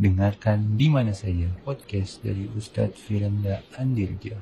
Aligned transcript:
Dengarkan 0.00 0.80
di 0.80 0.88
mana 0.88 1.12
saja 1.12 1.44
podcast 1.60 2.24
dari 2.24 2.48
Ustadz 2.56 2.96
Firanda 3.04 3.60
Andirja. 3.76 4.32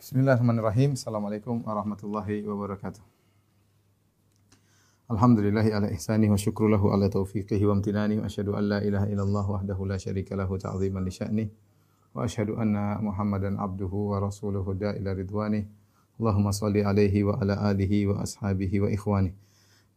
Bismillahirrahmanirrahim. 0.00 0.96
Assalamualaikum 0.96 1.60
warahmatullahi 1.60 2.40
wabarakatuh. 2.48 3.04
Alhamdulillahi 5.12 5.76
ala 5.76 5.92
ihsani 5.92 6.32
wa 6.32 6.40
syukru 6.40 6.72
lahu 6.72 6.88
ala 6.88 7.12
taufiqihi 7.12 7.68
wa 7.68 7.76
amtinani 7.76 8.16
wa 8.16 8.32
asyhadu 8.32 8.56
an 8.56 8.64
la 8.64 8.80
ilaha 8.80 9.12
illallah 9.12 9.44
wahdahu 9.44 9.84
la 9.84 10.00
syarika 10.00 10.32
lahu 10.32 10.56
ta'ziman 10.56 11.04
li 11.04 11.12
sya'ni 11.12 11.44
wa 12.16 12.24
asyhadu 12.24 12.56
anna 12.56 12.96
Muhammadan 12.96 13.60
abduhu 13.60 14.16
wa 14.16 14.24
rasuluhu 14.24 14.72
da 14.72 14.96
ridwani. 14.96 15.68
Allahumma 16.16 16.56
salli 16.56 16.80
alaihi 16.80 17.28
wa 17.28 17.36
ala 17.36 17.60
alihi 17.76 18.08
wa 18.08 18.24
ashabihi 18.24 18.80
wa 18.80 18.88
ikhwani. 18.88 19.36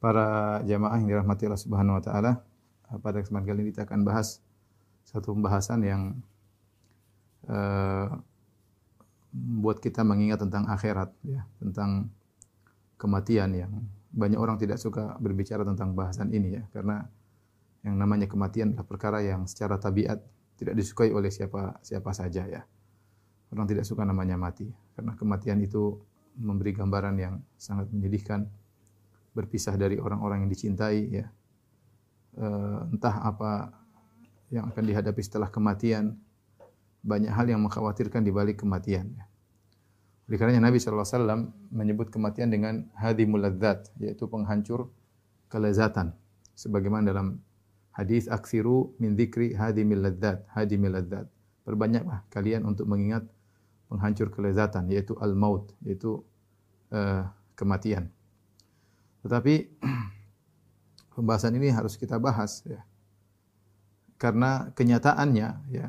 Para 0.04 0.60
jamaah 0.68 1.00
yang 1.00 1.07
dirahmati 1.07 1.48
Allah 1.48 1.64
Subhanahu 1.64 1.96
wa 1.96 2.04
taala, 2.04 2.44
pada 2.89 3.23
kesempatan 3.23 3.47
kali 3.47 3.59
ini 3.63 3.70
kita 3.71 3.88
akan 3.88 4.02
bahas 4.05 4.43
satu 5.07 5.36
pembahasan 5.36 5.79
yang 5.83 6.02
uh, 7.50 8.07
kita 9.82 10.06
mengingat 10.06 10.46
tentang 10.46 10.69
akhirat 10.69 11.09
ya, 11.25 11.42
tentang 11.57 12.11
kematian 13.01 13.50
yang 13.56 13.71
banyak 14.14 14.37
orang 14.37 14.61
tidak 14.61 14.78
suka 14.78 15.18
berbicara 15.18 15.65
tentang 15.65 15.97
bahasan 15.97 16.29
ini 16.29 16.61
ya, 16.61 16.64
karena 16.69 17.09
yang 17.83 18.00
namanya 18.00 18.29
kematian 18.29 18.71
adalah 18.71 18.87
perkara 18.87 19.20
yang 19.20 19.43
secara 19.50 19.75
tabiat 19.75 20.21
tidak 20.56 20.78
disukai 20.79 21.11
oleh 21.11 21.34
siapa 21.34 21.81
siapa 21.84 22.14
saja 22.15 22.47
ya. 22.47 22.61
Orang 23.51 23.70
tidak 23.70 23.86
suka 23.86 24.01
namanya 24.01 24.34
mati. 24.34 24.65
Karena 24.97 25.14
kematian 25.14 25.61
itu 25.61 26.00
memberi 26.39 26.73
gambaran 26.73 27.15
yang 27.21 27.37
sangat 27.54 27.86
menyedihkan 27.93 28.50
berpisah 29.37 29.78
dari 29.78 30.01
orang-orang 30.01 30.45
yang 30.45 30.50
dicintai 30.50 31.00
ya 31.09 31.25
entah 32.89 33.16
apa 33.23 33.73
yang 34.53 34.69
akan 34.69 34.83
dihadapi 34.86 35.22
setelah 35.22 35.50
kematian. 35.50 36.17
Banyak 37.03 37.33
hal 37.33 37.45
yang 37.50 37.59
mengkhawatirkan 37.66 38.23
di 38.23 38.31
balik 38.31 38.64
kematian. 38.64 39.12
Oleh 40.30 40.39
karenanya 40.39 40.72
Nabi 40.72 40.80
SAW 40.80 41.52
menyebut 41.67 42.08
kematian 42.08 42.48
dengan 42.48 42.88
hadimul 42.95 43.44
ladzat, 43.44 43.92
yaitu 44.00 44.30
penghancur 44.31 44.88
kelezatan. 45.52 46.16
Sebagaimana 46.56 47.11
dalam 47.11 47.44
hadis 47.92 48.31
aksiru 48.31 48.95
min 49.04 49.20
dzikri 49.20 49.52
hadimil 49.52 50.00
ladzat, 50.00 50.48
hadimil 50.56 50.95
ladzat. 50.95 51.28
Perbanyaklah 51.67 52.23
kalian 52.31 52.64
untuk 52.64 52.88
mengingat 52.88 53.28
penghancur 53.92 54.31
kelezatan, 54.31 54.88
yaitu 54.88 55.14
al-maut, 55.20 55.76
yaitu 55.84 56.23
uh, 56.95 57.28
kematian. 57.59 58.08
Tetapi 59.28 59.54
pembahasan 61.14 61.56
ini 61.58 61.69
harus 61.69 61.95
kita 61.95 62.17
bahas 62.17 62.66
ya. 62.66 62.81
Karena 64.17 64.72
kenyataannya 64.73 65.50
ya 65.73 65.88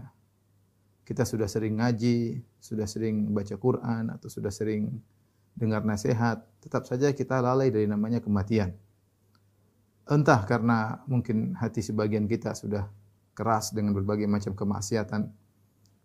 kita 1.05 1.29
sudah 1.29 1.45
sering 1.49 1.81
ngaji, 1.81 2.41
sudah 2.61 2.89
sering 2.89 3.29
baca 3.33 3.55
Quran 3.61 4.09
atau 4.09 4.29
sudah 4.33 4.49
sering 4.49 5.01
dengar 5.55 5.85
nasihat, 5.87 6.43
tetap 6.59 6.89
saja 6.89 7.13
kita 7.15 7.39
lalai 7.39 7.71
dari 7.71 7.87
namanya 7.87 8.19
kematian. 8.19 8.75
Entah 10.05 10.43
karena 10.45 11.01
mungkin 11.09 11.55
hati 11.57 11.81
sebagian 11.81 12.27
kita 12.29 12.53
sudah 12.57 12.89
keras 13.33 13.73
dengan 13.73 13.97
berbagai 13.97 14.29
macam 14.29 14.53
kemaksiatan 14.53 15.31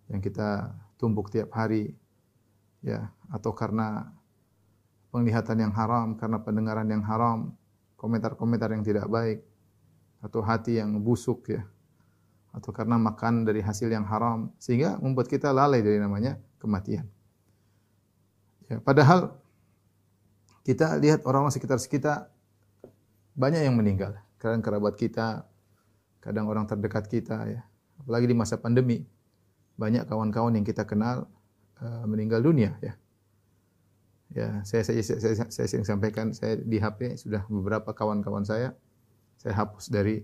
yang 0.09 0.21
kita 0.21 0.71
tumpuk 0.99 1.31
tiap 1.31 1.51
hari 1.55 1.95
ya 2.83 3.11
atau 3.31 3.51
karena 3.51 4.09
penglihatan 5.09 5.57
yang 5.57 5.73
haram, 5.73 6.13
karena 6.15 6.37
pendengaran 6.39 6.87
yang 6.87 7.01
haram, 7.01 7.57
komentar-komentar 7.99 8.71
yang 8.71 8.83
tidak 8.87 9.11
baik 9.11 9.43
atau 10.23 10.39
hati 10.39 10.79
yang 10.79 10.95
busuk 11.03 11.51
ya 11.51 11.67
atau 12.49 12.73
karena 12.73 12.97
makan 12.97 13.45
dari 13.45 13.61
hasil 13.61 13.91
yang 13.91 14.07
haram 14.07 14.49
sehingga 14.57 14.97
membuat 14.97 15.29
kita 15.29 15.53
lalai 15.53 15.85
dari 15.85 16.01
namanya 16.01 16.39
kematian. 16.57 17.05
Ya, 18.71 18.81
padahal 18.81 19.37
kita 20.65 20.97
lihat 20.97 21.25
orang-orang 21.25 21.53
sekitar 21.53 21.77
kita 21.81 22.29
banyak 23.37 23.65
yang 23.65 23.77
meninggal. 23.77 24.17
Kadang 24.41 24.61
kerabat 24.65 24.97
kita, 24.97 25.45
kadang 26.21 26.49
orang 26.49 26.65
terdekat 26.65 27.05
kita 27.09 27.37
ya. 27.49 27.61
Apalagi 28.01 28.25
di 28.31 28.35
masa 28.37 28.57
pandemi 28.57 29.03
banyak 29.79 30.07
kawan-kawan 30.07 30.55
yang 30.55 30.65
kita 30.65 30.83
kenal 30.83 31.29
uh, 31.81 32.05
meninggal 32.05 32.41
dunia 32.41 32.75
ya. 32.81 32.93
Ya, 34.29 34.61
saya 34.61 34.85
saya, 34.85 35.01
saya, 35.01 35.19
saya, 35.19 35.49
saya 35.49 35.67
sering 35.67 35.87
sampaikan 35.89 36.29
saya 36.37 36.61
di 36.61 36.77
HP 36.77 37.17
sudah 37.17 37.41
beberapa 37.49 37.89
kawan-kawan 37.97 38.45
saya 38.45 38.77
saya 39.41 39.57
hapus 39.57 39.89
dari 39.89 40.21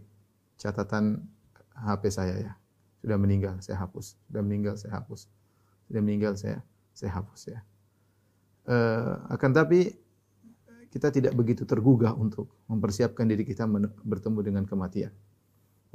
catatan 0.61 1.25
HP 1.73 2.03
saya 2.13 2.35
ya. 2.37 2.53
Sudah 3.01 3.17
meninggal 3.17 3.61
saya 3.61 3.81
hapus, 3.81 4.17
sudah 4.29 4.41
meninggal 4.45 4.75
saya 4.77 4.97
hapus. 4.97 5.29
Sudah 5.89 6.01
meninggal 6.01 6.33
saya 6.37 6.61
saya 6.93 7.11
hapus 7.17 7.41
ya. 7.49 7.59
Uh, 8.65 9.21
akan 9.29 9.51
tapi 9.53 9.93
kita 10.89 11.11
tidak 11.11 11.33
begitu 11.35 11.67
tergugah 11.67 12.15
untuk 12.15 12.49
mempersiapkan 12.71 13.27
diri 13.27 13.43
kita 13.43 13.67
bertemu 14.05 14.39
dengan 14.41 14.63
kematian. 14.63 15.11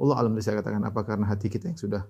Allah 0.01 0.15
alam 0.17 0.37
saya 0.41 0.61
katakan 0.61 0.83
apa 0.85 1.01
karena 1.01 1.25
hati 1.29 1.49
kita 1.49 1.69
yang 1.69 1.79
sudah 1.79 2.03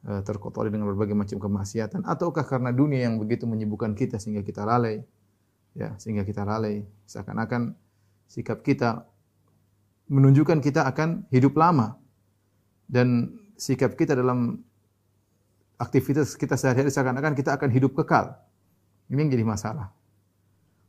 terkotori 0.00 0.72
dengan 0.72 0.88
berbagai 0.88 1.12
macam 1.12 1.36
kemaksiatan 1.36 2.08
ataukah 2.08 2.48
karena 2.48 2.72
dunia 2.72 3.04
yang 3.04 3.20
begitu 3.20 3.44
menyibukkan 3.44 3.92
kita 3.92 4.16
sehingga 4.16 4.40
kita 4.40 4.64
lalai? 4.64 5.04
Ya 5.76 5.92
sehingga 6.00 6.24
kita 6.24 6.42
lalai. 6.42 6.88
Seakan-akan 7.04 7.76
sikap 8.24 8.64
kita 8.64 9.04
menunjukkan 10.08 10.64
kita 10.64 10.88
akan 10.88 11.28
hidup 11.28 11.54
lama. 11.60 12.00
Dan 12.90 13.38
sikap 13.54 13.94
kita 13.94 14.16
dalam 14.16 14.64
aktivitas 15.78 16.34
kita 16.34 16.56
sehari-hari 16.56 16.90
seakan-akan 16.90 17.36
kita 17.36 17.54
akan 17.54 17.68
hidup 17.68 17.94
kekal. 18.00 18.34
Ini 19.12 19.20
yang 19.20 19.30
jadi 19.30 19.44
masalah. 19.44 19.92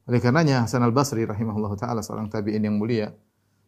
Oleh 0.10 0.18
karenanya 0.18 0.66
Hasan 0.66 0.82
al-Basri 0.82 1.28
rahimahullah 1.28 1.78
taala 1.78 2.02
seorang 2.02 2.32
tabi'in 2.32 2.64
yang 2.64 2.80
mulia 2.80 3.14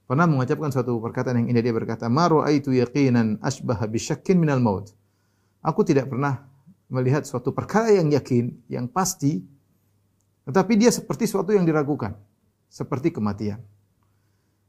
pernah 0.09 0.25
mengucapkan 0.25 0.73
suatu 0.73 0.97
perkataan 0.97 1.45
yang 1.45 1.53
indah. 1.53 1.61
Dia 1.61 1.75
berkata 1.75 2.09
ma 2.09 2.25
ra'aitu 2.25 2.73
yaqinan 2.73 3.37
asbaha 3.43 3.85
bisyakkin 3.85 4.39
minal 4.39 4.63
maut 4.63 5.02
Aku 5.63 5.87
tidak 5.87 6.11
pernah 6.11 6.43
melihat 6.91 7.23
suatu 7.23 7.55
perkara 7.55 7.89
yang 7.95 8.11
yakin, 8.11 8.51
yang 8.67 8.85
pasti, 8.91 9.39
tetapi 10.43 10.75
dia 10.75 10.91
seperti 10.91 11.23
suatu 11.23 11.55
yang 11.55 11.63
diragukan, 11.63 12.13
seperti 12.67 13.15
kematian. 13.15 13.63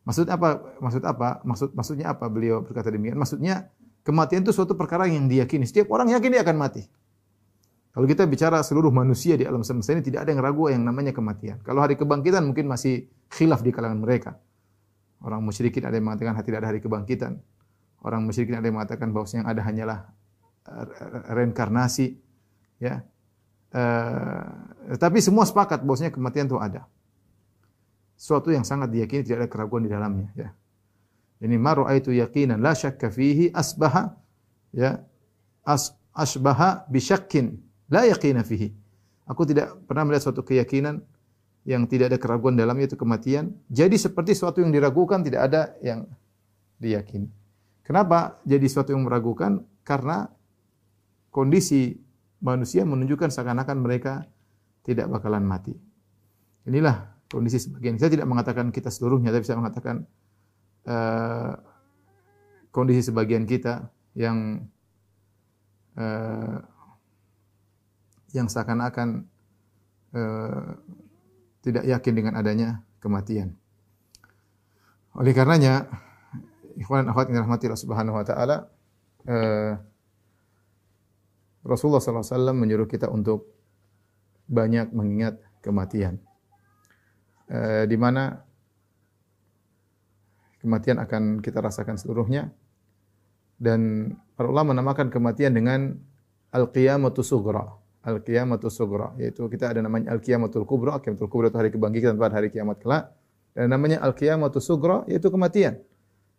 Maksud 0.06 0.30
apa? 0.30 0.62
Maksud 0.78 1.02
apa? 1.02 1.42
Maksud 1.42 1.68
maksudnya 1.74 2.14
apa 2.14 2.30
beliau 2.30 2.62
berkata 2.62 2.92
demikian? 2.94 3.18
Maksudnya 3.18 3.74
kematian 4.06 4.46
itu 4.46 4.52
suatu 4.54 4.78
perkara 4.78 5.10
yang 5.10 5.26
diyakini. 5.26 5.66
Setiap 5.66 5.90
orang 5.90 6.12
yakin 6.12 6.30
dia 6.30 6.42
akan 6.46 6.56
mati. 6.60 6.84
Kalau 7.94 8.06
kita 8.10 8.26
bicara 8.26 8.58
seluruh 8.60 8.90
manusia 8.90 9.38
di 9.38 9.46
alam 9.46 9.62
semesta 9.62 9.94
ini 9.94 10.02
tidak 10.02 10.26
ada 10.26 10.34
yang 10.34 10.42
ragu 10.42 10.66
yang 10.66 10.82
namanya 10.82 11.14
kematian. 11.14 11.62
Kalau 11.62 11.78
hari 11.78 11.94
kebangkitan 11.94 12.42
mungkin 12.42 12.66
masih 12.66 13.06
khilaf 13.30 13.62
di 13.62 13.70
kalangan 13.70 14.02
mereka. 14.02 14.36
Orang 15.22 15.46
musyrikin 15.46 15.86
ada 15.86 15.94
yang 15.96 16.10
mengatakan 16.10 16.36
tidak 16.42 16.58
ada 16.66 16.68
hari 16.74 16.82
kebangkitan. 16.82 17.38
Orang 18.04 18.26
musyrikin 18.28 18.60
ada 18.60 18.66
yang 18.66 18.76
mengatakan 18.76 19.08
bahwa 19.14 19.24
yang 19.30 19.46
ada 19.46 19.62
hanyalah 19.62 19.98
reinkarnasi 21.30 22.16
ya. 22.80 23.04
Uh, 23.74 24.94
tapi 24.96 25.18
semua 25.18 25.42
sepakat 25.42 25.82
bahwasanya 25.82 26.14
kematian 26.14 26.46
itu 26.46 26.58
ada. 26.60 26.86
Suatu 28.14 28.54
yang 28.54 28.62
sangat 28.62 28.94
diyakini 28.94 29.26
tidak 29.26 29.38
ada 29.44 29.48
keraguan 29.50 29.82
di 29.82 29.90
dalamnya 29.90 30.30
ya. 30.38 30.48
Ini 31.42 31.58
ma 31.58 31.74
raaitu 31.74 32.14
yaqinan 32.14 32.62
la 32.62 32.72
syakka 32.72 33.10
fihi 33.10 33.50
asbaha 33.50 34.14
ya 34.70 35.02
as 35.66 35.92
asbaha 36.14 36.86
bi 36.86 37.02
syakkin 37.02 37.58
la 37.90 38.06
yaqina 38.06 38.46
fihi. 38.46 38.70
Aku 39.26 39.42
tidak 39.42 39.74
pernah 39.90 40.06
melihat 40.06 40.30
suatu 40.30 40.46
keyakinan 40.46 41.02
yang 41.64 41.88
tidak 41.88 42.12
ada 42.12 42.18
keraguan 42.20 42.54
dalamnya 42.54 42.92
itu 42.92 42.96
kematian. 42.96 43.56
Jadi 43.72 43.96
seperti 43.96 44.36
suatu 44.36 44.60
yang 44.60 44.70
diragukan 44.70 45.24
tidak 45.24 45.50
ada 45.50 45.62
yang 45.80 46.06
diyakini. 46.76 47.28
Kenapa 47.84 48.40
jadi 48.44 48.64
suatu 48.68 48.92
yang 48.92 49.04
meragukan? 49.04 49.64
Karena 49.84 50.28
kondisi 51.34 51.98
manusia 52.38 52.86
menunjukkan 52.86 53.34
seakan-akan 53.34 53.82
mereka 53.82 54.22
tidak 54.86 55.10
bakalan 55.10 55.42
mati. 55.42 55.74
Inilah 56.70 57.10
kondisi 57.26 57.58
sebagian. 57.58 57.98
Saya 57.98 58.14
tidak 58.14 58.30
mengatakan 58.30 58.70
kita 58.70 58.94
seluruhnya, 58.94 59.34
tapi 59.34 59.42
saya 59.42 59.58
mengatakan 59.58 60.06
uh, 60.86 61.58
kondisi 62.70 63.10
sebagian 63.10 63.50
kita 63.50 63.90
yang 64.14 64.62
uh, 65.98 66.62
yang 68.30 68.46
seakan-akan 68.46 69.26
uh, 70.14 70.78
tidak 71.66 71.82
yakin 71.90 72.14
dengan 72.14 72.34
adanya 72.38 72.86
kematian. 73.02 73.58
Oleh 75.18 75.34
karenanya, 75.34 75.90
ikhwan 76.78 77.10
akhwat 77.10 77.30
yang 77.30 77.42
dirahmati 77.42 77.66
Allah 77.66 77.82
Subhanahu 77.82 78.18
wa 78.18 78.26
taala, 78.26 78.56
uh, 79.26 79.72
Rasulullah 81.64 82.00
SAW 82.00 82.52
menyuruh 82.52 82.84
kita 82.84 83.08
untuk 83.08 83.48
banyak 84.44 84.92
mengingat 84.92 85.40
kematian. 85.64 86.20
E, 87.48 87.88
di 87.88 87.96
mana 87.96 88.44
kematian 90.60 91.00
akan 91.00 91.40
kita 91.40 91.64
rasakan 91.64 91.96
seluruhnya. 91.96 92.52
dan 93.54 94.10
para 94.34 94.50
ulama 94.50 94.74
menamakan 94.74 95.14
kematian 95.14 95.54
dengan 95.54 95.94
al-qiyamatu 96.50 97.22
sughra. 97.22 97.70
Al-qiyamatu 98.02 98.66
sughra 98.66 99.14
yaitu 99.16 99.46
kita 99.46 99.70
ada 99.70 99.80
namanya 99.80 100.10
al-qiyamatul 100.10 100.66
kubra, 100.66 100.98
qiyamatul 100.98 101.30
kubra 101.30 101.48
itu 101.48 101.56
hari 101.56 101.70
kebangkitan 101.70 102.18
pada 102.18 102.34
hari 102.34 102.50
kiamat 102.50 102.82
kelak. 102.82 103.14
Dan 103.54 103.70
namanya 103.70 104.02
al-qiyamatu 104.02 104.58
sughra 104.58 105.06
yaitu 105.06 105.30
kematian. 105.30 105.78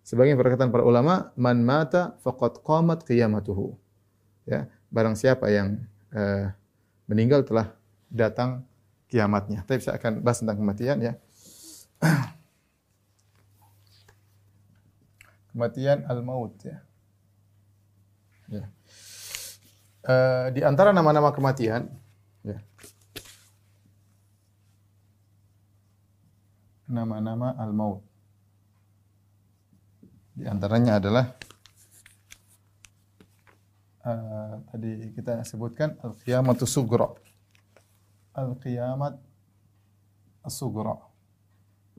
Sebagian 0.06 0.38
perkataan 0.38 0.69
para 0.69 0.86
ulama, 0.86 1.33
man 1.33 1.66
mata 1.66 2.19
faqad 2.21 2.62
qamat 2.62 3.07
qiyamatuhu. 3.07 3.74
Ya, 4.45 4.69
barang 4.90 5.16
siapa 5.18 5.50
yang 5.52 5.82
uh, 6.14 6.52
meninggal 7.10 7.46
telah 7.46 7.74
datang 8.10 8.66
kiamatnya. 9.08 9.64
Tapi 9.66 9.82
saya 9.82 9.98
akan 10.02 10.22
bahas 10.26 10.42
tentang 10.42 10.58
kematian 10.58 10.98
ya. 11.02 11.14
kematian 15.56 16.04
al-maut 16.12 16.52
ya. 16.68 16.84
Ya. 18.52 18.68
Uh, 20.06 20.54
di 20.54 20.62
antara 20.62 20.94
nama-nama 20.94 21.34
kematian, 21.34 21.90
ya. 22.46 22.62
Nama-nama 26.86 27.58
al-maut. 27.58 28.06
Di 30.36 30.46
antaranya 30.46 31.00
adalah 31.00 31.34
uh, 34.06 34.62
tadi 34.69 35.12
kita 35.18 35.42
sebutkan 35.42 35.98
al-qiyamatu 36.06 36.69
sugra. 36.69 37.10
Al-qiyamat 38.38 39.18
as-sugra. 40.46 41.02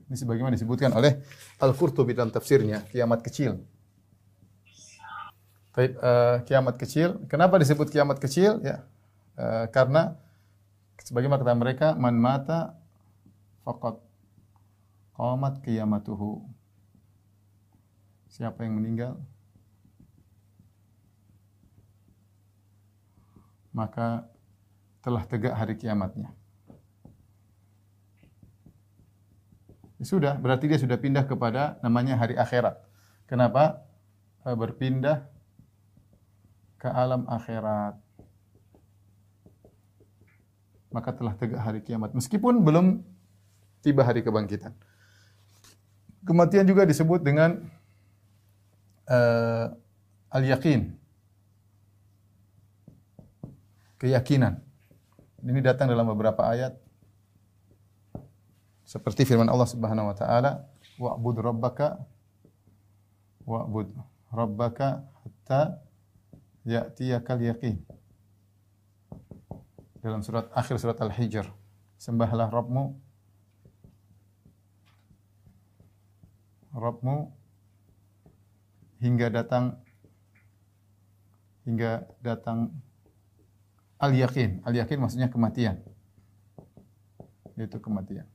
Ini 0.06 0.14
sebagaimana 0.14 0.54
disebutkan 0.54 0.94
oleh 0.94 1.18
Al-Qurtubi 1.58 2.14
dalam 2.14 2.30
tafsirnya, 2.30 2.86
kiamat 2.94 3.26
kecil. 3.26 3.58
Baik, 5.74 5.92
uh, 5.98 6.40
kiamat 6.46 6.78
kecil. 6.78 7.26
Kenapa 7.26 7.58
disebut 7.58 7.90
kiamat 7.90 8.22
kecil? 8.22 8.62
Ya, 8.62 8.86
uh, 9.34 9.66
karena 9.74 10.14
sebagaimana 11.02 11.42
kata 11.42 11.58
mereka, 11.58 11.88
man 11.98 12.16
mata 12.16 12.78
faqat 13.66 13.98
qamat 15.18 15.58
qiyamatuhu. 15.66 16.46
Siapa 18.30 18.62
yang 18.62 18.78
meninggal? 18.78 19.18
Maka 23.76 24.24
telah 25.04 25.22
tegak 25.28 25.52
hari 25.52 25.76
kiamatnya. 25.76 26.32
Ya 30.00 30.04
sudah, 30.08 30.34
berarti 30.40 30.68
dia 30.68 30.80
sudah 30.80 30.96
pindah 30.96 31.28
kepada 31.28 31.76
namanya 31.84 32.16
hari 32.16 32.40
akhirat. 32.40 32.80
Kenapa? 33.28 33.84
Eh, 34.48 34.56
berpindah 34.56 35.28
ke 36.80 36.88
alam 36.88 37.28
akhirat. 37.28 38.00
Maka 40.92 41.10
telah 41.12 41.36
tegak 41.36 41.60
hari 41.60 41.80
kiamat. 41.84 42.16
Meskipun 42.16 42.64
belum 42.64 43.04
tiba 43.84 44.04
hari 44.04 44.24
kebangkitan. 44.24 44.72
Kematian 46.24 46.66
juga 46.66 46.82
disebut 46.88 47.22
dengan 47.22 47.62
uh, 49.06 49.70
al-yakin. 50.34 51.05
Keyakinan. 53.96 54.60
Ini 55.40 55.60
datang 55.64 55.88
dalam 55.88 56.08
beberapa 56.10 56.44
ayat. 56.44 56.76
Seperti 58.86 59.26
firman 59.26 59.48
Allah 59.50 59.66
Subhanahu 59.66 60.12
wa 60.12 60.16
taala, 60.16 60.68
"Wa'bud 61.00 61.36
rabbaka 61.42 61.98
wa'bud 63.46 63.94
rabbaka 64.34 65.06
hatta 65.22 65.78
ya'tiyakal 66.66 67.40
yaqin. 67.46 67.78
Dalam 70.02 70.20
surat 70.26 70.50
akhir 70.50 70.82
surat 70.82 70.98
Al-Hijr, 70.98 71.46
sembahlah 71.98 72.50
Rabbmu 72.50 72.84
Rabbmu 76.76 77.16
hingga 79.00 79.32
datang 79.32 79.80
hingga 81.64 82.04
datang 82.20 82.68
al-yaqin. 84.00 84.60
Al-yaqin 84.64 84.98
maksudnya 85.00 85.28
kematian. 85.28 85.80
Yaitu 87.56 87.80
kematian. 87.80 88.28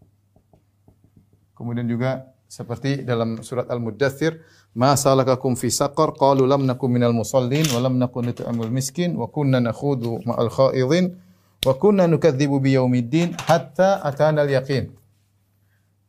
Kemudian 1.53 1.85
juga 1.85 2.33
seperti 2.49 3.05
dalam 3.05 3.39
surat 3.45 3.69
Al-Muddathir, 3.69 4.41
"Ma 4.75 4.97
salakakum 4.97 5.53
fi 5.55 5.69
saqar? 5.69 6.17
Qalu 6.17 6.43
lam 6.43 6.65
nakum 6.65 6.89
minal 6.89 7.13
musallin 7.13 7.63
wa 7.71 7.79
lam 7.79 7.95
nakun 8.01 8.33
nut'imul 8.33 8.73
miskin 8.73 9.15
wa 9.15 9.29
kunna 9.29 9.61
nakhudu 9.61 10.25
ma'al 10.25 10.49
khaidin 10.51 11.15
wa 11.63 11.73
kunna 11.77 12.09
nukadzibu 12.09 12.59
biyaumiddin 12.59 13.37
hatta 13.45 14.01
atana 14.03 14.43
al-yaqin." 14.43 14.91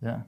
Ya. 0.02 0.26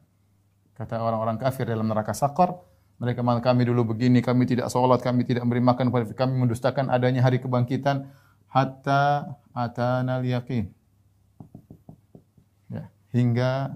Kata 0.78 1.02
orang-orang 1.02 1.38
kafir 1.38 1.66
dalam 1.66 1.86
neraka 1.86 2.14
Saqar, 2.14 2.54
mereka 2.98 3.22
malah 3.26 3.42
kami 3.42 3.66
dulu 3.66 3.94
begini, 3.94 4.22
kami 4.22 4.46
tidak 4.46 4.70
sholat, 4.70 5.02
kami 5.02 5.26
tidak 5.26 5.42
memberi 5.46 5.62
makan 5.62 5.90
kepada 5.90 6.04
kami 6.14 6.34
mendustakan 6.46 6.90
adanya 6.94 7.26
hari 7.26 7.42
kebangkitan 7.42 8.06
hatta 8.54 9.34
atana 9.50 10.22
al-yaqin. 10.22 10.70
Ya, 12.70 12.86
hingga 13.10 13.74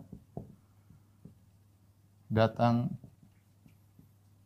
datang 2.30 2.94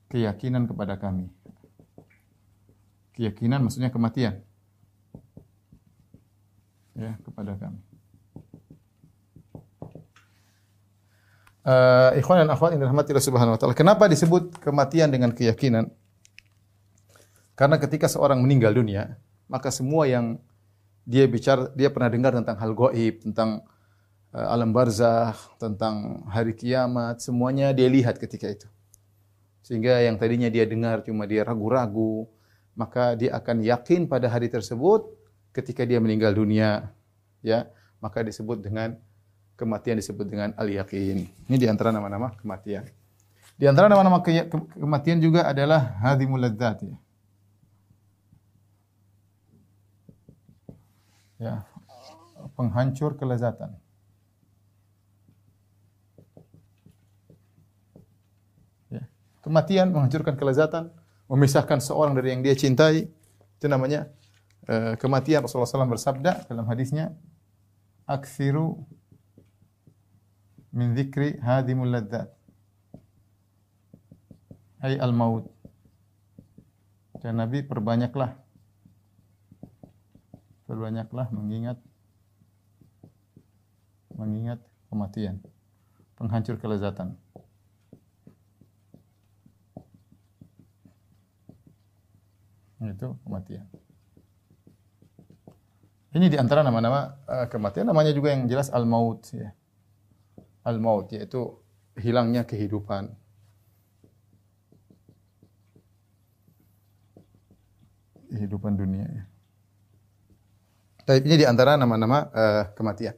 keyakinan 0.09 0.65
kepada 0.65 0.97
kami. 0.97 1.29
Keyakinan 3.13 3.61
maksudnya 3.61 3.93
kematian. 3.93 4.41
Ya, 6.97 7.21
kepada 7.21 7.61
kami. 7.61 7.81
Uh, 11.63 12.11
ikhwan 12.19 12.43
dan 12.43 12.51
akhwat 12.51 12.75
yang 12.75 12.83
dirahmati 12.83 13.15
Allah 13.15 13.23
Subhanahu 13.23 13.55
wa 13.55 13.59
taala. 13.61 13.77
Kenapa 13.77 14.11
disebut 14.11 14.59
kematian 14.59 15.13
dengan 15.13 15.31
keyakinan? 15.31 15.93
Karena 17.55 17.79
ketika 17.79 18.11
seorang 18.11 18.43
meninggal 18.43 18.75
dunia, 18.75 19.15
maka 19.53 19.69
semua 19.69 20.09
yang 20.09 20.41
dia 21.05 21.29
bicara, 21.29 21.69
dia 21.77 21.93
pernah 21.93 22.09
dengar 22.09 22.33
tentang 22.33 22.57
hal 22.57 22.73
gaib, 22.73 23.21
tentang 23.21 23.61
uh, 24.33 24.49
alam 24.49 24.73
barzah, 24.73 25.37
tentang 25.61 26.25
hari 26.33 26.57
kiamat, 26.57 27.21
semuanya 27.21 27.77
dia 27.77 27.93
lihat 27.93 28.17
ketika 28.17 28.49
itu. 28.49 28.65
Sehingga 29.61 30.01
yang 30.01 30.17
tadinya 30.17 30.49
dia 30.49 30.65
dengar 30.65 31.05
cuma 31.05 31.29
dia 31.29 31.45
ragu-ragu, 31.45 32.25
maka 32.73 33.13
dia 33.13 33.37
akan 33.37 33.61
yakin 33.61 34.09
pada 34.09 34.33
hari 34.33 34.49
tersebut 34.49 35.05
ketika 35.53 35.85
dia 35.85 36.01
meninggal 36.01 36.33
dunia, 36.33 36.89
ya, 37.45 37.69
maka 38.01 38.25
disebut 38.25 38.65
dengan 38.65 38.97
kematian 39.61 40.01
disebut 40.01 40.27
dengan 40.27 40.57
al-yaqin. 40.57 41.29
Ini 41.29 41.57
di 41.61 41.69
antara 41.69 41.93
nama-nama 41.93 42.33
kematian. 42.35 42.89
Di 43.55 43.69
antara 43.69 43.87
nama-nama 43.87 44.25
ke 44.25 44.49
kematian 44.81 45.21
juga 45.21 45.45
adalah 45.47 46.01
hadimul 46.01 46.41
ladzat 46.41 46.89
ya. 46.89 46.97
Ya, 51.43 51.67
penghancur 52.55 53.19
kelezatan. 53.19 53.75
Kematian 59.43 59.91
menghancurkan 59.91 60.39
kelezatan, 60.39 60.95
memisahkan 61.27 61.83
seorang 61.83 62.15
dari 62.15 62.31
yang 62.31 62.47
dia 62.47 62.55
cintai. 62.55 63.11
Itu 63.59 63.67
namanya 63.67 64.07
uh, 64.71 64.95
kematian. 64.95 65.43
Rasulullah 65.43 65.67
SAW 65.67 65.91
bersabda 65.91 66.47
dalam 66.47 66.63
hadisnya, 66.71 67.11
"Aksiru 68.07 68.87
min 70.71 70.95
dzikri 70.95 71.43
hadimul 71.43 71.91
ladzat." 71.91 72.31
Hai 74.79 75.03
al-maut. 75.03 75.51
Dan 77.19 77.43
Nabi 77.43 77.67
perbanyaklah 77.67 78.42
perbanyaklah 80.67 81.29
mengingat 81.35 81.79
mengingat 84.13 84.61
kematian, 84.93 85.41
penghancur 86.21 86.61
kelezatan. 86.61 87.17
Itu 92.83 93.17
kematian. 93.23 93.67
Ini 96.13 96.29
di 96.29 96.37
antara 96.37 96.61
nama-nama 96.61 97.17
uh, 97.25 97.47
kematian, 97.49 97.89
namanya 97.89 98.13
juga 98.13 98.37
yang 98.37 98.45
jelas 98.45 98.69
al-maut 98.69 99.25
ya. 99.33 99.55
Al-maut 100.67 101.09
yaitu 101.09 101.57
hilangnya 101.97 102.45
kehidupan. 102.45 103.17
Kehidupan 108.29 108.77
dunia 108.77 109.09
ya. 109.09 109.32
Tapi 111.13 111.29
ini 111.29 111.45
di 111.45 111.47
antara 111.47 111.77
nama-nama 111.77 112.25
uh, 112.33 112.65
kematian. 112.73 113.13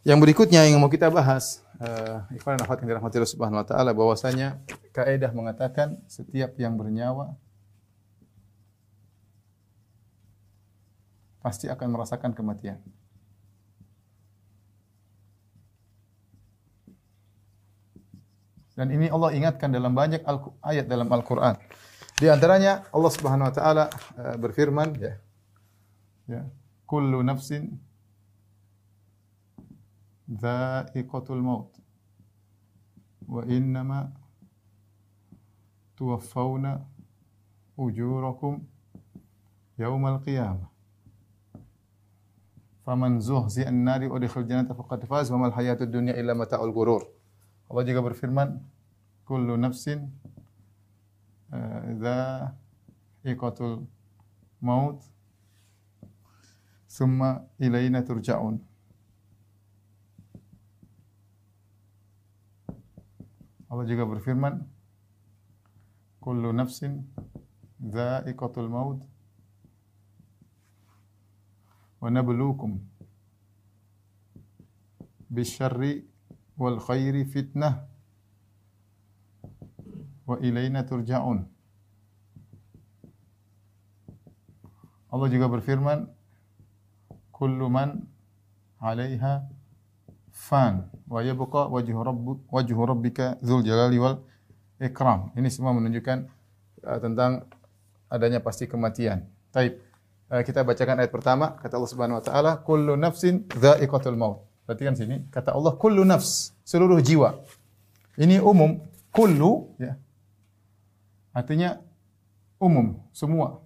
Yang 0.00 0.18
berikutnya 0.24 0.64
yang 0.64 0.80
mau 0.80 0.88
kita 0.88 1.12
bahas, 1.12 1.60
uh, 1.76 2.24
ikhwan 2.32 2.56
nafat 2.56 2.80
yang 2.80 2.96
dirahmati 2.96 3.20
Allah 3.20 3.32
Subhanahu 3.36 3.60
wa 3.60 3.68
taala 3.68 3.92
bahwasanya 3.92 4.64
kaidah 4.96 5.28
mengatakan 5.36 6.00
setiap 6.08 6.56
yang 6.56 6.80
bernyawa 6.80 7.36
pasti 11.44 11.68
akan 11.68 11.84
merasakan 11.84 12.32
kematian. 12.32 12.80
Dan 18.72 18.88
ini 18.88 19.12
Allah 19.12 19.36
ingatkan 19.36 19.68
dalam 19.68 19.92
banyak 19.92 20.24
ayat 20.64 20.88
dalam 20.88 21.12
Al-Qur'an. 21.12 21.60
Di 22.16 22.32
antaranya 22.32 22.88
Allah 22.88 23.12
Subhanahu 23.12 23.52
wa 23.52 23.54
taala 23.54 23.84
berfirman 24.40 24.96
ya. 24.96 25.12
Ya 26.24 26.48
kullu 26.86 27.22
nafsin 27.22 27.78
dha'iqatul 30.28 31.42
maut. 31.42 31.72
Wa 33.26 33.42
innama 33.46 34.12
tuwaffawna 35.96 36.80
ujurakum 37.76 38.62
yaumal 39.78 40.20
qiyamah. 40.22 40.70
Faman 42.84 43.18
zuhzi'an 43.20 43.82
nari 43.84 44.06
udkhil 44.06 44.46
jannata 44.46 44.74
faqad 44.74 45.06
faz 45.10 45.30
wa 45.30 45.38
mal 45.38 45.52
hayatud 45.52 45.90
dunya 45.90 46.14
illa 46.14 46.34
mata'ul 46.34 46.72
ghurur. 46.72 47.02
Allah 47.66 47.82
juga 47.82 48.00
berfirman, 48.02 48.62
kullu 49.26 49.58
nafsin 49.58 50.06
idza 51.90 52.54
eh, 53.24 53.32
iqatul 53.34 53.86
maut 54.62 55.02
summa 56.96 57.44
ilaina 57.60 58.00
turja'un. 58.08 58.56
Allah 63.68 63.84
juga 63.84 64.06
berfirman, 64.08 64.64
kullu 66.24 66.52
nafsin 66.56 67.04
dha'iqatul 67.76 68.72
maut 68.72 69.04
wa 72.00 72.08
nabluukum 72.08 72.80
bisyarri 75.28 76.08
wal 76.56 76.80
khairi 76.80 77.28
fitnah 77.28 77.84
wa 80.24 80.40
ilaina 80.40 80.80
turja'un. 80.88 81.44
Allah 85.12 85.28
juga 85.28 85.48
berfirman, 85.52 86.15
kullu 87.36 87.68
man 87.68 88.08
'alaiha 88.80 89.44
fan 90.32 90.88
wa 91.04 91.20
yabqa 91.20 91.68
wajhu 91.68 92.00
rabbuk 92.00 92.38
wajhu 92.48 92.80
rabbika 92.80 93.36
dzul 93.44 93.60
jalali 93.60 94.00
wal 94.00 94.24
ikram. 94.80 95.32
Ini 95.36 95.48
semua 95.52 95.76
menunjukkan 95.76 96.18
uh, 96.84 96.98
tentang 97.04 97.44
adanya 98.08 98.40
pasti 98.40 98.64
kematian. 98.64 99.28
Taib. 99.52 99.76
Uh, 100.32 100.42
kita 100.42 100.64
bacakan 100.64 101.04
ayat 101.04 101.12
pertama 101.12 101.60
kata 101.60 101.76
Allah 101.76 101.90
Subhanahu 101.92 102.18
wa 102.20 102.24
taala 102.24 102.50
kullu 102.64 102.96
nafsin 102.96 103.44
dha'iqatul 103.52 104.16
maut. 104.16 104.44
Perhatikan 104.66 104.98
sini, 104.98 105.22
kata 105.30 105.54
Allah 105.54 105.78
kullu 105.78 106.02
nafs, 106.02 106.50
seluruh 106.66 106.98
jiwa. 106.98 107.38
Ini 108.18 108.42
umum, 108.42 108.82
kullu 109.14 109.70
ya. 109.78 109.94
Artinya 111.30 111.78
umum, 112.58 112.98
semua. 113.14 113.62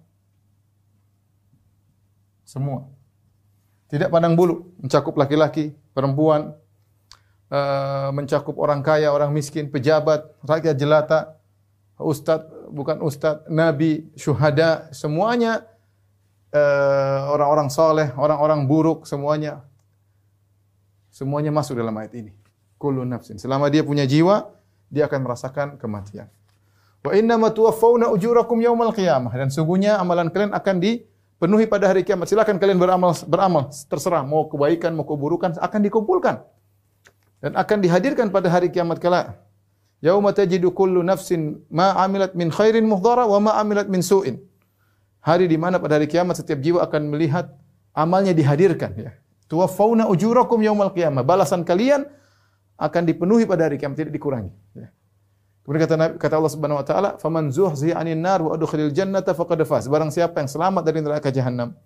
Semua. 2.45 2.85
Tidak 3.91 4.07
pandang 4.07 4.39
bulu, 4.39 4.71
mencakup 4.79 5.19
laki-laki, 5.19 5.75
perempuan, 5.91 6.55
uh, 7.51 8.09
mencakup 8.15 8.55
orang 8.55 8.79
kaya, 8.79 9.11
orang 9.11 9.35
miskin, 9.35 9.67
pejabat, 9.67 10.31
rakyat 10.47 10.79
jelata, 10.79 11.35
ustadz, 11.99 12.71
bukan 12.71 13.03
ustadz, 13.03 13.51
nabi, 13.51 14.07
syuhada, 14.15 14.87
semuanya 14.95 15.67
eh, 16.55 17.19
orang-orang 17.29 17.67
soleh, 17.67 18.09
orang-orang 18.15 18.65
buruk, 18.65 19.03
semuanya 19.05 19.67
Semuanya 21.11 21.51
masuk 21.51 21.75
dalam 21.75 21.91
ayat 21.99 22.15
ini. 22.15 22.31
Kullu 22.79 23.03
nafsin. 23.03 23.35
Selama 23.35 23.67
dia 23.67 23.83
punya 23.83 24.07
jiwa, 24.07 24.47
dia 24.87 25.11
akan 25.11 25.27
merasakan 25.27 25.67
kematian. 25.75 26.31
Wa 27.03 27.11
inna 27.11 27.35
ma 27.35 27.51
tuwaffawna 27.51 28.07
ujurakum 28.15 28.63
yaumal 28.63 28.95
qiyamah. 28.95 29.35
Dan 29.35 29.51
sungguhnya 29.51 29.99
amalan 29.99 30.31
kalian 30.31 30.55
akan 30.55 30.75
dipenuhi 31.41 31.65
pada 31.65 31.89
hari 31.89 32.05
kiamat. 32.05 32.29
Silakan 32.29 32.61
kalian 32.61 32.77
beramal 32.77 33.17
beramal 33.25 33.73
terserah 33.89 34.21
mau 34.21 34.45
kebaikan 34.45 34.93
mau 34.93 35.09
keburukan 35.09 35.57
akan 35.57 35.79
dikumpulkan 35.89 36.45
dan 37.41 37.57
akan 37.57 37.77
dihadirkan 37.81 38.29
pada 38.29 38.45
hari 38.53 38.69
kiamat 38.69 39.01
kala. 39.01 39.41
Yauma 40.05 40.37
tajidu 40.37 40.69
kullu 40.69 41.01
nafsin 41.01 41.65
ma 41.73 41.97
amilat 41.97 42.37
min 42.37 42.53
khairin 42.53 42.85
muhdara 42.85 43.25
wa 43.25 43.41
ma 43.41 43.51
amilat 43.57 43.89
min 43.89 44.05
su'in. 44.05 44.37
Hari 45.25 45.49
di 45.49 45.57
mana 45.57 45.81
pada 45.81 45.97
hari 45.97 46.05
kiamat 46.05 46.37
setiap 46.37 46.61
jiwa 46.61 46.85
akan 46.85 47.09
melihat 47.09 47.49
amalnya 47.97 48.37
dihadirkan 48.37 48.93
ya. 48.93 49.11
Tuwaffawna 49.49 50.05
ujurakum 50.13 50.61
yaumal 50.61 50.93
qiyamah. 50.93 51.25
Balasan 51.25 51.65
kalian 51.65 52.05
akan 52.77 53.01
dipenuhi 53.09 53.49
pada 53.49 53.65
hari 53.65 53.81
kiamat, 53.81 53.97
tidak 53.97 54.13
dikurangi. 54.13 54.53
Ya. 54.77 54.93
Kemudian 55.61 55.85
kata, 55.85 55.95
kata 56.17 56.35
Allah 56.41 56.51
Subhanahu 56.51 56.81
wa 56.81 56.85
taala, 56.85 57.09
"Faman 57.21 57.53
zuhziya 57.53 58.01
'anil 58.01 58.17
nar 58.17 58.41
wa 58.41 58.57
adkhilil 58.57 58.89
jannata 58.89 59.37
faqad 59.37 59.61
faz." 59.61 59.85
Barang 59.85 60.09
siapa 60.09 60.41
yang 60.41 60.49
selamat 60.49 60.81
dari 60.81 60.99
neraka 61.05 61.29
jahanam 61.29 61.77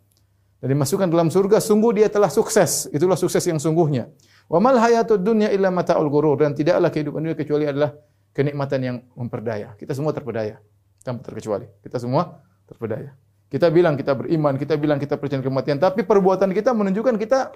dan 0.64 0.68
dimasukkan 0.72 1.12
dalam 1.12 1.28
surga, 1.28 1.60
sungguh 1.60 1.92
dia 2.00 2.08
telah 2.08 2.32
sukses. 2.32 2.88
Itulah 2.96 3.20
sukses 3.20 3.44
yang 3.44 3.60
sungguhnya. 3.60 4.08
Wa 4.48 4.64
mal 4.64 4.80
hayatud 4.80 5.20
dunya 5.20 5.52
illa 5.52 5.68
mata'ul 5.70 6.08
ghurur 6.08 6.40
dan 6.40 6.56
tidaklah 6.56 6.88
kehidupan 6.88 7.20
dunia 7.20 7.36
kecuali 7.36 7.68
adalah 7.68 7.92
kenikmatan 8.32 8.80
yang 8.80 8.98
memperdaya. 9.20 9.76
Kita 9.76 9.92
semua 9.92 10.16
terpedaya, 10.16 10.64
tanpa 11.04 11.28
terkecuali. 11.28 11.68
Kita 11.84 12.00
semua 12.00 12.40
terpedaya. 12.64 13.12
Kita 13.52 13.68
bilang 13.70 14.00
kita 14.00 14.16
beriman, 14.16 14.56
kita 14.56 14.74
bilang 14.80 14.98
kita 15.04 15.20
percaya 15.20 15.44
kematian, 15.44 15.78
tapi 15.78 16.08
perbuatan 16.08 16.52
kita 16.56 16.72
menunjukkan 16.72 17.16
kita 17.20 17.56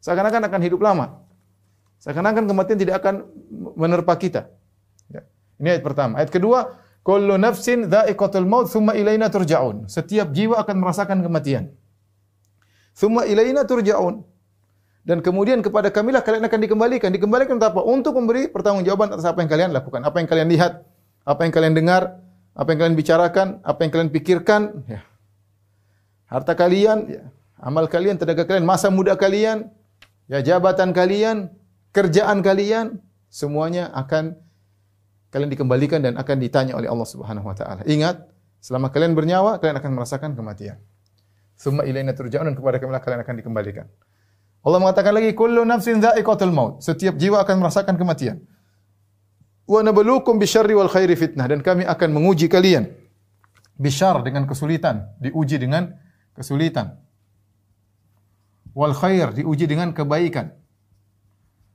seakan-akan 0.00 0.48
akan 0.48 0.60
hidup 0.64 0.80
lama. 0.80 1.22
Seakan-akan 2.02 2.48
kematian 2.50 2.78
tidak 2.80 3.04
akan 3.04 3.28
menerpa 3.78 4.16
kita. 4.18 4.50
Ini 5.62 5.78
ayat 5.78 5.82
pertama. 5.86 6.18
Ayat 6.18 6.34
kedua, 6.34 6.74
kullu 7.06 7.38
nafsin 7.38 7.86
dha'iqatul 7.86 8.50
maut 8.50 8.66
thumma 8.66 8.98
ilaina 8.98 9.30
turja'un. 9.30 9.86
Setiap 9.86 10.34
jiwa 10.34 10.58
akan 10.58 10.76
merasakan 10.82 11.22
kematian. 11.22 11.70
Thumma 12.98 13.22
ilaina 13.30 13.62
turja'un. 13.62 14.26
Dan 15.06 15.22
kemudian 15.22 15.62
kepada 15.62 15.94
kamilah 15.94 16.26
kalian 16.26 16.42
akan 16.50 16.58
dikembalikan. 16.66 17.14
Dikembalikan 17.14 17.62
untuk 17.62 17.70
apa? 17.70 17.80
Untuk 17.86 18.12
memberi 18.18 18.50
pertanggungjawaban 18.50 19.14
atas 19.14 19.26
apa 19.26 19.38
yang 19.38 19.50
kalian 19.50 19.70
lakukan, 19.70 20.02
apa 20.02 20.18
yang 20.18 20.26
kalian 20.26 20.48
lihat, 20.50 20.82
apa 21.22 21.40
yang 21.46 21.52
kalian 21.54 21.74
dengar, 21.78 22.02
apa 22.58 22.68
yang 22.74 22.78
kalian 22.82 22.96
bicarakan, 22.98 23.48
apa 23.62 23.78
yang 23.86 23.90
kalian 23.94 24.10
pikirkan, 24.10 24.62
ya 24.90 25.00
harta 26.32 26.56
kalian, 26.56 26.98
ya, 27.12 27.22
amal 27.60 27.86
kalian, 27.86 28.16
tenaga 28.16 28.48
kalian, 28.48 28.64
masa 28.64 28.88
muda 28.88 29.12
kalian, 29.20 29.68
ya 30.32 30.40
jabatan 30.40 30.96
kalian, 30.96 31.52
kerjaan 31.92 32.40
kalian, 32.40 32.98
semuanya 33.28 33.92
akan 33.92 34.40
kalian 35.32 35.48
dikembalikan 35.48 36.04
dan 36.04 36.20
akan 36.20 36.36
ditanya 36.36 36.76
oleh 36.76 36.92
Allah 36.92 37.08
Subhanahu 37.08 37.48
wa 37.48 37.56
taala. 37.56 37.80
Ingat, 37.88 38.20
selama 38.60 38.92
kalian 38.92 39.16
bernyawa, 39.16 39.56
kalian 39.56 39.80
akan 39.80 39.90
merasakan 39.96 40.36
kematian. 40.36 40.76
Summa 41.56 41.88
ilaina 41.88 42.12
turja'un 42.12 42.52
kepada 42.52 42.76
kami 42.76 42.92
kalian 43.00 43.20
akan 43.24 43.34
dikembalikan. 43.40 43.86
Allah 44.62 44.78
mengatakan 44.78 45.10
lagi 45.16 45.34
kullu 45.34 45.66
nafsin 45.66 45.98
dha'iqatul 45.98 46.54
maut. 46.54 46.84
Setiap 46.84 47.18
jiwa 47.18 47.42
akan 47.42 47.64
merasakan 47.64 47.98
kematian. 47.98 48.44
Wa 49.66 49.82
nabluukum 49.82 50.38
bisyarri 50.38 50.76
wal 50.76 50.92
khairi 50.92 51.18
fitnah 51.18 51.50
dan 51.50 51.64
kami 51.64 51.82
akan 51.82 52.08
menguji 52.14 52.46
kalian 52.46 52.86
bisyar 53.78 54.22
dengan 54.22 54.46
kesulitan, 54.46 55.10
diuji 55.18 55.58
dengan 55.58 55.96
kesulitan. 56.36 56.98
Wal 58.76 58.94
khair 58.94 59.34
diuji 59.34 59.66
dengan 59.66 59.90
kebaikan. 59.90 60.54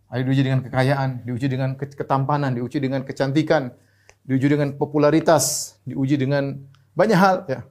Ada 0.07 0.23
diuji 0.23 0.43
dengan 0.43 0.63
kekayaan, 0.63 1.27
diuji 1.27 1.47
dengan 1.51 1.75
ketampanan, 1.75 2.55
diuji 2.55 2.79
dengan 2.79 3.03
kecantikan, 3.03 3.75
diuji 4.23 4.47
dengan 4.47 4.75
popularitas, 4.79 5.75
diuji 5.83 6.15
dengan 6.15 6.55
banyak 6.95 7.19
hal 7.19 7.35
ya. 7.51 7.61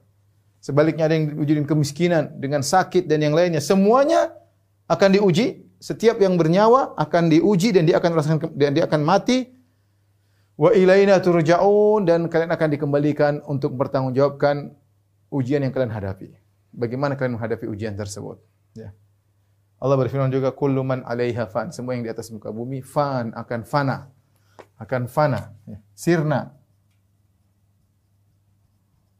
Sebaliknya 0.61 1.09
ada 1.09 1.15
yang 1.17 1.33
diuji 1.33 1.57
dengan 1.57 1.69
kemiskinan, 1.69 2.23
dengan 2.37 2.61
sakit 2.61 3.09
dan 3.09 3.23
yang 3.25 3.33
lainnya. 3.33 3.61
Semuanya 3.63 4.33
akan 4.89 5.17
diuji. 5.17 5.65
Setiap 5.77 6.17
yang 6.17 6.41
bernyawa 6.41 6.97
akan 6.97 7.29
diuji 7.29 7.69
dan 7.69 7.85
dia 7.85 8.01
akan 8.01 8.09
merasakan 8.17 8.49
dan 8.57 8.73
dia 8.73 8.89
akan 8.89 9.01
mati. 9.05 9.45
Wa 10.57 10.73
ilaina 10.73 11.21
turja'un 11.21 12.01
dan 12.01 12.25
kalian 12.25 12.49
akan 12.49 12.67
dikembalikan 12.73 13.33
untuk 13.45 13.77
bertanggungjawabkan 13.77 14.73
ujian 15.29 15.61
yang 15.61 15.69
kalian 15.69 15.93
hadapi 15.93 16.33
bagaimana 16.77 17.17
kalian 17.17 17.41
menghadapi 17.41 17.65
ujian 17.65 17.97
tersebut. 17.97 18.37
Ya. 18.77 18.93
Allah 19.77 19.95
berfirman 19.97 20.33
juga 20.33 20.49
kullu 20.49 20.81
man 20.81 21.05
'alaiha 21.05 21.45
fan. 21.45 21.69
Semua 21.69 21.93
yang 21.93 22.01
di 22.01 22.09
atas 22.09 22.33
muka 22.33 22.49
bumi 22.49 22.81
fan 22.81 23.29
akan 23.37 23.61
fana. 23.61 24.09
Akan 24.77 25.05
fana, 25.09 25.53
ya. 25.65 25.77
sirna. 25.93 26.53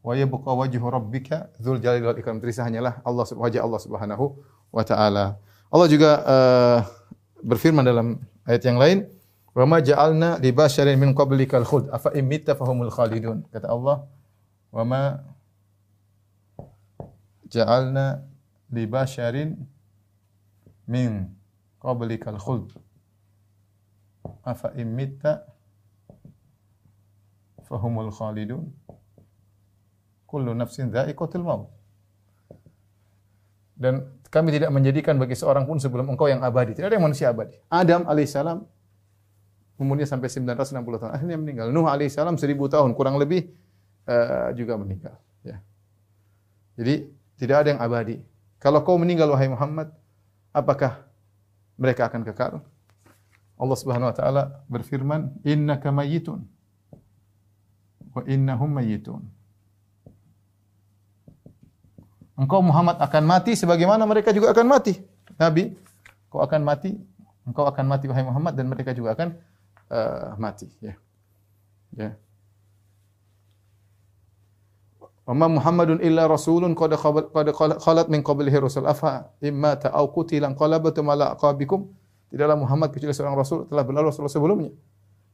Wa 0.02 0.14
yabqa 0.18 0.52
wajhu 0.54 0.86
rabbika 0.86 1.50
dzul 1.62 1.82
jalali 1.82 2.06
wal 2.06 2.18
ikram. 2.18 2.42
Terisa 2.42 2.66
hanyalah 2.66 3.02
Allah 3.06 3.26
wajah 3.26 3.62
Allah 3.62 3.82
Subhanahu 3.82 4.26
wa 4.74 4.84
taala. 4.86 5.26
Allah 5.68 5.88
juga 5.92 6.12
uh, 6.24 6.80
berfirman 7.44 7.86
dalam 7.86 8.22
ayat 8.48 8.64
yang 8.66 8.78
lain, 8.82 8.98
"Wa 9.54 9.66
ma 9.68 9.78
ja'alna 9.84 10.42
li 10.42 10.50
basyarin 10.56 10.98
min 10.98 11.12
qablikal 11.14 11.66
khuld, 11.68 11.92
afa 11.94 12.14
imitta 12.18 12.58
fahumul 12.58 12.90
khalidun." 12.90 13.46
Kata 13.52 13.68
Allah, 13.68 14.08
"Wa 14.74 14.84
ma 14.88 15.22
ja'alna 17.50 18.26
li 18.72 18.84
basharin 18.88 19.58
min 20.88 21.32
qablikal 21.84 22.40
khuld 22.40 22.72
afa 24.44 24.72
imitta 24.80 25.44
fahumul 27.68 28.12
khalidun 28.12 28.72
kullu 30.28 30.56
nafsin 30.56 30.92
dha'iqatul 30.92 31.44
maut 31.44 31.78
dan 33.78 34.18
kami 34.28 34.50
tidak 34.52 34.74
menjadikan 34.74 35.16
bagi 35.22 35.38
seorang 35.38 35.64
pun 35.64 35.78
sebelum 35.78 36.10
engkau 36.10 36.28
yang 36.28 36.42
abadi. 36.42 36.74
Tidak 36.74 36.90
ada 36.90 36.98
yang 36.98 37.06
manusia 37.06 37.30
abadi. 37.30 37.56
Adam 37.70 38.10
alaihissalam 38.10 38.66
umurnya 39.78 40.10
sampai 40.10 40.28
960 40.28 40.82
tahun. 40.82 41.12
Akhirnya 41.14 41.38
meninggal. 41.38 41.70
Nuh 41.70 41.86
alaihissalam 41.86 42.36
1000 42.36 42.58
tahun 42.74 42.90
kurang 42.98 43.22
lebih 43.22 43.54
uh, 44.10 44.50
juga 44.58 44.76
meninggal. 44.76 45.16
Ya. 45.46 45.62
Jadi 46.76 47.08
tidak 47.38 47.56
ada 47.64 47.68
yang 47.78 47.82
abadi. 47.86 48.18
Kalau 48.58 48.82
kau 48.82 48.98
meninggal 48.98 49.30
wahai 49.30 49.48
Muhammad, 49.48 49.94
apakah 50.58 51.06
mereka 51.78 52.10
akan 52.10 52.26
kekal? 52.26 52.54
Allah 53.58 53.78
Subhanahu 53.78 54.10
wa 54.10 54.16
taala 54.18 54.44
berfirman, 54.70 55.34
"Innaka 55.46 55.94
mayyitun 55.94 56.46
wa 58.14 58.22
innahum 58.26 58.70
mayyitun." 58.74 59.22
Engkau 62.38 62.62
Muhammad 62.62 63.02
akan 63.02 63.24
mati 63.26 63.58
sebagaimana 63.58 64.06
mereka 64.06 64.30
juga 64.30 64.54
akan 64.54 64.66
mati. 64.70 64.94
Nabi, 65.42 65.74
kau 66.30 66.46
akan 66.46 66.62
mati, 66.62 66.94
engkau 67.50 67.66
akan 67.66 67.86
mati 67.90 68.06
wahai 68.06 68.22
Muhammad 68.22 68.54
dan 68.54 68.70
mereka 68.70 68.94
juga 68.94 69.18
akan 69.18 69.34
uh, 69.90 70.38
mati, 70.38 70.70
ya. 70.78 70.94
Ya. 71.98 72.14
Wa 75.28 75.36
Muhammadun 75.36 76.00
illa 76.00 76.24
rasulun 76.24 76.72
qad 76.72 76.96
khalat 76.96 78.08
min 78.08 78.24
qablihi 78.24 78.64
rusul 78.64 78.88
afa 78.88 79.28
imma 79.44 79.76
ta'au 79.76 80.08
qutilan 80.16 80.56
qalabatum 80.56 81.04
ala 81.12 81.36
aqabikum. 81.36 81.84
Tidaklah 82.32 82.56
Muhammad 82.56 82.96
kecuali 82.96 83.12
seorang 83.12 83.36
rasul 83.36 83.68
telah 83.68 83.84
berlalu 83.84 84.08
rasul 84.08 84.24
sebelumnya. 84.32 84.72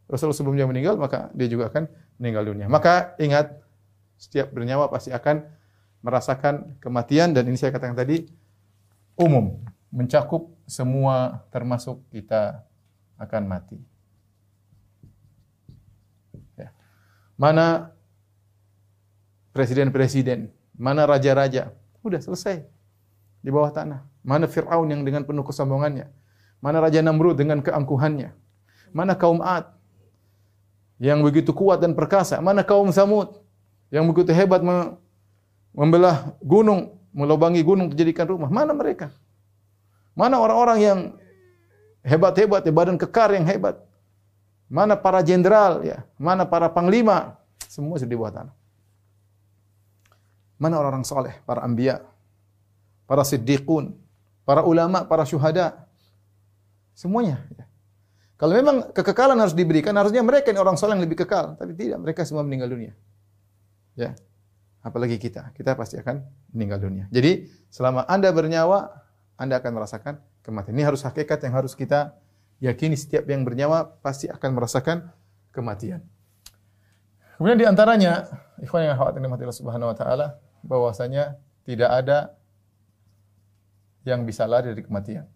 Rasul 0.09 0.33
sebelumnya 0.33 0.65
meninggal 0.65 0.97
maka 0.97 1.29
dia 1.37 1.45
juga 1.45 1.69
akan 1.69 1.85
meninggal 2.17 2.43
dunia. 2.49 2.65
Maka 2.65 3.13
ingat 3.21 3.53
setiap 4.17 4.49
bernyawa 4.49 4.89
pasti 4.89 5.13
akan 5.13 5.45
merasakan 6.01 6.81
kematian 6.81 7.37
dan 7.37 7.45
ini 7.45 7.55
saya 7.55 7.69
katakan 7.69 7.93
tadi 7.93 8.25
umum, 9.13 9.61
mencakup 9.93 10.49
semua 10.65 11.45
termasuk 11.53 12.01
kita 12.09 12.65
akan 13.21 13.41
mati. 13.45 13.77
Ya. 16.57 16.73
Mana 17.37 17.92
presiden-presiden, 19.53 20.49
mana 20.75 21.05
raja-raja, 21.05 21.71
udah 22.01 22.19
selesai 22.19 22.65
di 23.39 23.49
bawah 23.53 23.69
tanah. 23.71 24.01
Mana 24.25 24.49
Fir'aun 24.49 24.89
yang 24.89 25.05
dengan 25.05 25.23
penuh 25.23 25.43
kesombongannya, 25.45 26.07
mana 26.63 26.77
Raja 26.79 27.03
Namrud 27.03 27.35
dengan 27.35 27.59
keangkuhannya, 27.59 28.31
mana 28.95 29.13
kaum 29.19 29.43
Ad 29.43 29.67
yang 30.95 31.19
begitu 31.19 31.51
kuat 31.51 31.83
dan 31.83 31.91
perkasa, 31.91 32.39
mana 32.39 32.63
kaum 32.63 32.87
Samud 32.89 33.43
yang 33.91 34.07
begitu 34.07 34.31
hebat 34.31 34.63
membelah 35.75 36.33
gunung, 36.39 36.95
melubangi 37.11 37.59
gunung 37.61 37.91
dijadikan 37.91 38.25
rumah. 38.31 38.47
Mana 38.47 38.71
mereka? 38.71 39.11
Mana 40.15 40.39
orang-orang 40.39 40.79
yang 40.79 40.99
hebat-hebat, 42.05 42.63
badan 42.71 42.95
kekar 42.95 43.35
yang 43.35 43.43
hebat? 43.43 43.77
Mana 44.71 44.95
para 44.95 45.19
jenderal 45.19 45.83
ya? 45.83 46.07
Mana 46.15 46.47
para 46.47 46.71
panglima? 46.71 47.35
Semua 47.67 47.99
sudah 47.99 48.09
di 48.09 48.15
bawah 48.15 48.33
tanah. 48.33 48.55
Mana 50.61 50.79
orang-orang 50.79 51.05
soleh, 51.05 51.35
para 51.43 51.65
anbiya, 51.65 52.03
para 53.09 53.25
siddiqun, 53.25 53.93
para 54.47 54.63
ulama, 54.63 55.05
para 55.05 55.25
syuhada? 55.25 55.85
Semuanya. 56.93 57.41
Ya. 57.57 57.65
Kalau 58.37 58.53
memang 58.53 58.91
kekekalan 58.93 59.39
harus 59.39 59.55
diberikan, 59.57 59.95
harusnya 59.97 60.21
mereka 60.21 60.53
ini 60.53 60.59
orang 60.61 60.77
soleh 60.77 60.93
yang 60.97 61.03
lebih 61.03 61.25
kekal. 61.25 61.57
Tapi 61.57 61.73
tidak, 61.73 61.99
mereka 61.99 62.21
semua 62.27 62.45
meninggal 62.45 62.69
dunia. 62.69 62.93
Ya 63.97 64.13
apalagi 64.83 65.17
kita. 65.17 65.55
Kita 65.55 65.73
pasti 65.73 65.97
akan 65.97 66.21
meninggal 66.51 66.83
dunia. 66.83 67.05
Jadi, 67.09 67.47
selama 67.71 68.03
Anda 68.05 68.29
bernyawa, 68.29 68.91
Anda 69.39 69.57
akan 69.63 69.71
merasakan 69.79 70.13
kematian. 70.43 70.75
Ini 70.75 70.83
harus 70.85 71.01
hakikat 71.07 71.39
yang 71.47 71.55
harus 71.55 71.73
kita 71.73 72.13
yakini 72.59 72.99
setiap 72.99 73.25
yang 73.31 73.47
bernyawa 73.47 73.97
pasti 74.03 74.27
akan 74.27 74.49
merasakan 74.53 75.09
kematian. 75.55 76.03
Kemudian 77.43 77.59
di 77.59 77.67
antaranya, 77.67 78.23
ikhwan 78.63 78.87
yang 78.87 78.95
khawatir 78.95 79.19
mati 79.27 79.43
Allah 79.43 79.59
Subhanahu 79.59 79.91
wa 79.91 79.97
taala, 79.99 80.39
bahwasanya 80.63 81.35
tidak 81.67 81.91
ada 81.91 82.39
yang 84.07 84.23
bisa 84.23 84.47
lari 84.47 84.71
dari 84.71 84.79
kematian. 84.79 85.27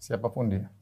Siapa 0.00 0.32
pun 0.32 0.48
dia. 0.48 0.72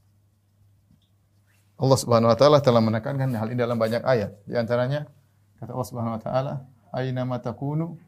Allah 1.83 1.99
Subhanahu 1.99 2.31
wa 2.31 2.39
taala 2.39 2.63
telah 2.63 2.79
menekankan 2.79 3.35
hal 3.35 3.51
ini 3.51 3.59
dalam 3.59 3.75
banyak 3.75 4.07
ayat. 4.07 4.39
Di 4.47 4.55
antaranya 4.55 5.11
kata 5.59 5.75
Allah 5.75 5.89
Subhanahu 5.91 6.15
wa 6.15 6.23
taala, 6.23 6.53
"Aina 6.95 7.27
ma 7.27 7.43
takunu 7.43 7.99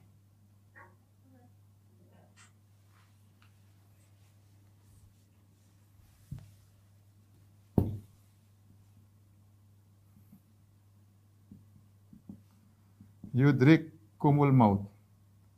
yudrik 13.34 13.90
kumul 14.16 14.54
maut. 14.54 14.86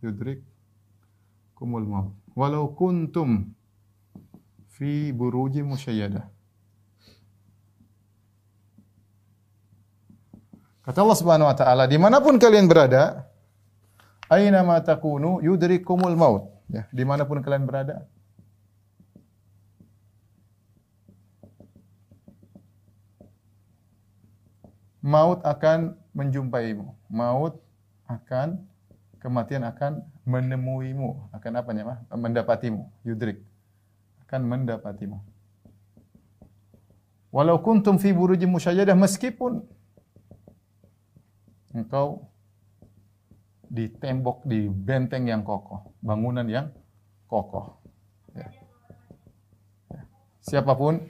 Yudrik 0.00 0.40
kumul 1.52 1.84
maut. 1.84 2.16
Walau 2.32 2.72
kuntum 2.72 3.52
fi 4.72 5.12
buruji 5.12 5.60
musyayadah. 5.60 6.24
Kata 10.86 11.02
Allah 11.02 11.18
Subhanahu 11.18 11.50
wa 11.50 11.56
taala, 11.58 11.84
di 11.90 11.98
mana 11.98 12.22
pun 12.22 12.38
kalian 12.38 12.70
berada, 12.70 13.26
aina 14.30 14.62
ma 14.62 14.78
takunu 14.78 15.42
yudrikumul 15.42 16.14
maut. 16.14 16.44
Ya, 16.70 16.86
di 16.94 17.02
mana 17.02 17.26
pun 17.26 17.42
kalian 17.42 17.66
berada. 17.66 18.06
Maut 25.02 25.42
akan 25.42 25.94
menjumpaimu. 26.14 26.90
Maut 27.10 27.65
akan 28.06 28.62
kematian 29.18 29.66
akan 29.66 30.06
menemuimu. 30.22 31.30
Akan 31.34 31.52
apa 31.58 31.70
namanya? 31.74 32.02
Mendapatimu. 32.10 32.86
Yudrik. 33.02 33.42
Akan 34.26 34.46
mendapatimu. 34.46 35.18
Walau 37.34 37.60
kuntum 37.60 38.00
fi 38.00 38.16
burujim 38.16 38.48
musyajadah 38.48 38.96
meskipun 38.96 39.60
engkau 41.76 42.24
di 43.68 43.92
tembok, 43.92 44.46
di 44.46 44.70
benteng 44.70 45.28
yang 45.28 45.42
kokoh, 45.44 45.92
bangunan 46.00 46.46
yang 46.48 46.72
kokoh. 47.28 47.76
Ya. 48.32 48.48
Ya. 49.92 50.02
Siapa 50.40 50.72
pun, 50.78 51.02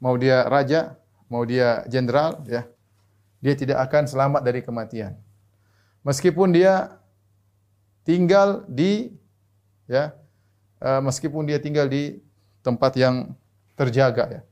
mau 0.00 0.16
dia 0.16 0.46
raja, 0.46 0.96
mau 1.28 1.44
dia 1.44 1.84
jenderal, 1.90 2.40
ya, 2.46 2.64
dia 3.42 3.54
tidak 3.58 3.84
akan 3.90 4.08
selamat 4.08 4.40
dari 4.40 4.64
kematian. 4.64 5.18
Meskipun 6.00 6.56
dia 6.56 6.96
tinggal 8.08 8.64
di, 8.64 9.12
ya, 9.84 10.16
uh, 10.80 11.00
meskipun 11.04 11.44
dia 11.44 11.60
tinggal 11.60 11.86
di 11.86 12.18
tempat 12.64 12.96
yang 12.96 13.36
terjaga, 13.76 14.40
ya. 14.40 14.42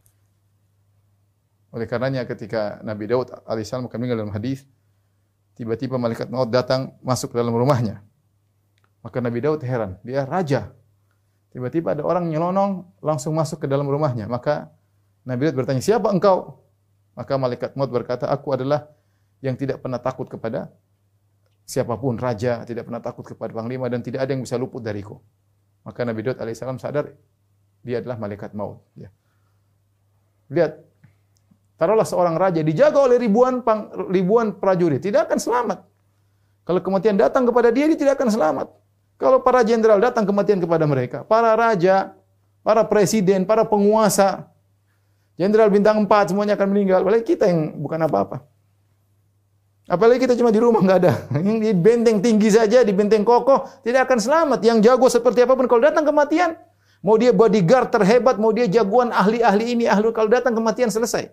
Oleh 1.68 1.84
karenanya 1.84 2.24
ketika 2.24 2.80
Nabi 2.80 3.04
Daud 3.08 3.28
alaihissalam 3.44 3.88
kami 3.92 4.08
dalam 4.08 4.32
hadis, 4.32 4.64
tiba-tiba 5.52 6.00
malaikat 6.00 6.32
maut 6.32 6.48
datang 6.48 6.96
masuk 7.04 7.32
ke 7.32 7.36
dalam 7.36 7.52
rumahnya. 7.52 8.00
Maka 9.04 9.20
Nabi 9.20 9.44
Daud 9.44 9.60
heran, 9.60 10.00
dia 10.00 10.24
raja. 10.24 10.72
Tiba-tiba 11.52 11.96
ada 11.96 12.04
orang 12.04 12.28
nyelonong 12.28 13.00
langsung 13.00 13.36
masuk 13.36 13.64
ke 13.64 13.66
dalam 13.68 13.88
rumahnya. 13.88 14.28
Maka 14.28 14.68
Nabi 15.24 15.48
Daud 15.48 15.64
bertanya, 15.64 15.80
"Siapa 15.84 16.08
engkau?" 16.08 16.60
Maka 17.16 17.36
malaikat 17.36 17.72
maut 17.76 17.88
berkata, 17.92 18.28
"Aku 18.28 18.52
adalah 18.52 18.88
yang 19.44 19.56
tidak 19.56 19.80
pernah 19.84 20.00
takut 20.00 20.28
kepada 20.28 20.72
siapa 21.68 22.00
pun, 22.00 22.16
raja, 22.16 22.64
tidak 22.64 22.88
pernah 22.88 23.04
takut 23.04 23.28
kepada 23.28 23.52
panglima 23.52 23.92
dan 23.92 24.00
tidak 24.00 24.24
ada 24.24 24.32
yang 24.32 24.40
bisa 24.40 24.56
luput 24.56 24.80
dariku." 24.80 25.20
Maka 25.84 26.08
Nabi 26.08 26.24
Daud 26.24 26.40
alaihissalam 26.40 26.80
sadar 26.80 27.12
dia 27.84 28.00
adalah 28.00 28.16
malaikat 28.16 28.56
maut. 28.56 28.80
Ya. 28.96 29.12
Lihat 30.48 30.88
Taruhlah 31.78 32.02
seorang 32.02 32.34
raja 32.34 32.58
dijaga 32.58 33.06
oleh 33.06 33.22
ribuan 33.22 33.62
pang, 33.62 33.86
ribuan 34.10 34.58
prajurit, 34.58 34.98
tidak 34.98 35.30
akan 35.30 35.38
selamat. 35.38 35.78
Kalau 36.66 36.82
kematian 36.82 37.14
datang 37.14 37.46
kepada 37.46 37.70
dia, 37.70 37.86
dia 37.86 37.94
tidak 37.94 38.18
akan 38.18 38.28
selamat. 38.34 38.66
Kalau 39.14 39.38
para 39.38 39.62
jenderal 39.62 40.02
datang 40.02 40.26
kematian 40.26 40.58
kepada 40.58 40.90
mereka, 40.90 41.22
para 41.22 41.54
raja, 41.54 42.18
para 42.66 42.82
presiden, 42.82 43.46
para 43.46 43.62
penguasa, 43.62 44.50
jenderal 45.38 45.70
bintang 45.70 46.02
4 46.02 46.34
semuanya 46.34 46.58
akan 46.58 46.66
meninggal. 46.66 47.06
Oleh 47.06 47.22
kita 47.22 47.46
yang 47.46 47.78
bukan 47.78 48.02
apa-apa. 48.10 48.42
Apalagi 49.88 50.28
kita 50.28 50.36
cuma 50.36 50.52
di 50.52 50.60
rumah 50.60 50.84
nggak 50.84 50.98
ada. 51.00 51.14
Yang 51.40 51.58
di 51.64 51.70
benteng 51.72 52.20
tinggi 52.20 52.52
saja, 52.52 52.84
di 52.84 52.92
benteng 52.92 53.24
kokoh, 53.24 53.64
tidak 53.80 54.04
akan 54.04 54.20
selamat. 54.20 54.60
Yang 54.60 54.78
jago 54.84 55.08
seperti 55.08 55.48
apa 55.48 55.56
pun 55.56 55.64
kalau 55.64 55.80
datang 55.80 56.04
kematian, 56.04 56.60
mau 57.00 57.16
dia 57.16 57.32
bodyguard 57.32 57.88
terhebat, 57.88 58.36
mau 58.36 58.52
dia 58.52 58.68
jagoan 58.68 59.08
ahli-ahli 59.08 59.72
ini, 59.72 59.84
ahli 59.88 60.12
kalau 60.12 60.28
datang 60.28 60.52
kematian 60.52 60.92
selesai. 60.92 61.32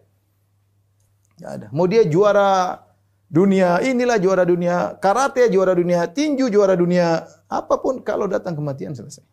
Nggak 1.36 1.52
ada. 1.52 1.68
Mau 1.76 1.84
dia 1.84 2.08
juara 2.08 2.80
dunia 3.28 3.84
inilah 3.84 4.16
juara 4.24 4.48
dunia 4.48 4.96
karate, 5.04 5.52
juara 5.52 5.76
dunia 5.76 6.08
tinju, 6.08 6.48
juara 6.48 6.80
dunia 6.80 7.28
apa 7.52 7.76
pun 7.84 8.00
kalau 8.08 8.24
datang 8.32 8.56
kematian 8.56 8.96
selesai. 8.96 9.28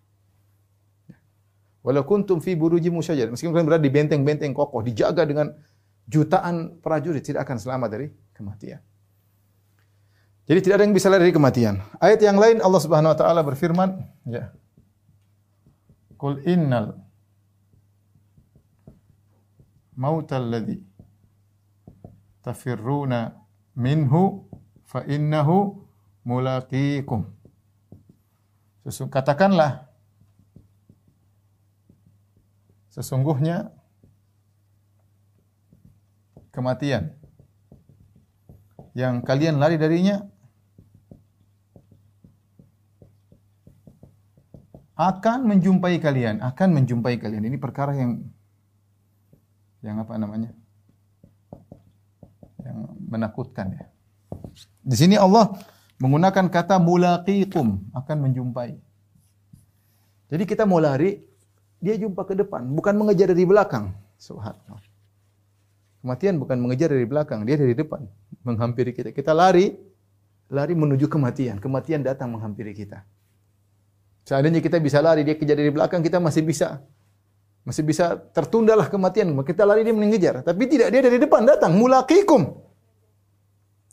Walau 1.87 2.03
kuntum 2.03 2.43
fi 2.43 2.59
buruji 2.59 2.91
musyajar. 2.91 3.31
Meskipun 3.31 3.55
kalian 3.55 3.67
berada 3.71 3.83
di 3.87 3.91
benteng-benteng 3.91 4.51
kokoh, 4.51 4.83
dijaga 4.83 5.23
dengan 5.23 5.55
jutaan 6.11 6.79
prajurit, 6.83 7.23
tidak 7.23 7.47
akan 7.47 7.59
selamat 7.59 7.89
dari 7.91 8.07
kematian. 8.35 8.83
Jadi 10.43 10.59
tidak 10.59 10.75
ada 10.81 10.85
yang 10.85 10.97
bisa 10.97 11.07
lari 11.07 11.31
dari 11.31 11.35
kematian. 11.35 11.79
Ayat 12.03 12.19
yang 12.19 12.35
lain 12.35 12.59
Allah 12.59 12.83
Subhanahu 12.83 13.15
wa 13.15 13.19
taala 13.19 13.41
berfirman, 13.47 13.95
ya. 14.27 14.51
Qul 16.19 16.43
innal 16.47 16.99
mautal 19.95 20.51
ladzi 20.51 20.83
tafirruna 22.43 23.39
minhu 23.79 24.51
fa 24.83 25.07
innahu 25.07 25.79
mulaqikum. 26.27 27.23
Katakanlah 28.83 29.87
sesungguhnya 32.91 33.71
kematian 36.51 37.15
yang 38.93 39.23
kalian 39.23 39.63
lari 39.63 39.79
darinya 39.79 40.29
akan 44.97 45.49
menjumpai 45.49 45.97
kalian, 45.99 46.45
akan 46.45 46.69
menjumpai 46.77 47.17
kalian. 47.17 47.49
Ini 47.49 47.57
perkara 47.57 47.97
yang 47.97 48.21
yang 49.83 49.97
apa 49.99 50.15
namanya? 50.21 50.53
Yang 52.63 52.79
menakutkan 53.09 53.67
ya. 53.75 53.85
Di 54.83 54.97
sini 54.97 55.17
Allah 55.19 55.51
menggunakan 55.99 56.51
kata 56.51 56.77
mulaqikum, 56.83 57.95
akan 57.95 58.17
menjumpai. 58.29 58.75
Jadi 60.33 60.45
kita 60.49 60.65
mau 60.65 60.81
lari, 60.81 61.21
dia 61.83 61.95
jumpa 61.99 62.25
ke 62.25 62.35
depan, 62.39 62.65
bukan 62.73 62.95
mengejar 62.97 63.31
dari 63.31 63.45
belakang. 63.45 63.93
Subhanallah. 64.17 64.81
Kematian 66.03 66.35
bukan 66.43 66.59
mengejar 66.59 66.91
dari 66.91 67.07
belakang, 67.07 67.47
dia 67.47 67.55
dari 67.55 67.79
depan, 67.79 68.03
menghampiri 68.43 68.91
kita. 68.91 69.15
Kita 69.15 69.31
lari, 69.31 69.71
lari 70.51 70.75
menuju 70.75 71.07
kematian. 71.07 71.63
Kematian 71.63 72.03
datang 72.03 72.35
menghampiri 72.35 72.75
kita. 72.75 73.07
Seandainya 74.23 74.63
kita 74.63 74.79
bisa 74.79 75.03
lari, 75.03 75.27
dia 75.27 75.35
kejar 75.35 75.59
dari 75.59 75.71
belakang, 75.75 76.01
kita 76.03 76.23
masih 76.23 76.47
bisa 76.47 76.83
masih 77.63 77.87
bisa 77.87 78.19
tertundalah 78.35 78.91
kematian. 78.91 79.31
Kita 79.47 79.63
lari 79.63 79.87
dia 79.87 79.95
mengejar, 79.95 80.43
tapi 80.43 80.67
tidak 80.67 80.91
dia 80.91 81.03
dari 81.03 81.19
depan 81.19 81.47
datang, 81.47 81.79
mulaqikum. 81.79 82.59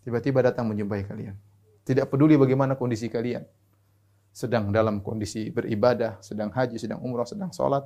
Tiba-tiba 0.01 0.41
datang 0.41 0.65
menjumpai 0.73 1.05
kalian. 1.05 1.37
Tidak 1.85 2.09
peduli 2.09 2.33
bagaimana 2.33 2.73
kondisi 2.73 3.09
kalian. 3.09 3.45
Sedang 4.33 4.73
dalam 4.73 5.01
kondisi 5.05 5.53
beribadah, 5.53 6.17
sedang 6.21 6.49
haji, 6.49 6.77
sedang 6.81 7.01
umrah, 7.01 7.29
sedang 7.29 7.53
sholat, 7.53 7.85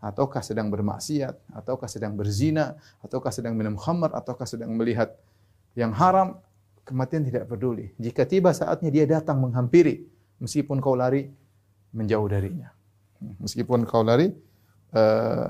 ataukah 0.00 0.44
sedang 0.44 0.68
bermaksiat, 0.68 1.52
ataukah 1.52 1.88
sedang 1.88 2.12
berzina, 2.16 2.76
ataukah 3.00 3.32
sedang 3.32 3.56
minum 3.56 3.76
khamar, 3.76 4.12
ataukah 4.12 4.44
sedang 4.44 4.72
melihat 4.76 5.16
yang 5.72 5.96
haram, 5.96 6.40
kematian 6.84 7.24
tidak 7.24 7.48
peduli. 7.48 7.92
Jika 7.96 8.28
tiba 8.28 8.52
saatnya 8.52 8.92
dia 8.92 9.04
datang 9.08 9.40
menghampiri, 9.40 10.04
meskipun 10.42 10.80
kau 10.82 10.96
lari 10.96 11.32
menjauh 11.92 12.28
darinya. 12.28 12.72
Meskipun 13.38 13.86
kau 13.86 14.02
lari 14.02 14.32
uh, 14.96 15.48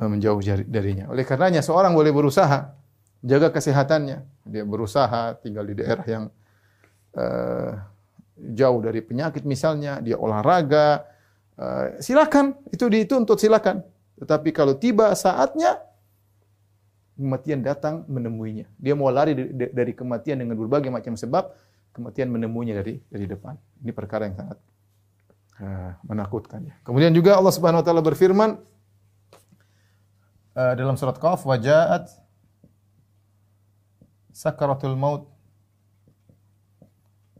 menjauh 0.00 0.40
darinya. 0.66 1.10
Oleh 1.12 1.26
karenanya 1.28 1.60
seorang 1.60 1.92
boleh 1.92 2.10
berusaha 2.14 2.74
jaga 3.20 3.52
kesehatannya. 3.52 4.24
Dia 4.48 4.64
berusaha 4.64 5.36
tinggal 5.42 5.68
di 5.68 5.74
daerah 5.76 6.06
yang 6.08 6.24
uh, 7.18 7.70
jauh 8.54 8.80
dari 8.80 9.02
penyakit 9.02 9.42
misalnya, 9.44 10.00
dia 10.00 10.16
olahraga, 10.16 11.04
Uh, 11.58 11.98
silakan, 11.98 12.54
itu 12.70 12.86
dituntut 12.86 13.34
silakan. 13.34 13.82
Tetapi 14.22 14.54
kalau 14.54 14.78
tiba 14.78 15.10
saatnya 15.18 15.82
kematian 17.18 17.66
datang 17.66 18.06
menemuinya. 18.06 18.70
Dia 18.78 18.94
mau 18.94 19.10
lari 19.10 19.34
dari 19.50 19.90
kematian 19.90 20.38
dengan 20.38 20.54
berbagai 20.54 20.86
macam 20.86 21.18
sebab, 21.18 21.50
kematian 21.98 22.30
menemuinya 22.30 22.78
dari 22.78 23.02
dari 23.10 23.26
depan. 23.26 23.58
Ini 23.82 23.90
perkara 23.90 24.30
yang 24.30 24.38
sangat 24.38 24.58
uh, 25.58 25.98
menakutkan 26.06 26.62
ya. 26.62 26.78
Kemudian 26.86 27.10
juga 27.10 27.34
Allah 27.34 27.50
Subhanahu 27.50 27.82
wa 27.82 27.86
taala 27.86 28.02
berfirman 28.06 28.50
uh, 30.54 30.74
dalam 30.78 30.94
surat 30.94 31.18
Qaf, 31.18 31.42
"Wajaat 31.42 32.06
sakaratul 34.30 34.94
maut 34.94 35.26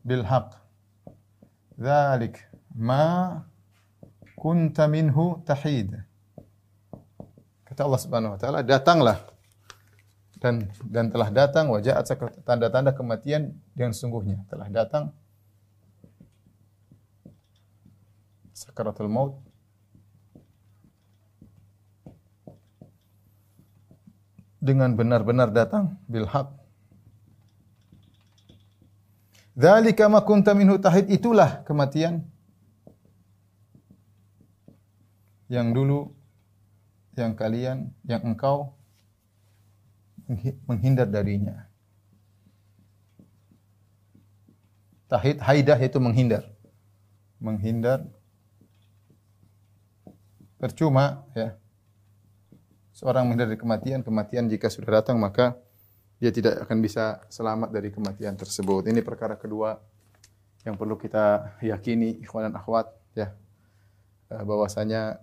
bil 0.03 0.27
haqq." 0.27 0.59
Dzalik 1.79 2.43
ma 2.75 3.47
kunta 4.35 4.91
minhu 4.91 5.39
tahid. 5.47 5.95
Kata 7.63 7.87
Allah 7.87 8.01
Subhanahu 8.03 8.35
wa 8.35 8.39
taala, 8.43 8.67
datanglah 8.67 9.23
dan 10.39 10.71
dan 10.87 11.11
telah 11.11 11.31
datang 11.35 11.67
wajah 11.71 11.99
tanda-tanda 12.47 12.95
kematian 12.95 13.59
yang 13.75 13.91
sungguhnya 13.91 14.47
telah 14.47 14.71
datang 14.71 15.11
sakaratul 18.59 19.11
maut. 19.11 19.39
Dengan 24.59 24.91
benar-benar 24.99 25.55
datang 25.55 26.03
bil 26.11 26.27
haq. 26.27 26.51
Dzalika 29.55 30.11
ma 30.11 30.23
kunta 30.27 30.55
minhu 30.55 30.79
tahid 30.83 31.07
itulah 31.11 31.63
kematian 31.63 32.27
yang 35.51 35.71
dulu 35.75 36.15
yang 37.19 37.35
kalian 37.35 37.91
yang 38.07 38.23
engkau 38.23 38.78
menghindar 40.69 41.09
darinya. 41.09 41.65
Tahid 45.09 45.41
haidah 45.41 45.81
itu 45.81 45.97
menghindar. 45.97 46.45
Menghindar 47.41 48.05
percuma 50.61 51.25
ya. 51.33 51.57
Seorang 52.93 53.25
menghindar 53.25 53.49
dari 53.49 53.61
kematian, 53.61 54.01
kematian 54.05 54.45
jika 54.53 54.69
sudah 54.69 55.01
datang 55.01 55.17
maka 55.17 55.57
dia 56.19 56.35
tidak 56.35 56.67
akan 56.67 56.83
bisa 56.83 57.23
selamat 57.31 57.71
dari 57.73 57.89
kematian 57.95 58.35
tersebut. 58.35 58.91
Ini 58.91 59.01
perkara 59.07 59.39
kedua 59.39 59.79
yang 60.67 60.75
perlu 60.75 60.99
kita 60.99 61.57
yakini 61.63 62.21
ikhwan 62.21 62.51
dan 62.51 62.55
akhwat 62.59 62.91
ya. 63.15 63.33
Eh, 64.29 64.45
bahwasanya 64.45 65.23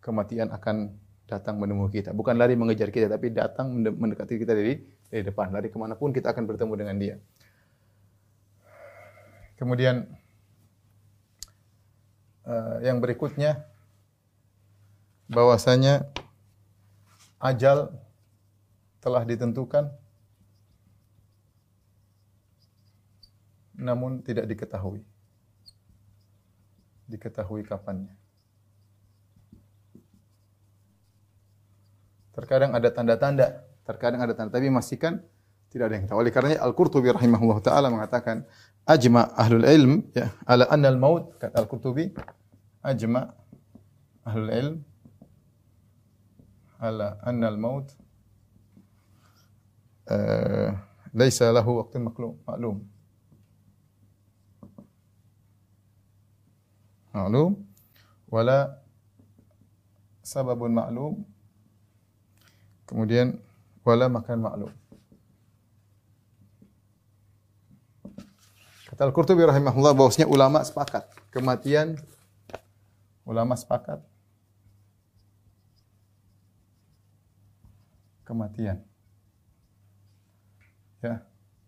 kematian 0.00 0.48
akan 0.54 0.96
datang 1.28 1.60
menemui 1.60 1.92
kita. 1.92 2.16
Bukan 2.16 2.40
lari 2.40 2.56
mengejar 2.56 2.88
kita, 2.88 3.06
tapi 3.12 3.28
datang 3.28 3.76
mendekati 3.76 4.40
kita 4.40 4.56
dari 4.56 4.80
dari 5.12 5.22
depan. 5.22 5.52
Lari 5.52 5.68
ke 5.68 5.76
mana 5.76 5.92
pun 5.92 6.08
kita 6.10 6.32
akan 6.32 6.48
bertemu 6.48 6.72
dengan 6.74 6.96
dia. 6.96 7.16
Kemudian 9.60 10.08
uh, 12.48 12.80
yang 12.80 13.04
berikutnya 13.04 13.68
bahwasanya 15.28 16.08
ajal 17.36 17.92
telah 19.04 19.22
ditentukan 19.28 19.92
namun 23.78 24.24
tidak 24.24 24.48
diketahui. 24.48 25.04
Diketahui 27.06 27.62
kapannya. 27.62 28.27
Terkadang 32.38 32.70
ada 32.70 32.86
tanda-tanda, 32.94 33.66
terkadang 33.82 34.22
ada 34.22 34.30
tanda, 34.30 34.54
tapi 34.54 34.70
memastikan 34.70 35.18
tidak 35.74 35.90
ada 35.90 35.94
yang 35.98 36.06
tahu. 36.06 36.22
Oleh 36.22 36.30
karenanya 36.30 36.62
Al-Qurtubi 36.62 37.10
rahimahullah 37.10 37.58
taala 37.66 37.90
mengatakan 37.90 38.46
ajma 38.86 39.34
ahlul 39.34 39.66
ilm 39.66 39.92
ya 40.14 40.30
ala 40.46 40.70
anna 40.70 40.88
al-maut 40.94 41.34
kata 41.36 41.58
Al-Qurtubi 41.58 42.14
ajma 42.86 43.34
ahlul 44.22 44.52
ilm 44.54 44.76
ala 46.78 47.18
anna 47.26 47.46
al-maut 47.52 47.90
uh, 50.14 50.72
laisa 51.10 51.50
lahu 51.50 51.82
waqtun 51.82 52.06
maklum 52.06 52.32
maklum 52.48 52.76
maklum 57.12 57.52
wala 58.30 58.78
sababun 60.22 60.72
maklum 60.72 61.26
Kemudian 62.88 63.36
wala 63.84 64.08
makan 64.08 64.38
maklum. 64.40 64.72
Kata 68.88 69.04
Al-Qurtubi 69.04 69.44
rahimahullah 69.44 69.92
bahwasanya 69.92 70.26
ulama 70.26 70.64
sepakat 70.64 71.04
kematian 71.28 72.00
ulama 73.28 73.52
sepakat 73.52 74.00
kematian. 78.24 78.80
Ya, 81.04 81.22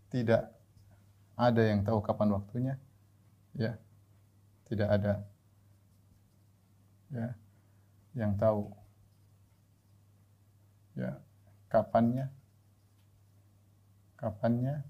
tidak 0.09 0.49
ada 1.37 1.61
yang 1.61 1.85
tahu 1.85 2.01
kapan 2.01 2.33
waktunya. 2.33 2.75
Ya. 3.53 3.77
Tidak 4.71 4.87
ada 4.87 5.27
ya 7.11 7.35
yang 8.15 8.39
tahu 8.39 8.71
ya. 11.01 11.17
Kapannya? 11.71 12.29
Kapannya? 14.19 14.85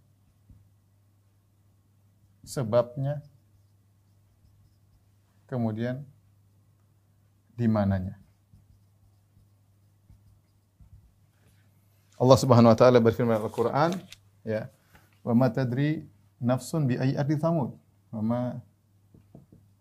Sebabnya? 2.43 3.23
Kemudian 5.47 6.03
di 7.55 7.67
mananya? 7.67 8.19
Allah 12.21 12.37
Subhanahu 12.37 12.71
wa 12.71 12.77
taala 12.77 13.01
berfirman 13.01 13.33
dalam 13.33 13.49
Al-Qur'an 13.49 13.91
ya 14.45 14.69
wa 15.25 15.33
ma 15.33 15.49
tadri 15.49 16.05
nafsun 16.37 16.85
bi 16.85 16.93
ayyi 16.97 17.17
ardi 17.17 17.33
thamud. 17.33 17.73
Wa 18.13 18.21
ma 18.21 18.41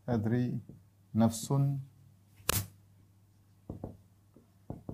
tadri 0.08 0.56
nafsun 1.12 1.76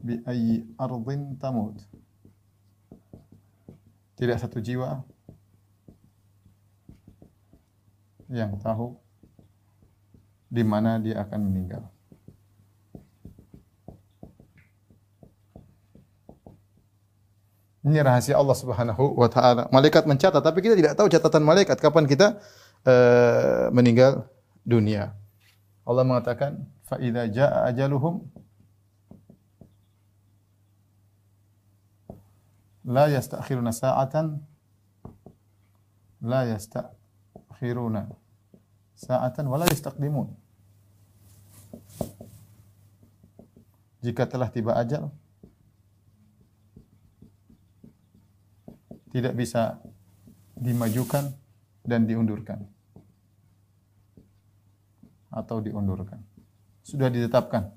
bi 0.06 0.22
ayyi 0.22 0.62
ardin 0.78 1.34
tamut 1.34 1.74
tidak 4.14 4.38
satu 4.38 4.62
jiwa 4.62 5.02
yang 8.30 8.54
tahu 8.62 8.94
di 10.46 10.62
mana 10.62 11.02
dia 11.02 11.18
akan 11.26 11.50
meninggal 11.50 11.82
Ini 17.86 18.02
rahasia 18.02 18.34
Allah 18.34 18.58
Subhanahu 18.58 19.14
wa 19.14 19.30
taala. 19.30 19.70
Malaikat 19.70 20.10
mencatat, 20.10 20.42
tapi 20.42 20.58
kita 20.58 20.74
tidak 20.74 20.98
tahu 20.98 21.06
catatan 21.06 21.46
malaikat 21.46 21.78
kapan 21.78 22.10
kita 22.10 22.42
uh, 22.82 23.70
meninggal 23.70 24.26
dunia. 24.66 25.14
Allah 25.86 26.02
mengatakan, 26.02 26.66
"Fa 26.82 26.98
idza 26.98 27.30
jaa 27.30 27.70
ajaluhum 27.70 28.26
la 32.86 33.10
yastakhiruna 33.10 33.74
sa'atan 33.74 34.38
la 36.22 36.46
yastakhiruna 36.54 38.06
sa'atan 38.94 39.44
wa 39.50 39.56
la 39.58 39.66
yastaqdimun." 39.66 40.30
Jika 44.06 44.22
telah 44.30 44.46
tiba 44.54 44.78
ajal, 44.78 45.10
tidak 49.10 49.34
bisa 49.34 49.82
dimajukan 50.54 51.34
dan 51.82 52.06
diundurkan 52.06 52.62
atau 55.32 55.58
diundurkan. 55.58 56.22
Sudah 56.86 57.10
ditetapkan. 57.10 57.74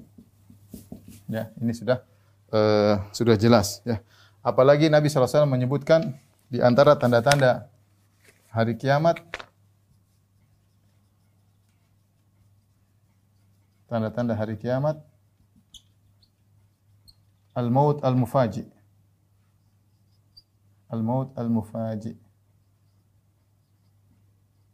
Ya, 1.30 1.50
ini 1.58 1.74
sudah 1.74 2.06
uh, 2.54 3.10
sudah 3.10 3.36
jelas 3.38 3.82
ya. 3.82 4.02
Apalagi 4.40 4.88
Nabi 4.88 5.12
SAW 5.12 5.46
menyebutkan 5.50 6.16
di 6.48 6.64
antara 6.64 6.96
tanda-tanda 6.96 7.68
hari 8.50 8.74
kiamat 8.80 9.20
tanda-tanda 13.86 14.34
hari 14.34 14.58
kiamat 14.58 14.98
al-maut 17.54 18.02
al-mufaji 18.02 18.66
al-maut 20.90 21.30
al-mufaji 21.38 22.18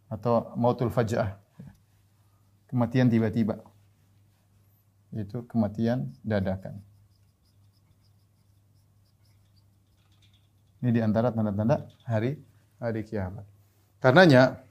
atau 0.09 0.55
mautul 0.55 0.93
faja'ah. 0.93 1.37
Kematian 2.71 3.11
tiba-tiba. 3.11 3.61
Itu 5.15 5.47
kematian 5.47 6.11
dadakan. 6.23 6.81
Ini 10.85 10.93
di 10.93 11.01
antara 11.01 11.33
tanda-tanda 11.33 11.89
hari 12.05 12.37
hari 12.77 13.01
kiamat. 13.01 13.41
Karenanya 13.97 14.61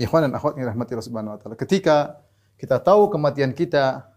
ikhwan 0.00 0.24
dan 0.24 0.32
akhwat 0.32 0.56
yang 0.56 0.72
rahmati 0.72 0.96
Allah 0.96 1.04
Subhanahu 1.04 1.36
wa 1.36 1.38
taala, 1.38 1.56
ketika 1.60 2.24
kita 2.56 2.80
tahu 2.80 3.12
kematian 3.12 3.52
kita 3.52 4.08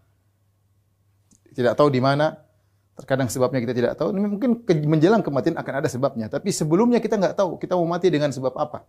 tidak 1.52 1.76
tahu 1.76 1.92
di 1.92 2.00
mana, 2.00 2.46
Terkadang 2.96 3.28
sebabnya 3.28 3.60
kita 3.60 3.76
tidak 3.76 3.92
tahu. 4.00 4.08
Mungkin 4.16 4.64
menjelang 4.88 5.20
kematian 5.20 5.60
akan 5.60 5.84
ada 5.84 5.88
sebabnya. 5.92 6.32
Tapi 6.32 6.48
sebelumnya 6.48 6.96
kita 6.96 7.20
nggak 7.20 7.36
tahu 7.36 7.60
kita 7.60 7.76
mau 7.76 7.84
mati 7.84 8.08
dengan 8.08 8.32
sebab 8.32 8.56
apa. 8.56 8.88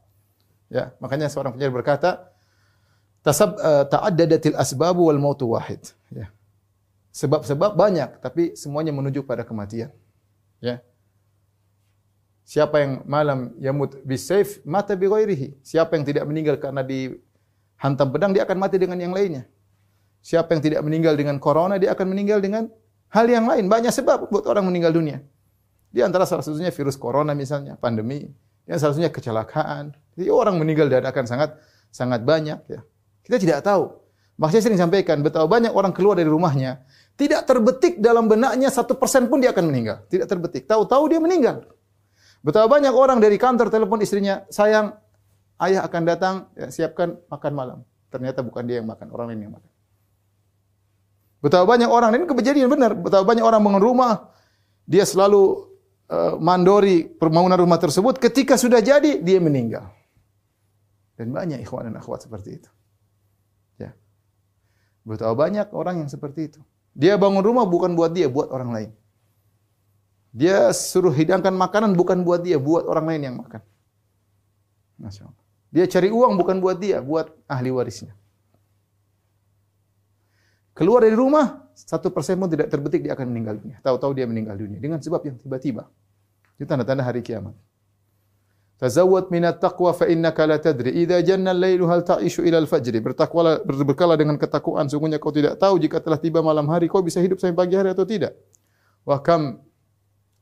Ya, 0.72 0.96
makanya 1.04 1.28
seorang 1.28 1.52
penyair 1.52 1.76
berkata, 1.76 2.32
"Tasab 3.20 3.60
uh, 3.60 3.84
ta'addadatil 3.84 4.56
asbabu 4.56 5.12
wal 5.12 5.20
mautu 5.20 5.52
wahid." 5.52 5.84
Ya. 6.08 6.32
Sebab-sebab 7.12 7.76
banyak, 7.76 8.24
tapi 8.24 8.56
semuanya 8.56 8.96
menuju 8.96 9.28
pada 9.28 9.44
kematian. 9.44 9.92
Ya. 10.64 10.80
Siapa 12.48 12.80
yang 12.80 12.92
malam 13.04 13.52
yamut 13.60 14.00
bisayf 14.08 14.64
mata 14.64 14.96
bi 14.96 15.12
ghairihi. 15.12 15.60
Siapa 15.60 16.00
yang 16.00 16.08
tidak 16.08 16.24
meninggal 16.24 16.56
karena 16.56 16.80
dihantam 16.80 18.08
pedang 18.08 18.32
dia 18.32 18.48
akan 18.48 18.56
mati 18.56 18.80
dengan 18.80 18.96
yang 18.96 19.12
lainnya. 19.12 19.44
Siapa 20.24 20.56
yang 20.56 20.64
tidak 20.64 20.82
meninggal 20.88 21.20
dengan 21.20 21.44
corona 21.44 21.76
dia 21.76 21.92
akan 21.92 22.08
meninggal 22.08 22.40
dengan 22.40 22.72
Hal 23.08 23.28
yang 23.32 23.48
lain 23.48 23.72
banyak 23.72 23.92
sebab 23.92 24.28
buat 24.28 24.44
orang 24.52 24.68
meninggal 24.68 24.92
dunia. 24.92 25.24
Di 25.88 26.04
antara 26.04 26.28
salah 26.28 26.44
satunya 26.44 26.76
virus 26.76 27.00
corona 27.00 27.32
misalnya, 27.32 27.80
pandemi, 27.80 28.28
yang 28.68 28.78
salah 28.78 29.00
satunya 29.00 29.12
kecelakaan. 29.12 29.96
Jadi 30.20 30.28
orang 30.28 30.60
meninggal 30.60 30.92
dan 30.92 31.08
akan 31.08 31.24
sangat 31.24 31.56
sangat 31.88 32.28
banyak 32.28 32.60
ya. 32.68 32.84
Kita 33.24 33.40
tidak 33.40 33.60
tahu. 33.64 33.96
Makanya 34.38 34.64
sering 34.70 34.80
sampaikan 34.80 35.24
betapa 35.24 35.48
banyak 35.50 35.72
orang 35.74 35.96
keluar 35.96 36.20
dari 36.20 36.30
rumahnya 36.30 36.86
tidak 37.18 37.50
terbetik 37.50 37.98
dalam 37.98 38.30
benaknya 38.30 38.70
satu 38.70 38.94
persen 38.94 39.26
pun 39.26 39.42
dia 39.42 39.56
akan 39.56 39.72
meninggal. 39.72 40.04
Tidak 40.12 40.28
terbetik. 40.30 40.70
Tahu-tahu 40.70 41.10
dia 41.10 41.18
meninggal. 41.24 41.64
Betapa 42.48 42.80
banyak 42.80 42.96
orang 42.96 43.20
dari 43.20 43.36
kantor 43.36 43.68
telepon 43.68 44.00
istrinya, 44.00 44.48
sayang, 44.48 44.96
ayah 45.60 45.84
akan 45.84 46.02
datang, 46.08 46.36
ya, 46.56 46.72
siapkan 46.72 47.20
makan 47.28 47.52
malam. 47.52 47.80
Ternyata 48.08 48.40
bukan 48.40 48.64
dia 48.64 48.80
yang 48.80 48.88
makan, 48.88 49.12
orang 49.12 49.36
lain 49.36 49.52
yang 49.52 49.54
makan. 49.60 49.72
Betapa 51.44 51.68
banyak 51.68 51.92
orang, 51.92 52.16
ini 52.16 52.24
kejadian 52.24 52.72
benar, 52.72 52.96
betapa 52.96 53.28
banyak 53.28 53.44
orang 53.44 53.60
bangun 53.60 53.84
rumah, 53.84 54.32
dia 54.88 55.04
selalu 55.04 55.68
uh, 56.08 56.40
mandori 56.40 57.04
permohonan 57.04 57.60
rumah 57.60 57.84
tersebut, 57.84 58.16
ketika 58.16 58.56
sudah 58.56 58.80
jadi, 58.80 59.20
dia 59.20 59.44
meninggal. 59.44 59.92
Dan 61.20 61.36
banyak 61.36 61.60
ikhwan 61.68 61.92
dan 61.92 62.00
akhwat 62.00 62.24
seperti 62.24 62.64
itu. 62.64 62.72
Ya. 63.76 63.92
Betapa 65.04 65.36
banyak 65.36 65.68
orang 65.76 66.00
yang 66.00 66.08
seperti 66.08 66.48
itu. 66.48 66.64
Dia 66.96 67.20
bangun 67.20 67.44
rumah 67.44 67.68
bukan 67.68 67.92
buat 67.92 68.16
dia, 68.16 68.32
buat 68.32 68.48
orang 68.56 68.72
lain. 68.72 68.90
Dia 70.38 70.70
suruh 70.70 71.10
hidangkan 71.10 71.50
makanan 71.50 71.98
bukan 71.98 72.22
buat 72.22 72.46
dia, 72.46 72.62
buat 72.62 72.86
orang 72.86 73.06
lain 73.10 73.22
yang 73.26 73.36
makan. 73.42 73.62
Masya 75.02 75.26
Allah. 75.26 75.46
Dia 75.74 75.86
cari 75.90 76.14
uang 76.14 76.38
bukan 76.38 76.62
buat 76.62 76.78
dia, 76.78 77.02
buat 77.02 77.34
ahli 77.50 77.74
warisnya. 77.74 78.14
Keluar 80.78 81.02
dari 81.02 81.18
rumah, 81.18 81.66
satu 81.74 82.14
persen 82.14 82.38
pun 82.38 82.54
tidak 82.54 82.70
terbetik 82.70 83.02
dia 83.02 83.18
akan 83.18 83.34
meninggal 83.34 83.58
dunia. 83.58 83.82
Tahu-tahu 83.82 84.14
dia 84.14 84.30
meninggal 84.30 84.62
dunia 84.62 84.78
dengan 84.78 85.02
sebab 85.02 85.26
yang 85.26 85.42
tiba-tiba. 85.42 85.90
Itu 86.54 86.70
tanda-tanda 86.70 87.02
hari 87.02 87.26
kiamat. 87.26 87.58
Tazawwad 88.78 89.34
minat 89.34 89.58
taqwa 89.58 89.90
fa 89.90 90.06
innaka 90.06 90.46
la 90.46 90.62
tadri 90.62 90.94
idza 91.02 91.18
janna 91.26 91.50
al-lailu 91.50 91.90
hal 91.90 92.06
ta'ishu 92.06 92.46
ila 92.46 92.62
al-fajr. 92.62 92.94
Bertakwalah 93.02 93.66
berbekala 93.66 94.14
dengan 94.14 94.38
ketakwaan 94.38 94.86
sungguhnya 94.86 95.18
kau 95.18 95.34
tidak 95.34 95.58
tahu 95.58 95.82
jika 95.82 95.98
telah 95.98 96.22
tiba 96.22 96.46
malam 96.46 96.70
hari 96.70 96.86
kau 96.86 97.02
bisa 97.02 97.18
hidup 97.18 97.42
sampai 97.42 97.58
pagi 97.58 97.74
hari 97.74 97.90
atau 97.90 98.06
tidak. 98.06 98.38
Wa 99.02 99.18
kam 99.18 99.66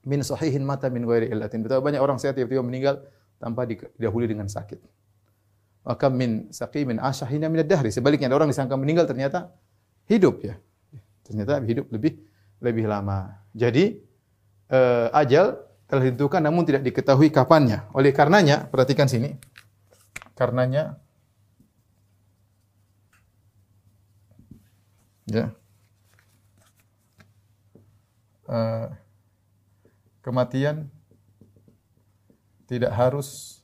min 0.06 0.22
sahihin 0.22 0.62
mata 0.62 0.88
min 0.94 1.04
ghairi 1.04 1.34
illatin. 1.34 1.66
Betapa 1.66 1.82
banyak 1.82 2.00
orang 2.00 2.22
sehat 2.22 2.38
tiba-tiba 2.38 2.62
meninggal 2.62 3.02
tanpa 3.42 3.66
didahului 3.66 4.30
dengan 4.30 4.46
sakit. 4.46 4.80
Wa 5.86 5.98
kam 5.98 6.16
min 6.18 6.50
saqimin 6.54 7.02
ashahina 7.02 7.50
min 7.50 7.66
ad-dahri. 7.66 7.90
Sebaliknya 7.90 8.30
ada 8.30 8.38
orang 8.38 8.50
disangka 8.50 8.78
meninggal 8.78 9.10
ternyata 9.10 9.50
hidup 10.06 10.46
ya. 10.46 10.56
Ternyata 11.26 11.58
hidup 11.66 11.90
lebih 11.90 12.22
lebih 12.62 12.86
lama. 12.86 13.34
Jadi 13.58 13.98
uh, 14.70 15.10
ajal 15.14 15.58
telah 15.86 16.02
ditentukan 16.10 16.42
namun 16.42 16.66
tidak 16.66 16.86
diketahui 16.86 17.30
kapannya. 17.30 17.86
Oleh 17.94 18.14
karenanya, 18.14 18.66
perhatikan 18.70 19.10
sini. 19.10 19.38
Karenanya 20.38 20.98
ya. 25.30 25.54
Uh, 28.46 29.05
kematian 30.26 30.90
tidak 32.66 32.90
harus 32.98 33.62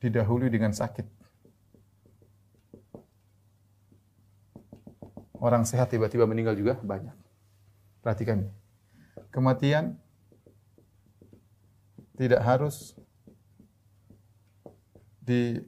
didahului 0.00 0.48
dengan 0.48 0.72
sakit. 0.72 1.04
Orang 5.36 5.68
sehat 5.68 5.92
tiba-tiba 5.92 6.24
meninggal 6.24 6.56
juga 6.56 6.80
banyak. 6.80 7.12
Perhatikan 8.00 8.48
ini. 8.48 8.52
Kematian 9.28 10.00
tidak 12.16 12.40
harus 12.40 12.96
di 15.20 15.60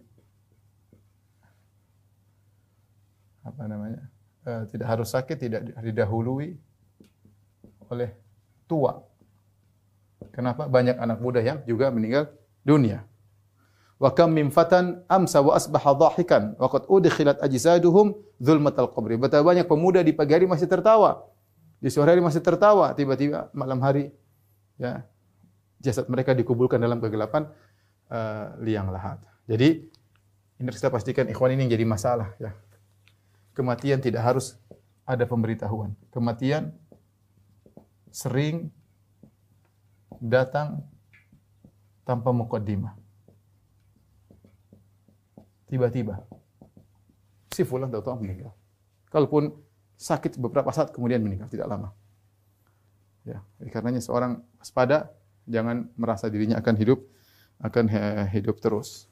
apa 3.45 3.69
namanya? 3.69 4.01
Uh, 4.43 4.65
tidak 4.73 4.89
harus 4.89 5.13
sakit, 5.13 5.37
tidak 5.37 5.61
didahului 5.85 6.57
oleh 7.93 8.22
tua. 8.73 9.05
Kenapa? 10.33 10.65
Banyak 10.65 10.97
anak 10.97 11.21
muda 11.21 11.45
yang 11.45 11.61
juga 11.69 11.93
meninggal 11.93 12.33
dunia. 12.65 13.05
Wa 14.01 14.11
kam 14.17 14.33
min 14.33 14.49
fatan 14.49 15.05
amsa 15.07 15.45
wa 15.45 15.53
asbaha 15.55 15.93
dhahikan 15.95 16.57
wa 16.57 16.67
qad 16.73 16.89
udkhilat 16.89 17.39
ajsaduhum 17.45 18.17
zulmatal 18.41 18.89
qabri. 18.91 19.21
Betapa 19.21 19.45
banyak 19.45 19.69
pemuda 19.69 20.01
di 20.01 20.17
pagi 20.17 20.33
hari 20.33 20.49
masih 20.49 20.67
tertawa. 20.67 21.29
Di 21.79 21.93
sore 21.93 22.17
hari 22.17 22.23
masih 22.25 22.41
tertawa, 22.41 22.95
tiba-tiba 22.97 23.53
malam 23.53 23.79
hari 23.85 24.09
ya 24.81 25.05
jasad 25.83 26.07
mereka 26.11 26.35
dikuburkan 26.35 26.79
dalam 26.79 26.99
kegelapan 26.99 27.47
uh, 28.11 28.55
liang 28.63 28.91
lahat. 28.91 29.19
Jadi 29.47 29.87
ini 30.59 30.65
harus 30.67 30.79
kita 30.79 30.95
pastikan 30.95 31.27
ikhwan 31.27 31.55
ini 31.55 31.67
yang 31.67 31.75
jadi 31.75 31.87
masalah 31.87 32.35
ya. 32.39 32.55
Kematian 33.53 34.01
tidak 34.01 34.23
harus 34.25 34.57
ada 35.05 35.27
pemberitahuan. 35.29 35.93
Kematian 36.15 36.73
sering 38.13 38.69
datang 40.21 40.85
tanpa 42.05 42.31
mukaddimah 42.31 42.95
tiba-tiba 45.73 46.21
si 47.53 47.65
fulan 47.65 47.89
tahu-tahu 47.89 48.21
meninggal. 48.21 48.53
Kalaupun 49.09 49.57
sakit 49.97 50.37
beberapa 50.37 50.69
saat 50.73 50.93
kemudian 50.93 51.25
meninggal 51.25 51.49
tidak 51.49 51.69
lama. 51.69 51.93
Ya, 53.25 53.41
karenanya 53.71 54.05
seorang 54.05 54.45
waspada 54.61 55.13
jangan 55.49 55.89
merasa 55.97 56.29
dirinya 56.29 56.59
akan 56.59 56.75
hidup 56.77 57.01
akan 57.63 57.85
hidup 58.33 58.59
terus. 58.59 59.07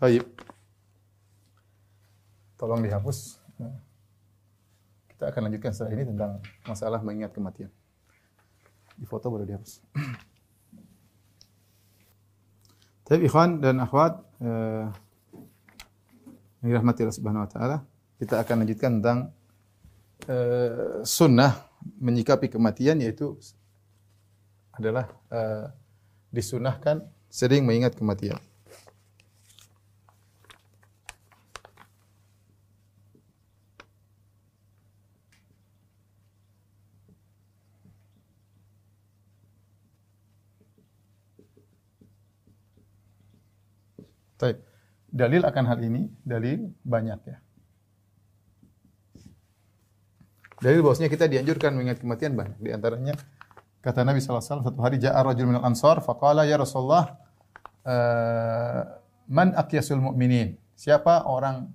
Taib. 0.00 0.24
Tolong 2.56 2.80
dihapus. 2.80 3.36
Kita 5.20 5.36
akan 5.36 5.52
lanjutkan 5.52 5.76
setelah 5.76 5.92
ini 6.00 6.04
tentang 6.08 6.40
masalah 6.64 7.04
mengingat 7.04 7.36
kematian. 7.36 7.68
Di 8.96 9.04
foto 9.04 9.28
baru 9.28 9.44
dihapus. 9.44 9.84
Tapi 13.04 13.28
ikhwan 13.28 13.60
dan 13.60 13.84
akhwat 13.84 14.16
eh, 14.40 14.88
yang 16.64 16.68
dirahmati 16.72 17.04
Allah 17.04 17.18
Subhanahu 17.20 17.44
wa 17.44 17.50
taala, 17.52 17.76
kita 18.16 18.40
akan 18.40 18.64
lanjutkan 18.64 18.90
tentang 18.96 19.18
eh, 20.24 21.04
sunnah 21.04 21.68
menyikapi 22.00 22.48
kematian 22.48 23.04
yaitu 23.04 23.36
adalah 24.72 25.04
eh, 25.28 25.68
disunahkan 26.32 27.04
sering 27.28 27.68
mengingat 27.68 27.92
kematian. 27.92 28.40
Baik. 44.40 44.58
Dalil 45.10 45.42
akan 45.44 45.64
hal 45.68 45.78
ini, 45.84 46.08
dalil 46.24 46.72
banyak 46.80 47.20
ya. 47.28 47.36
Dalil 50.60 50.80
bahwasanya 50.84 51.10
kita 51.12 51.28
dianjurkan 51.28 51.76
mengingat 51.76 52.00
kematian 52.00 52.32
banyak. 52.36 52.56
Di 52.60 52.70
antaranya 52.72 53.16
kata 53.84 54.04
Nabi 54.04 54.20
wasallam 54.20 54.64
satu 54.64 54.80
hari 54.80 55.00
ja'a 55.00 55.20
rajul 55.24 55.48
minal 55.48 55.64
ansar 55.64 56.04
faqala 56.04 56.44
ya 56.44 56.60
Rasulullah 56.60 57.16
uh, 57.84 58.80
man 59.28 59.56
aqyasul 59.56 60.00
mu'minin? 60.00 60.56
Siapa 60.76 61.28
orang 61.28 61.68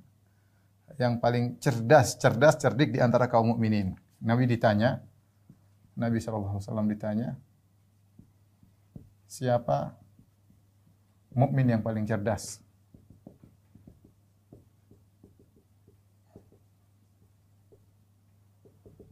yang 1.01 1.17
paling 1.21 1.57
cerdas, 1.61 2.17
cerdas, 2.17 2.57
cerdik 2.61 2.93
di 2.93 3.01
antara 3.01 3.29
kaum 3.29 3.57
mukminin? 3.57 3.93
Nabi 4.21 4.49
ditanya, 4.49 5.01
Nabi 5.97 6.21
wasallam 6.21 6.89
ditanya, 6.89 7.37
siapa 9.25 9.97
mukmin 11.35 11.67
yang 11.67 11.83
paling 11.83 12.07
cerdas. 12.07 12.63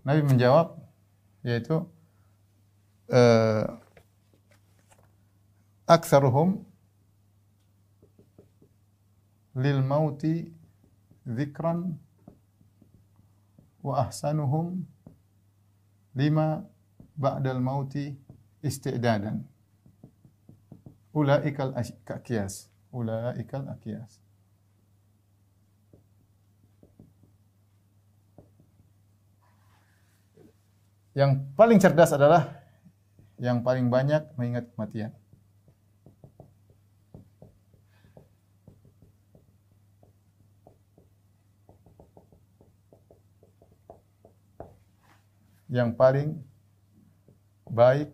Nabi 0.03 0.19
menjawab 0.23 0.79
yaitu 1.43 1.83
uh, 3.11 3.63
aktsaruhum 5.87 6.63
lil 9.55 9.79
mauti 9.83 10.51
dzikran 11.23 11.95
wa 13.83 14.07
ahsanuhum 14.07 14.83
lima 16.15 16.67
ba'dal 17.15 17.59
mauti 17.63 18.15
isti'dadan 18.63 19.43
Ulaikal 21.13 21.77
akiyas. 22.09 22.73
Ulaikal 22.89 23.69
akiyas. 23.69 24.17
Yang 31.13 31.45
paling 31.53 31.77
cerdas 31.77 32.09
adalah 32.09 32.57
yang 33.37 33.61
paling 33.61 33.93
banyak 33.93 34.33
mengingat 34.33 34.73
kematian. 34.73 35.13
Yang 45.69 45.89
paling 45.93 46.29
baik 47.69 48.09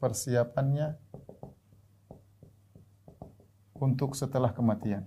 persiapannya 0.00 0.96
untuk 3.78 4.14
setelah 4.18 4.50
kematian. 4.50 5.06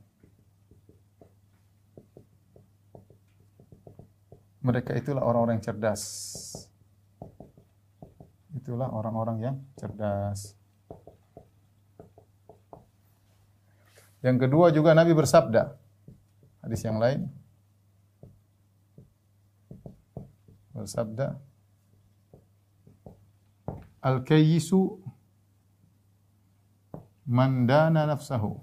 Mereka 4.61 4.93
itulah 4.93 5.25
orang-orang 5.25 5.57
yang 5.57 5.65
cerdas. 5.65 6.03
Itulah 8.53 8.93
orang-orang 8.93 9.37
yang 9.41 9.55
cerdas. 9.73 10.53
Yang 14.21 14.37
kedua 14.45 14.69
juga 14.69 14.93
Nabi 14.93 15.17
bersabda, 15.17 15.73
hadis 16.61 16.85
yang 16.85 17.01
lain, 17.01 17.25
bersabda, 20.77 21.41
Al-kayyisu 24.01 24.97
man 27.25 27.69
dana 27.69 28.05
nafsahu 28.09 28.57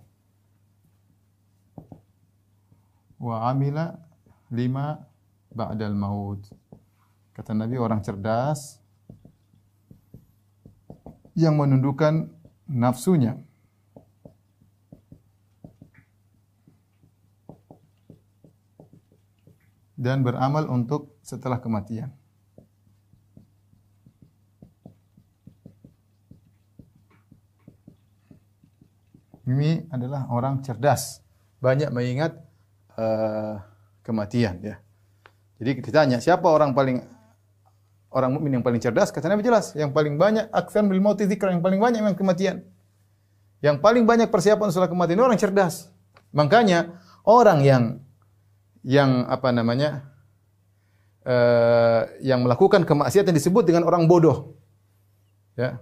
wa 3.18 3.50
amila 3.50 3.98
lima 4.50 5.02
ba'dal 5.50 5.94
maut. 5.94 6.42
Kata 7.34 7.54
Nabi 7.54 7.78
orang 7.78 8.02
cerdas 8.02 8.82
yang 11.38 11.54
menundukkan 11.54 12.34
nafsunya 12.66 13.38
dan 19.98 20.22
beramal 20.22 20.66
untuk 20.70 21.18
setelah 21.22 21.58
kematian. 21.58 22.14
Ini 29.48 29.88
adalah 29.88 30.28
orang 30.28 30.60
cerdas, 30.60 31.24
banyak 31.64 31.88
mengingat 31.88 32.36
uh, 33.00 33.64
kematian 34.04 34.60
ya. 34.60 34.76
Jadi 35.56 35.80
ditanya 35.80 36.20
siapa 36.20 36.44
orang 36.52 36.76
paling 36.76 37.00
orang 38.12 38.36
mukmin 38.36 38.60
yang 38.60 38.64
paling 38.64 38.76
cerdas? 38.76 39.08
Kata 39.08 39.32
Nabi 39.32 39.40
jelas, 39.40 39.72
yang 39.72 39.96
paling 39.96 40.20
banyak 40.20 40.52
aksan 40.52 40.84
bil 40.84 41.00
mauti 41.00 41.24
yang 41.24 41.64
paling 41.64 41.80
banyak 41.80 42.04
yang 42.04 42.12
kematian. 42.12 42.60
Yang 43.64 43.80
paling 43.80 44.04
banyak 44.04 44.28
persiapan 44.28 44.68
setelah 44.68 44.92
kematian 44.92 45.24
orang 45.24 45.40
cerdas. 45.40 45.88
Makanya 46.36 47.00
orang 47.24 47.64
yang 47.64 47.84
yang 48.84 49.24
apa 49.32 49.48
namanya 49.48 50.12
uh, 51.24 52.04
yang 52.20 52.44
melakukan 52.44 52.84
kemaksiatan 52.84 53.32
disebut 53.32 53.64
dengan 53.64 53.88
orang 53.88 54.04
bodoh. 54.04 54.60
Ya. 55.56 55.80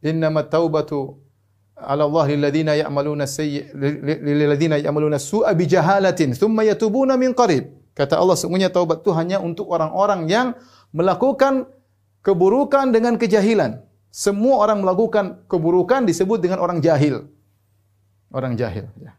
Innamat 0.00 0.48
taubatu 0.48 1.20
ala 1.82 2.04
Allah 2.04 2.24
lilladzina 2.36 2.72
ya'maluna 2.76 3.24
sayyi 3.26 3.72
lilladzina 4.20 4.76
ya'maluna 4.80 5.18
su'a 5.18 5.52
bijahalatin 5.56 6.36
thumma 6.36 6.62
yatubuna 6.64 7.16
min 7.16 7.32
qarib. 7.34 7.72
Kata 7.96 8.16
Allah 8.16 8.38
sungguhnya 8.38 8.70
taubat 8.70 9.02
itu 9.02 9.10
hanya 9.12 9.42
untuk 9.42 9.68
orang-orang 9.68 10.30
yang 10.30 10.54
melakukan 10.94 11.68
keburukan 12.22 12.92
dengan 12.94 13.16
kejahilan. 13.16 13.82
Semua 14.10 14.66
orang 14.66 14.82
melakukan 14.82 15.46
keburukan 15.46 16.02
disebut 16.06 16.42
dengan 16.42 16.58
orang 16.58 16.82
jahil. 16.82 17.30
Orang 18.30 18.54
jahil, 18.58 18.86
ya. 18.98 19.14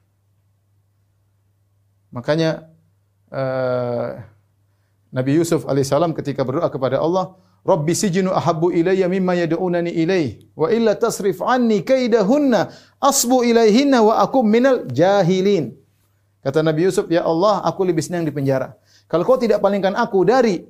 Makanya 2.12 2.68
uh, 3.32 4.20
Nabi 5.12 5.32
Yusuf 5.36 5.64
alaihissalam 5.64 6.12
ketika 6.12 6.44
berdoa 6.44 6.68
kepada 6.68 7.00
Allah, 7.00 7.36
Rabbi 7.62 7.94
sijinu 7.94 8.34
ahabbu 8.34 8.74
ilayya 8.74 9.06
mimma 9.06 9.38
yad'unani 9.38 9.94
ilaih 9.94 10.50
wa 10.58 10.74
illa 10.74 10.98
tasrif 10.98 11.46
anni 11.46 11.86
kaidahunna 11.86 12.74
asbu 12.98 13.46
ilaihinna 13.46 14.02
wa 14.02 14.18
akum 14.18 14.42
minal 14.42 14.90
jahilin. 14.90 15.78
Kata 16.42 16.66
Nabi 16.66 16.90
Yusuf, 16.90 17.06
ya 17.14 17.22
Allah, 17.22 17.62
aku 17.62 17.86
lebih 17.86 18.02
senang 18.02 18.26
di 18.26 18.34
penjara. 18.34 18.74
Kalau 19.06 19.22
kau 19.22 19.38
tidak 19.38 19.62
palingkan 19.62 19.94
aku 19.94 20.26
dari 20.26 20.66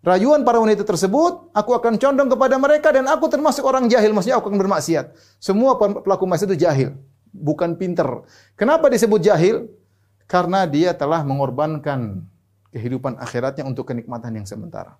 rayuan 0.00 0.40
para 0.40 0.56
wanita 0.56 0.88
tersebut, 0.88 1.52
aku 1.52 1.76
akan 1.76 2.00
condong 2.00 2.32
kepada 2.32 2.56
mereka 2.56 2.88
dan 2.96 3.04
aku 3.04 3.28
termasuk 3.28 3.60
orang 3.68 3.92
jahil, 3.92 4.16
maksudnya 4.16 4.40
aku 4.40 4.48
akan 4.48 4.56
bermaksiat. 4.56 5.12
Semua 5.36 5.76
pelaku 5.76 6.24
maksiat 6.24 6.56
itu 6.56 6.64
jahil, 6.64 6.96
bukan 7.28 7.76
pinter. 7.76 8.24
Kenapa 8.56 8.88
disebut 8.88 9.20
jahil? 9.20 9.68
Karena 10.24 10.64
dia 10.64 10.96
telah 10.96 11.20
mengorbankan 11.28 12.24
kehidupan 12.72 13.20
akhiratnya 13.20 13.68
untuk 13.68 13.92
kenikmatan 13.92 14.32
yang 14.32 14.48
sementara. 14.48 14.96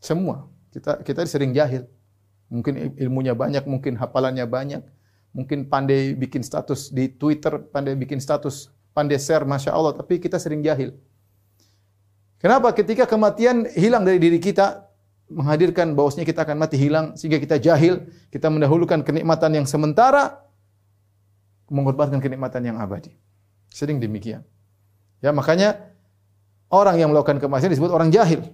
Semua. 0.00 0.48
Kita 0.72 1.00
kita 1.00 1.24
sering 1.24 1.56
jahil. 1.56 1.88
Mungkin 2.46 2.94
ilmunya 2.94 3.34
banyak, 3.34 3.66
mungkin 3.66 3.98
hafalannya 3.98 4.46
banyak, 4.46 4.82
mungkin 5.34 5.66
pandai 5.66 6.14
bikin 6.14 6.46
status 6.46 6.94
di 6.94 7.10
Twitter, 7.10 7.58
pandai 7.58 7.98
bikin 7.98 8.22
status, 8.22 8.70
pandai 8.94 9.18
share, 9.18 9.42
masya 9.42 9.74
Allah. 9.74 9.98
Tapi 9.98 10.22
kita 10.22 10.38
sering 10.38 10.62
jahil. 10.62 10.94
Kenapa? 12.38 12.70
Ketika 12.70 13.08
kematian 13.08 13.66
hilang 13.74 14.06
dari 14.06 14.22
diri 14.22 14.38
kita, 14.38 14.86
menghadirkan 15.26 15.98
bahwasanya 15.98 16.22
kita 16.22 16.46
akan 16.46 16.56
mati 16.62 16.78
hilang 16.78 17.18
sehingga 17.18 17.42
kita 17.42 17.58
jahil, 17.58 18.06
kita 18.30 18.46
mendahulukan 18.46 19.02
kenikmatan 19.02 19.58
yang 19.58 19.66
sementara 19.66 20.46
mengorbankan 21.66 22.22
kenikmatan 22.22 22.62
yang 22.62 22.76
abadi. 22.78 23.10
Sering 23.74 23.98
demikian. 23.98 24.46
Ya, 25.18 25.34
makanya 25.34 25.82
orang 26.70 27.02
yang 27.02 27.10
melakukan 27.10 27.42
kemaksiatan 27.42 27.74
disebut 27.74 27.90
orang 27.90 28.14
jahil 28.14 28.46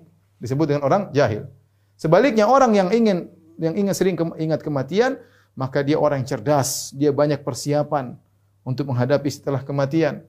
disebut 0.43 0.67
dengan 0.67 0.83
orang 0.83 1.15
jahil. 1.15 1.47
Sebaliknya 1.95 2.51
orang 2.51 2.75
yang 2.75 2.91
ingin 2.91 3.31
yang 3.63 3.79
ingat 3.79 3.95
sering 3.95 4.19
ke, 4.19 4.27
ingat 4.43 4.59
kematian, 4.67 5.23
maka 5.55 5.87
dia 5.87 5.95
orang 5.95 6.27
yang 6.27 6.29
cerdas, 6.35 6.91
dia 6.91 7.15
banyak 7.15 7.47
persiapan 7.47 8.19
untuk 8.67 8.91
menghadapi 8.91 9.31
setelah 9.31 9.63
kematian. 9.63 10.27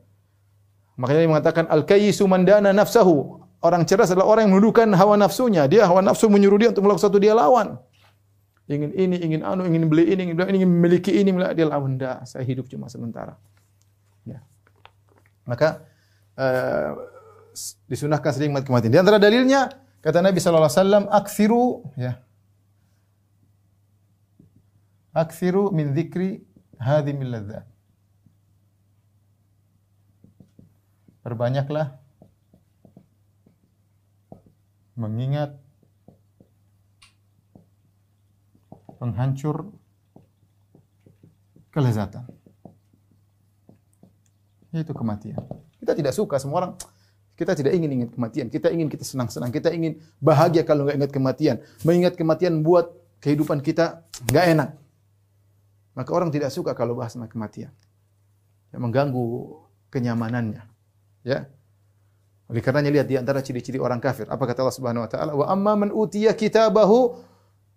Makanya 0.94 1.26
dia 1.26 1.32
mengatakan 1.34 1.66
al-kayyisu 1.66 2.30
mandana 2.30 2.70
nafsahu. 2.70 3.42
Orang 3.64 3.88
cerdas 3.90 4.14
adalah 4.14 4.28
orang 4.30 4.46
yang 4.46 4.54
menundukkan 4.60 4.92
hawa 4.94 5.18
nafsunya. 5.18 5.66
Dia 5.66 5.90
hawa 5.90 6.06
nafsu 6.06 6.30
menyuruh 6.30 6.60
dia 6.62 6.70
untuk 6.70 6.86
melakukan 6.86 7.10
sesuatu 7.10 7.18
dia 7.18 7.34
lawan. 7.34 7.80
Ingin 8.70 8.92
ini, 8.94 9.18
ingin 9.24 9.42
anu, 9.42 9.66
ingin 9.66 9.88
beli 9.90 10.14
ini, 10.14 10.30
ingin, 10.30 10.36
ingin 10.40 10.70
memiliki 10.70 11.10
ini, 11.16 11.32
dia 11.56 11.66
lawan. 11.66 11.98
Tidak, 11.98 12.28
saya 12.28 12.44
hidup 12.46 12.68
cuma 12.70 12.92
sementara. 12.92 13.40
Ya. 14.28 14.44
Maka 15.48 15.88
uh, 16.38 16.92
disunahkan 17.88 18.30
sering 18.36 18.52
mati 18.52 18.68
kematian. 18.68 18.92
Di 18.92 19.00
antara 19.00 19.18
dalilnya 19.18 19.83
Kata 20.04 20.20
Nabi 20.20 20.44
sallallahu 20.44 20.68
alaihi 20.68 20.80
wasallam, 20.84 21.06
"Aktsiru 21.08 21.64
ya. 21.96 22.20
Aktsiru 25.16 25.72
min 25.72 25.96
dzikri 25.96 26.44
hadhimil 26.76 27.32
ladzat." 27.32 27.64
Perbanyaklah 31.24 31.96
mengingat 35.00 35.56
penghancur 39.00 39.72
kelezatan. 41.72 42.28
Itu 44.76 44.92
kematian. 44.92 45.40
Kita 45.80 45.96
tidak 45.96 46.12
suka 46.12 46.44
semua 46.44 46.58
orang 46.60 46.74
kita 47.34 47.58
tidak 47.58 47.74
ingin 47.74 47.90
ingat 48.02 48.10
kematian. 48.14 48.46
Kita 48.54 48.70
ingin 48.70 48.88
kita 48.90 49.02
senang-senang. 49.02 49.50
Kita 49.50 49.74
ingin 49.74 49.98
bahagia 50.22 50.62
kalau 50.62 50.86
nggak 50.86 50.98
ingat 51.02 51.12
kematian. 51.12 51.56
Mengingat 51.82 52.14
kematian 52.14 52.62
buat 52.62 52.94
kehidupan 53.26 53.66
kita 53.66 54.06
nggak 54.30 54.46
enak. 54.54 54.70
Maka 55.98 56.10
orang 56.14 56.30
tidak 56.30 56.54
suka 56.54 56.78
kalau 56.78 56.94
bahas 56.94 57.18
tentang 57.18 57.34
kematian. 57.34 57.74
Yang 58.70 58.82
mengganggu 58.86 59.26
kenyamanannya. 59.90 60.62
Ya. 61.26 61.50
Oleh 62.54 62.62
karenanya 62.62 63.02
lihat 63.02 63.08
di 63.10 63.18
antara 63.18 63.42
ciri-ciri 63.42 63.82
orang 63.82 63.98
kafir. 63.98 64.30
Apa 64.30 64.46
kata 64.46 64.62
Allah 64.62 64.78
Subhanahu 64.78 65.06
wa 65.06 65.10
taala? 65.10 65.32
Wa 65.34 65.46
amma 65.50 65.74
man 65.74 65.90
utiya 65.90 66.38
kitabahu 66.38 67.18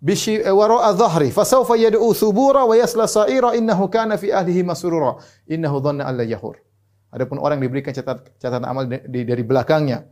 bishi 0.05 0.37
eh, 0.37 0.53
wara'a 0.53 0.93
dhahri 0.93 1.33
fasawfa 1.33 1.81
yad'u 1.81 2.13
thubura 2.13 2.69
wa 2.69 2.77
yasla 2.77 3.09
sa'ira 3.09 3.57
innahu 3.57 3.89
kana 3.89 4.21
fi 4.21 4.37
ahlihi 4.37 4.61
masrura 4.61 5.17
innahu 5.49 5.81
dhanna 5.81 6.05
an 6.05 6.21
la 6.21 6.29
yahur. 6.29 6.61
Adapun 7.17 7.41
orang 7.41 7.57
yang 7.57 7.73
diberikan 7.73 7.97
catatan, 7.97 8.29
catatan 8.37 8.69
amal 8.69 8.85
dari, 8.85 9.25
dari 9.25 9.41
belakangnya, 9.41 10.05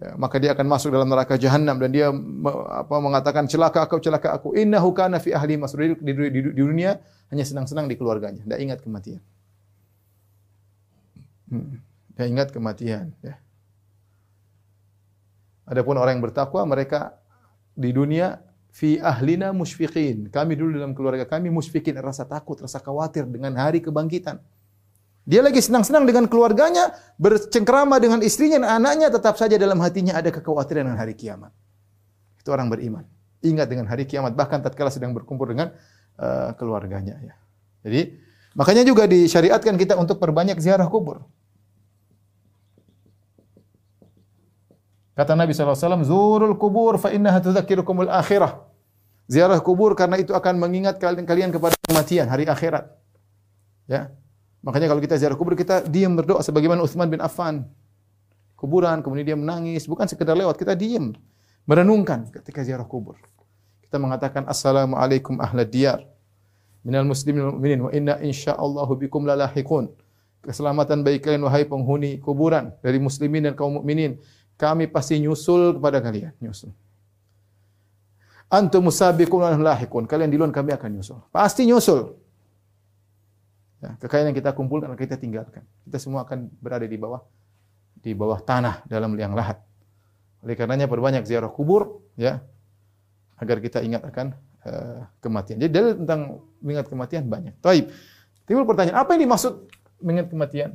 ya, 0.00 0.16
maka 0.16 0.40
dia 0.40 0.56
akan 0.56 0.64
masuk 0.64 0.88
dalam 0.88 1.04
neraka 1.04 1.36
jahanam 1.36 1.76
dan 1.76 1.92
dia 1.92 2.08
apa, 2.08 2.96
mengatakan 3.04 3.44
celaka 3.44 3.84
aku, 3.84 4.00
celaka 4.00 4.32
aku. 4.32 4.56
Innahu 4.56 4.96
kana 4.96 5.20
fi 5.20 5.36
ahli 5.36 5.60
masrur 5.60 6.00
di, 6.00 6.00
di, 6.00 6.12
di, 6.16 6.40
di 6.48 6.56
dunia 6.56 6.96
hanya 7.28 7.44
senang-senang 7.44 7.84
di 7.84 8.00
keluarganya, 8.00 8.48
tidak 8.48 8.60
ingat 8.64 8.78
kematian. 8.80 9.20
Hmm. 11.52 11.84
Ingat 12.18 12.48
kematian. 12.50 13.14
Ya. 13.20 13.38
Adapun 15.68 16.00
orang 16.00 16.18
yang 16.18 16.24
bertakwa, 16.24 16.64
mereka 16.64 17.20
di 17.76 17.92
dunia 17.92 18.40
fi 18.72 18.96
ahlina 18.98 19.52
musfiqin. 19.52 20.32
Kami 20.32 20.56
dulu 20.56 20.80
dalam 20.80 20.96
keluarga 20.96 21.28
kami 21.28 21.52
musfiqin, 21.52 21.94
rasa 22.00 22.24
takut, 22.24 22.56
rasa 22.58 22.80
khawatir 22.80 23.28
dengan 23.28 23.52
hari 23.60 23.84
kebangkitan. 23.84 24.40
Dia 25.28 25.44
lagi 25.44 25.60
senang-senang 25.60 26.08
dengan 26.08 26.24
keluarganya, 26.24 26.96
bercengkrama 27.20 28.00
dengan 28.00 28.24
istrinya 28.24 28.64
dan 28.64 28.80
anaknya, 28.80 29.12
tetap 29.12 29.36
saja 29.36 29.60
dalam 29.60 29.76
hatinya 29.84 30.16
ada 30.16 30.32
kekhawatiran 30.32 30.88
dengan 30.88 30.96
hari 30.96 31.12
kiamat. 31.12 31.52
Itu 32.40 32.48
orang 32.48 32.72
beriman. 32.72 33.04
Ingat 33.44 33.68
dengan 33.68 33.84
hari 33.92 34.08
kiamat, 34.08 34.32
bahkan 34.32 34.64
tatkala 34.64 34.88
sedang 34.88 35.12
berkumpul 35.12 35.52
dengan 35.52 35.76
uh, 36.16 36.56
keluarganya. 36.56 37.20
Ya. 37.20 37.36
Jadi, 37.84 38.16
makanya 38.56 38.88
juga 38.88 39.04
disyariatkan 39.04 39.76
kita 39.76 40.00
untuk 40.00 40.16
perbanyak 40.16 40.56
ziarah 40.64 40.88
kubur. 40.88 41.20
Kata 45.12 45.36
Nabi 45.36 45.52
SAW, 45.52 46.08
Zurul 46.08 46.56
kubur 46.56 46.96
fa 46.96 47.12
innaha 47.12 47.44
tudzakirukumul 47.44 48.08
akhirah. 48.08 48.64
Ziarah 49.28 49.60
kubur 49.60 49.92
karena 49.92 50.16
itu 50.16 50.32
akan 50.32 50.56
mengingat 50.56 50.96
kalian, 50.96 51.28
kalian 51.28 51.52
kepada 51.52 51.76
kematian, 51.84 52.32
hari 52.32 52.48
akhirat. 52.48 52.88
Ya, 53.84 54.08
Makanya 54.62 54.90
kalau 54.90 54.98
kita 54.98 55.14
ziarah 55.14 55.38
kubur 55.38 55.54
kita 55.54 55.86
diam 55.86 56.18
berdoa 56.18 56.42
sebagaimana 56.42 56.82
Utsman 56.82 57.06
bin 57.06 57.22
Affan. 57.22 57.62
Kuburan 58.58 59.06
kemudian 59.06 59.22
dia 59.22 59.38
menangis, 59.38 59.86
bukan 59.86 60.10
sekedar 60.10 60.34
lewat, 60.34 60.58
kita 60.58 60.74
diam 60.74 61.14
merenungkan 61.62 62.26
ketika 62.34 62.66
ziarah 62.66 62.82
kubur. 62.82 63.14
Kita 63.86 64.02
mengatakan 64.02 64.44
assalamualaikum 64.50 65.38
ahla 65.38 65.62
diyar 65.62 66.02
minal 66.82 67.06
muslimin 67.06 67.40
wal 67.46 67.54
mu'minin 67.56 67.80
wa 67.86 67.90
inna 67.94 68.14
insyaallahu 68.18 68.98
bikum 68.98 69.24
lalahiqun. 69.24 69.88
Keselamatan 70.42 71.06
bagi 71.06 71.22
kalian 71.22 71.44
wahai 71.46 71.66
penghuni 71.66 72.18
kuburan 72.18 72.74
dari 72.82 72.98
muslimin 72.98 73.50
dan 73.50 73.54
kaum 73.54 73.78
mukminin. 73.78 74.18
Kami 74.58 74.90
pasti 74.90 75.22
nyusul 75.22 75.78
kepada 75.78 76.02
kalian, 76.02 76.34
nyusul. 76.42 76.74
Antum 78.50 78.88
musabiqun 78.88 79.44
lahiqun. 79.60 80.08
Kalian 80.08 80.32
duluan 80.32 80.50
kami 80.50 80.72
akan 80.74 80.98
nyusul. 80.98 81.20
Pasti 81.30 81.68
nyusul. 81.68 82.16
Ya, 83.78 83.94
kekayaan 84.02 84.34
yang 84.34 84.38
kita 84.38 84.50
kumpulkan 84.58 84.90
kita 84.98 85.14
tinggalkan. 85.14 85.62
Kita 85.86 86.02
semua 86.02 86.26
akan 86.26 86.50
berada 86.58 86.82
di 86.82 86.98
bawah 86.98 87.22
di 87.98 88.14
bawah 88.14 88.42
tanah 88.42 88.82
dalam 88.86 89.14
liang 89.14 89.34
lahat. 89.34 89.62
Oleh 90.42 90.54
karenanya 90.54 90.86
perbanyak 90.86 91.26
ziarah 91.26 91.50
kubur 91.50 92.02
ya 92.14 92.42
agar 93.38 93.62
kita 93.62 93.82
ingat 93.82 94.02
akan 94.06 94.34
uh, 94.66 95.06
kematian. 95.22 95.62
Jadi 95.62 95.70
dalil 95.70 95.92
tentang 96.02 96.42
mengingat 96.58 96.86
kematian 96.90 97.26
banyak. 97.26 97.54
Taib. 97.62 97.90
Timbul 98.46 98.66
pertanyaan, 98.66 98.98
apa 98.98 99.14
yang 99.14 99.28
dimaksud 99.28 99.68
mengingat 100.02 100.30
kematian? 100.32 100.70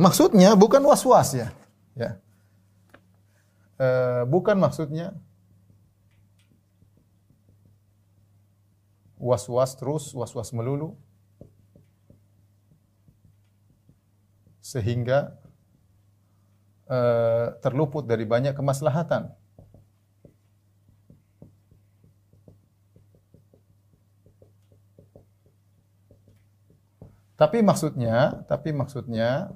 Maksudnya 0.00 0.56
bukan 0.56 0.80
was-was 0.80 1.36
ya. 1.36 1.52
Ya. 2.00 2.16
E, 3.76 3.88
bukan 4.24 4.56
maksudnya 4.56 5.12
was-was 9.20 9.76
terus, 9.76 10.16
was-was 10.16 10.50
melulu. 10.56 10.96
Sehingga 14.64 15.36
eh, 16.88 17.46
terluput 17.60 18.08
dari 18.08 18.24
banyak 18.24 18.56
kemaslahatan. 18.56 19.36
Tapi 27.36 27.64
maksudnya, 27.64 28.44
tapi 28.44 28.68
maksudnya 28.76 29.48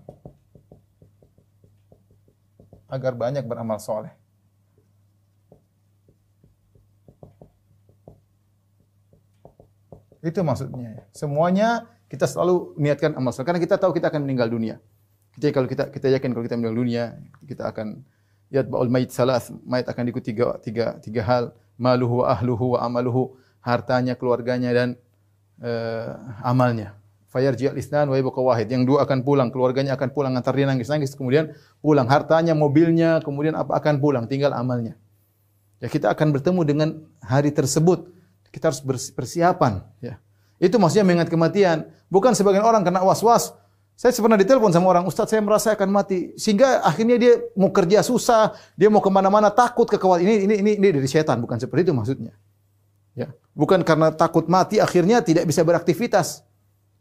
agar 2.95 3.19
banyak 3.19 3.43
beramal 3.43 3.83
soleh. 3.83 4.15
Itu 10.23 10.41
maksudnya. 10.47 11.05
Semuanya 11.11 11.91
kita 12.07 12.31
selalu 12.31 12.79
niatkan 12.79 13.13
amal 13.19 13.35
soleh 13.35 13.51
karena 13.51 13.61
kita 13.61 13.77
tahu 13.77 13.93
kita 13.93 14.09
akan 14.09 14.23
meninggal 14.25 14.49
dunia. 14.49 14.79
Jadi 15.35 15.51
kalau 15.51 15.67
kita 15.67 15.91
kita 15.91 16.07
yakin 16.15 16.31
kalau 16.31 16.45
kita 16.47 16.55
meninggal 16.55 16.79
dunia, 16.79 17.05
kita 17.45 17.69
akan 17.69 18.07
baul 18.71 18.87
mayit 18.87 19.11
salas, 19.11 19.51
mayit 19.67 19.91
akan 19.91 20.07
diikuti 20.07 20.31
tiga, 20.31 20.55
tiga, 20.63 20.97
tiga 21.03 21.27
hal, 21.27 21.45
maluhu 21.75 22.23
wa 22.23 22.31
ahluhu 22.31 22.79
amaluhu, 22.79 23.35
hartanya, 23.59 24.15
keluarganya 24.15 24.71
dan 24.71 24.89
uh, 25.59 26.15
amalnya. 26.47 26.95
Fayarji 27.35 27.67
al-isnan 27.67 28.07
wa 28.07 28.15
yabqa 28.15 28.39
wahid. 28.39 28.71
Yang 28.71 28.95
dua 28.95 29.03
akan 29.03 29.27
pulang, 29.27 29.51
keluarganya 29.51 29.99
akan 29.99 30.15
pulang, 30.15 30.39
antar 30.39 30.55
dia 30.55 30.71
nangis-nangis, 30.71 31.19
kemudian 31.19 31.51
pulang. 31.83 32.07
Hartanya, 32.07 32.55
mobilnya, 32.55 33.19
kemudian 33.27 33.59
apa 33.59 33.75
akan 33.75 33.99
pulang, 33.99 34.31
tinggal 34.31 34.55
amalnya. 34.55 34.95
Ya 35.83 35.91
kita 35.91 36.15
akan 36.15 36.31
bertemu 36.31 36.63
dengan 36.63 36.89
hari 37.19 37.51
tersebut. 37.51 38.07
Kita 38.55 38.71
harus 38.71 38.79
persiapan. 39.11 39.83
Ya. 39.99 40.23
Itu 40.63 40.79
maksudnya 40.79 41.03
mengingat 41.03 41.27
kematian. 41.27 41.91
Bukan 42.07 42.39
sebagian 42.39 42.63
orang 42.63 42.87
kena 42.87 43.03
was-was. 43.03 43.51
Saya 43.99 44.15
pernah 44.15 44.39
ditelepon 44.39 44.71
sama 44.71 44.91
orang, 44.91 45.07
Ustaz 45.07 45.31
saya 45.31 45.43
merasa 45.43 45.75
akan 45.75 45.91
mati. 45.91 46.39
Sehingga 46.39 46.87
akhirnya 46.87 47.19
dia 47.19 47.35
mau 47.59 47.75
kerja 47.75 48.03
susah, 48.07 48.55
dia 48.79 48.87
mau 48.87 49.03
ke 49.03 49.11
mana-mana 49.11 49.51
takut 49.51 49.91
kekawat. 49.91 50.23
Ini, 50.23 50.47
ini, 50.47 50.55
ini, 50.63 50.71
ini 50.79 50.89
dari 51.03 51.11
setan, 51.11 51.43
bukan 51.43 51.59
seperti 51.59 51.91
itu 51.91 51.95
maksudnya. 51.95 52.35
Ya. 53.19 53.35
Bukan 53.55 53.83
karena 53.83 54.15
takut 54.15 54.47
mati, 54.47 54.79
akhirnya 54.79 55.19
tidak 55.19 55.47
bisa 55.51 55.67
beraktivitas. 55.67 56.47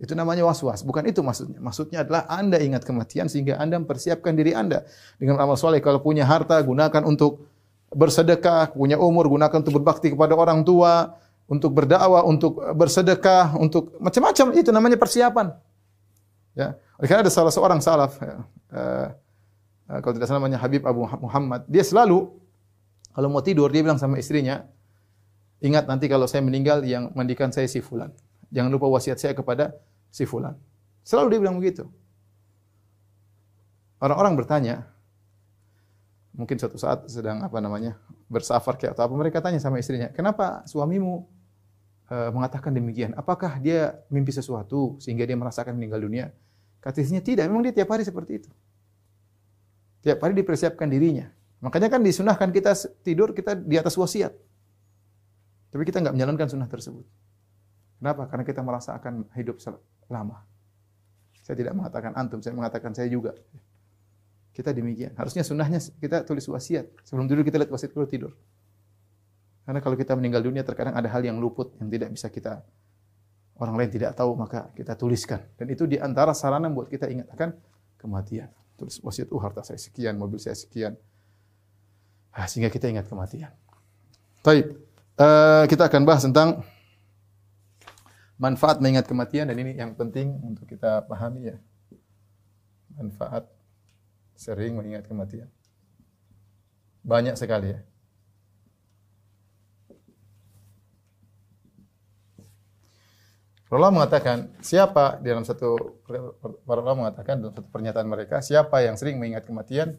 Itu 0.04 0.20
namanya 0.20 0.44
was-was. 0.44 0.84
Bukan 0.84 1.08
itu 1.08 1.24
maksudnya. 1.24 1.64
Maksudnya 1.64 2.04
adalah 2.04 2.28
Anda 2.28 2.60
ingat 2.60 2.84
kematian 2.84 3.32
sehingga 3.32 3.56
Anda 3.56 3.80
mempersiapkan 3.80 4.36
diri 4.36 4.52
Anda 4.52 4.84
dengan 5.16 5.40
amal 5.40 5.56
soleh. 5.56 5.80
Kalau 5.80 6.04
punya 6.04 6.28
harta, 6.28 6.60
gunakan 6.60 7.08
untuk 7.08 7.48
bersedekah. 7.96 8.76
Punya 8.76 9.00
umur, 9.00 9.32
gunakan 9.32 9.64
untuk 9.64 9.80
berbakti 9.80 10.12
kepada 10.12 10.36
orang 10.36 10.68
tua. 10.68 11.16
Untuk 11.48 11.72
berdakwah, 11.72 12.28
untuk 12.28 12.60
bersedekah, 12.76 13.56
untuk 13.56 13.96
macam-macam. 14.04 14.60
Itu 14.60 14.76
namanya 14.76 15.00
persiapan. 15.00 15.56
Ya. 16.52 16.76
Oleh 17.00 17.08
karena 17.08 17.26
ada 17.26 17.34
salah 17.34 17.52
seorang 17.52 17.82
salaf, 17.82 18.16
ya, 18.22 18.46
uh, 18.72 19.08
kalau 20.00 20.14
tidak 20.16 20.30
salah 20.30 20.40
namanya 20.40 20.62
Habib 20.62 20.86
Abu 20.86 21.04
Muhammad, 21.04 21.66
dia 21.66 21.82
selalu 21.82 22.30
kalau 23.14 23.28
mau 23.30 23.42
tidur 23.46 23.70
dia 23.70 23.82
bilang 23.86 24.02
sama 24.02 24.18
istrinya, 24.18 24.66
ingat 25.62 25.86
nanti 25.86 26.10
kalau 26.10 26.26
saya 26.26 26.42
meninggal 26.42 26.82
yang 26.86 27.14
mandikan 27.14 27.54
saya 27.54 27.70
si 27.70 27.82
fulan. 27.82 28.14
Jangan 28.54 28.70
lupa 28.70 28.86
wasiat 28.90 29.18
saya 29.18 29.34
kepada 29.34 29.74
si 30.14 30.30
fulan. 30.30 30.54
Selalu 31.02 31.28
dia 31.34 31.40
bilang 31.42 31.58
begitu. 31.58 31.90
Orang-orang 33.98 34.38
bertanya, 34.38 34.86
mungkin 36.38 36.62
suatu 36.62 36.78
saat 36.78 37.10
sedang 37.10 37.42
apa 37.42 37.58
namanya 37.58 37.98
bersafar 38.30 38.78
kayak 38.78 38.94
atau 38.94 39.10
apa 39.10 39.16
mereka 39.18 39.42
tanya 39.42 39.58
sama 39.58 39.82
istrinya, 39.82 40.14
kenapa 40.14 40.62
suamimu 40.70 41.26
e, 42.08 42.16
mengatakan 42.30 42.70
demikian? 42.70 43.18
Apakah 43.18 43.58
dia 43.58 43.98
mimpi 44.14 44.30
sesuatu 44.30 45.02
sehingga 45.02 45.26
dia 45.26 45.34
merasakan 45.34 45.74
meninggal 45.74 46.06
dunia? 46.06 46.30
Kata 46.84 47.02
istrinya 47.02 47.24
tidak, 47.24 47.50
memang 47.50 47.66
dia 47.66 47.74
tiap 47.74 47.90
hari 47.90 48.06
seperti 48.06 48.44
itu. 48.44 48.50
Tiap 50.04 50.20
hari 50.20 50.36
dipersiapkan 50.36 50.86
dirinya. 50.92 51.32
Makanya 51.64 51.88
kan 51.88 52.04
disunahkan 52.04 52.52
kita 52.52 52.76
tidur 53.08 53.32
kita 53.32 53.56
di 53.56 53.80
atas 53.80 53.96
wasiat. 53.96 54.36
Tapi 55.72 55.84
kita 55.88 56.04
nggak 56.04 56.12
menjalankan 56.12 56.48
sunnah 56.52 56.68
tersebut. 56.68 57.08
Kenapa? 58.04 58.28
Karena 58.28 58.44
kita 58.44 58.60
merasa 58.60 59.00
akan 59.00 59.32
hidup 59.32 59.64
lama. 60.12 60.44
Saya 61.40 61.56
tidak 61.56 61.72
mengatakan 61.72 62.12
antum, 62.20 62.44
saya 62.44 62.52
mengatakan 62.52 62.92
saya 62.92 63.08
juga. 63.08 63.32
Kita 64.52 64.76
demikian. 64.76 65.16
Harusnya 65.16 65.48
sunnahnya 65.48 65.80
kita 66.04 66.28
tulis 66.28 66.44
wasiat. 66.52 66.84
Sebelum 67.08 67.32
tidur 67.32 67.48
kita 67.48 67.64
lihat 67.64 67.72
wasiat 67.72 67.96
dulu 67.96 68.04
tidur. 68.04 68.36
Karena 69.64 69.80
kalau 69.80 69.96
kita 69.96 70.20
meninggal 70.20 70.44
dunia 70.44 70.68
terkadang 70.68 71.00
ada 71.00 71.08
hal 71.08 71.24
yang 71.24 71.40
luput 71.40 71.80
yang 71.80 71.88
tidak 71.88 72.12
bisa 72.12 72.28
kita 72.28 72.60
orang 73.64 73.80
lain 73.80 73.90
tidak 73.96 74.20
tahu 74.20 74.36
maka 74.36 74.68
kita 74.76 75.00
tuliskan. 75.00 75.40
Dan 75.56 75.72
itu 75.72 75.88
di 75.88 75.96
antara 75.96 76.36
sarana 76.36 76.68
buat 76.68 76.92
kita 76.92 77.08
ingat 77.08 77.32
akan 77.32 77.56
kematian. 77.96 78.52
Tulis 78.76 79.00
wasiat, 79.00 79.32
uh 79.32 79.40
harta 79.40 79.64
saya 79.64 79.80
sekian, 79.80 80.20
mobil 80.20 80.44
saya 80.44 80.60
sekian. 80.60 81.00
Ah, 82.36 82.52
sehingga 82.52 82.68
kita 82.68 82.92
ingat 82.92 83.08
kematian. 83.08 83.56
Baik, 84.44 84.76
uh, 85.16 85.64
kita 85.72 85.88
akan 85.88 86.04
bahas 86.04 86.28
tentang 86.28 86.68
manfaat 88.38 88.82
mengingat 88.82 89.06
kematian 89.06 89.50
dan 89.50 89.58
ini 89.58 89.78
yang 89.78 89.94
penting 89.94 90.38
untuk 90.42 90.66
kita 90.66 91.06
pahami 91.06 91.54
ya. 91.54 91.58
Manfaat 92.94 93.50
sering 94.34 94.78
mengingat 94.78 95.06
kematian. 95.06 95.50
Banyak 97.04 97.36
sekali 97.36 97.74
ya. 97.74 97.82
Allah 103.74 103.90
mengatakan, 103.90 104.54
siapa 104.62 105.18
di 105.18 105.34
dalam 105.34 105.42
satu 105.42 105.74
para 106.62 106.94
mengatakan 106.94 107.42
dalam 107.42 107.58
satu 107.58 107.66
pernyataan 107.74 108.06
mereka, 108.06 108.38
siapa 108.38 108.86
yang 108.86 108.94
sering 108.94 109.18
mengingat 109.18 109.50
kematian? 109.50 109.98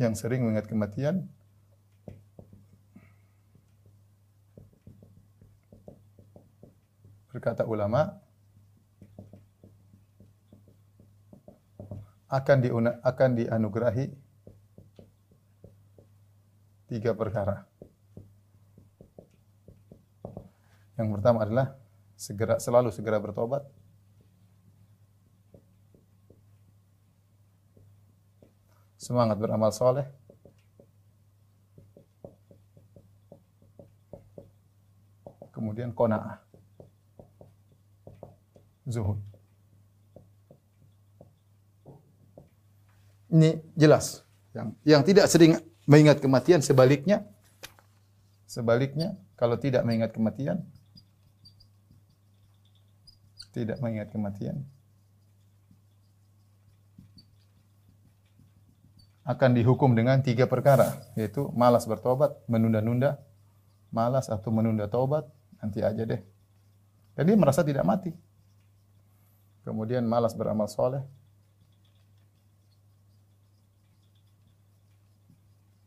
Yang 0.00 0.24
sering 0.24 0.48
mengingat 0.48 0.64
kematian, 0.64 1.28
berkata 7.34 7.66
ulama 7.66 8.14
akan 12.30 12.58
di 12.62 12.70
akan 13.02 13.30
dianugerahi 13.34 14.06
tiga 16.94 17.10
perkara. 17.18 17.66
Yang 20.94 21.08
pertama 21.18 21.42
adalah 21.42 21.74
segera 22.14 22.62
selalu 22.62 22.94
segera 22.94 23.18
bertobat. 23.18 23.66
Semangat 28.94 29.42
beramal 29.42 29.74
soleh. 29.74 30.06
Kemudian 35.50 35.90
kona'ah 35.90 36.43
zuhud. 38.88 39.20
Ini 43.34 43.58
jelas. 43.74 44.22
Yang 44.54 44.68
yang 44.86 45.02
tidak 45.02 45.26
sering 45.26 45.58
mengingat 45.84 46.22
kematian 46.22 46.62
sebaliknya 46.62 47.26
sebaliknya 48.48 49.18
kalau 49.34 49.58
tidak 49.58 49.82
mengingat 49.82 50.14
kematian 50.14 50.62
tidak 53.50 53.82
mengingat 53.82 54.08
kematian 54.14 54.62
akan 59.26 59.50
dihukum 59.56 59.98
dengan 59.98 60.22
tiga 60.22 60.46
perkara 60.46 61.00
yaitu 61.18 61.50
malas 61.56 61.88
bertobat, 61.88 62.36
menunda-nunda, 62.46 63.18
malas 63.88 64.28
atau 64.28 64.52
menunda 64.52 64.84
tobat, 64.86 65.24
nanti 65.58 65.80
aja 65.80 66.04
deh. 66.04 66.20
Jadi 67.16 67.32
merasa 67.34 67.64
tidak 67.64 67.82
mati 67.88 68.12
kemudian 69.64 70.04
malas 70.04 70.36
beramal 70.36 70.68
soleh, 70.68 71.02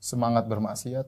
semangat 0.02 0.50
bermaksiat, 0.50 1.06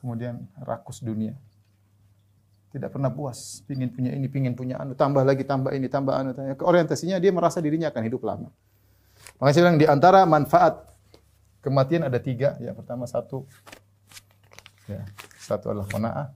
kemudian 0.00 0.48
rakus 0.60 1.04
dunia. 1.04 1.36
Tidak 2.70 2.86
pernah 2.86 3.10
puas, 3.10 3.66
pingin 3.66 3.90
punya 3.90 4.14
ini, 4.14 4.30
pingin 4.30 4.54
punya 4.54 4.78
anu, 4.78 4.94
tambah 4.94 5.26
lagi, 5.26 5.42
tambah 5.42 5.74
ini, 5.74 5.90
tambah 5.90 6.14
anu. 6.14 6.30
Orientasinya 6.62 7.18
dia 7.18 7.34
merasa 7.34 7.58
dirinya 7.58 7.90
akan 7.90 8.02
hidup 8.06 8.22
lama. 8.22 8.54
Makanya 9.42 9.54
saya 9.58 9.62
bilang 9.66 9.80
di 9.82 9.86
antara 9.90 10.22
manfaat 10.22 10.86
kematian 11.66 12.06
ada 12.06 12.22
tiga. 12.22 12.54
Yang 12.62 12.78
pertama 12.78 13.10
satu, 13.10 13.42
ya, 14.86 15.02
satu 15.42 15.74
adalah 15.74 15.90
kona'ah, 15.90 16.26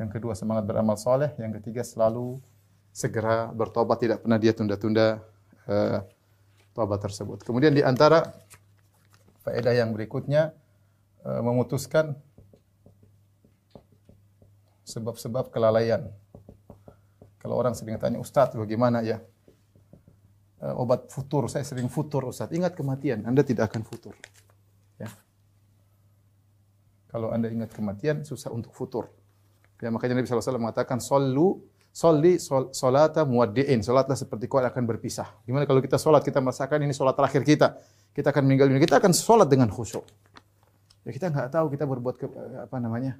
yang 0.00 0.08
kedua 0.08 0.32
semangat 0.32 0.64
beramal 0.64 0.96
soleh. 0.96 1.36
Yang 1.36 1.60
ketiga 1.60 1.84
selalu 1.84 2.40
segera 2.88 3.52
bertobat, 3.52 4.00
tidak 4.00 4.24
pernah 4.24 4.40
dia 4.40 4.56
tunda-tunda 4.56 5.20
uh, 5.68 6.00
tobat 6.72 7.04
tersebut. 7.04 7.44
Kemudian 7.44 7.76
di 7.76 7.84
antara 7.84 8.24
faedah 9.44 9.76
yang 9.76 9.92
berikutnya 9.92 10.56
uh, 11.28 11.44
memutuskan 11.44 12.16
sebab-sebab 14.88 15.52
kelalaian. 15.52 16.08
Kalau 17.40 17.60
orang 17.60 17.76
sering 17.76 18.00
tanya, 18.00 18.18
Ustadz 18.18 18.56
bagaimana 18.56 19.04
ya? 19.04 19.20
Eh, 20.60 20.74
obat 20.76 21.08
futur, 21.08 21.48
saya 21.48 21.64
sering 21.64 21.88
futur 21.88 22.28
Ustadz. 22.28 22.52
Ingat 22.52 22.76
kematian, 22.76 23.24
Anda 23.24 23.40
tidak 23.40 23.72
akan 23.72 23.80
futur. 23.80 24.12
Ya. 25.00 25.08
Kalau 27.08 27.32
Anda 27.32 27.48
ingat 27.48 27.72
kematian, 27.72 28.28
susah 28.28 28.52
untuk 28.52 28.76
futur. 28.76 29.08
Ya, 29.80 29.88
makanya 29.88 30.20
Nabi 30.20 30.28
SAW 30.28 30.60
mengatakan, 30.60 31.00
Sallu, 31.00 31.64
Salli 31.90 32.38
sol, 32.38 32.70
solata 32.70 33.26
muaddi'in. 33.26 33.82
Solatlah 33.82 34.14
seperti 34.14 34.46
kau 34.46 34.62
akan 34.62 34.86
berpisah. 34.86 35.26
Gimana 35.42 35.66
kalau 35.66 35.82
kita 35.82 35.98
solat, 35.98 36.22
kita 36.22 36.38
merasakan 36.38 36.86
ini 36.86 36.94
solat 36.94 37.18
terakhir 37.18 37.42
kita. 37.42 37.82
Kita 38.14 38.30
akan 38.30 38.46
meninggal 38.46 38.70
dunia. 38.70 38.78
Kita 38.78 39.02
akan 39.02 39.10
solat 39.10 39.50
dengan 39.50 39.66
khusyuk. 39.74 40.06
Ya 41.02 41.10
kita 41.10 41.34
nggak 41.34 41.50
tahu 41.50 41.66
kita 41.74 41.84
berbuat 41.88 42.14
ke, 42.20 42.26
apa 42.62 42.76
namanya 42.78 43.18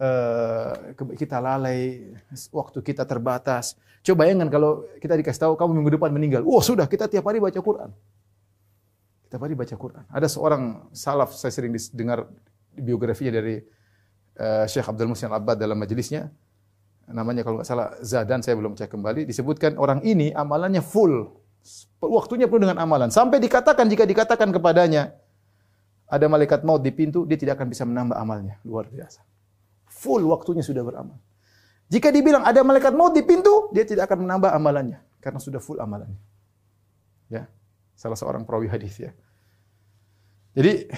uh, 0.00 0.96
kita 1.14 1.38
lalai, 1.38 2.10
waktu 2.50 2.78
kita 2.82 3.06
terbatas. 3.06 3.78
Coba 4.02 4.26
bayangkan 4.26 4.50
kalau 4.50 4.82
kita 4.98 5.14
dikasih 5.14 5.40
tahu 5.46 5.52
kamu 5.54 5.70
minggu 5.78 5.90
depan 6.00 6.10
meninggal. 6.10 6.42
Wah 6.42 6.64
sudah 6.64 6.90
kita 6.90 7.06
tiap 7.06 7.22
hari 7.28 7.38
baca 7.38 7.60
Quran. 7.62 7.94
Tiap 9.30 9.40
hari 9.40 9.54
baca 9.54 9.74
Quran. 9.78 10.04
Ada 10.10 10.26
seorang 10.26 10.90
salaf 10.90 11.36
saya 11.38 11.54
sering 11.54 11.70
dengar 11.94 12.26
biografinya 12.74 13.38
dari 13.38 13.62
uh, 14.38 14.64
Syekh 14.68 14.86
Abdul 14.88 15.10
Muhsin 15.12 15.28
Al-Abbad 15.28 15.58
dalam 15.58 15.76
majelisnya 15.76 16.30
namanya 17.10 17.42
kalau 17.44 17.60
nggak 17.60 17.68
salah 17.68 17.92
Zadan 18.00 18.40
saya 18.40 18.56
belum 18.56 18.78
cek 18.78 18.88
kembali. 18.88 19.28
Disebutkan 19.28 19.76
orang 19.76 20.00
ini 20.06 20.32
amalannya 20.32 20.80
full. 20.80 21.28
Waktunya 22.02 22.50
penuh 22.50 22.66
dengan 22.66 22.82
amalan. 22.82 23.12
Sampai 23.12 23.38
dikatakan 23.38 23.86
jika 23.86 24.02
dikatakan 24.08 24.50
kepadanya 24.50 25.14
ada 26.08 26.26
malaikat 26.26 26.66
maut 26.66 26.82
di 26.82 26.90
pintu 26.90 27.28
dia 27.28 27.38
tidak 27.38 27.60
akan 27.60 27.68
bisa 27.68 27.84
menambah 27.84 28.16
amalnya. 28.16 28.58
Luar 28.64 28.88
biasa. 28.88 29.22
Full 29.92 30.24
waktunya 30.26 30.64
sudah 30.64 30.82
beramal. 30.82 31.18
Jika 31.92 32.08
dibilang 32.08 32.42
ada 32.42 32.64
malaikat 32.64 32.96
maut 32.96 33.12
di 33.12 33.22
pintu 33.22 33.68
dia 33.70 33.84
tidak 33.84 34.08
akan 34.10 34.24
menambah 34.24 34.50
amalannya. 34.50 34.98
Karena 35.22 35.38
sudah 35.38 35.60
full 35.62 35.78
amalannya. 35.78 36.18
Ya 37.28 37.46
salah 38.02 38.18
seorang 38.18 38.42
perawi 38.42 38.66
hadis 38.66 38.98
ya. 38.98 39.10
Jadi 40.58 40.90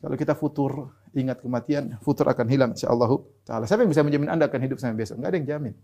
kalau 0.00 0.16
kita 0.16 0.32
futur, 0.32 0.88
ingat 1.14 1.42
kematian, 1.42 1.98
futur 2.02 2.26
akan 2.30 2.46
hilang 2.46 2.70
insyaallah 2.72 3.10
taala. 3.42 3.64
Siapa 3.66 3.82
yang 3.82 3.90
bisa 3.90 4.02
menjamin 4.06 4.30
Anda 4.30 4.46
akan 4.46 4.60
hidup 4.62 4.78
sampai 4.78 4.98
besok? 4.98 5.18
Enggak 5.18 5.30
ada 5.34 5.38
yang 5.42 5.48
jamin. 5.48 5.74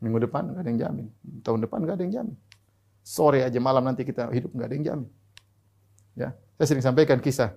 Minggu 0.00 0.18
depan 0.24 0.42
enggak 0.50 0.62
ada 0.62 0.70
yang 0.70 0.80
jamin. 0.80 1.06
Tahun 1.42 1.58
depan 1.60 1.78
enggak 1.82 1.96
ada 1.98 2.04
yang 2.06 2.14
jamin. 2.22 2.36
Sore 3.00 3.40
aja 3.42 3.58
malam 3.58 3.82
nanti 3.82 4.06
kita 4.06 4.30
hidup 4.30 4.50
enggak 4.54 4.68
ada 4.70 4.74
yang 4.74 4.86
jamin. 4.86 5.08
Ya, 6.18 6.28
saya 6.58 6.66
sering 6.74 6.84
sampaikan 6.84 7.18
kisah. 7.18 7.54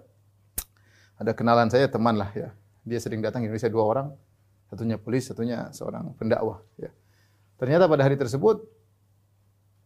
Ada 1.19 1.31
kenalan 1.37 1.69
saya 1.69 1.85
teman 1.87 2.17
lah 2.17 2.29
ya. 2.33 2.49
Dia 2.83 2.99
sering 2.99 3.23
datang 3.23 3.45
ke 3.45 3.47
Indonesia 3.47 3.71
dua 3.71 3.83
orang, 3.87 4.07
satunya 4.67 4.99
polisi, 4.99 5.31
satunya 5.31 5.71
seorang 5.71 6.17
pendakwah 6.19 6.59
ya. 6.75 6.91
Ternyata 7.55 7.87
pada 7.87 8.03
hari 8.03 8.19
tersebut 8.19 8.59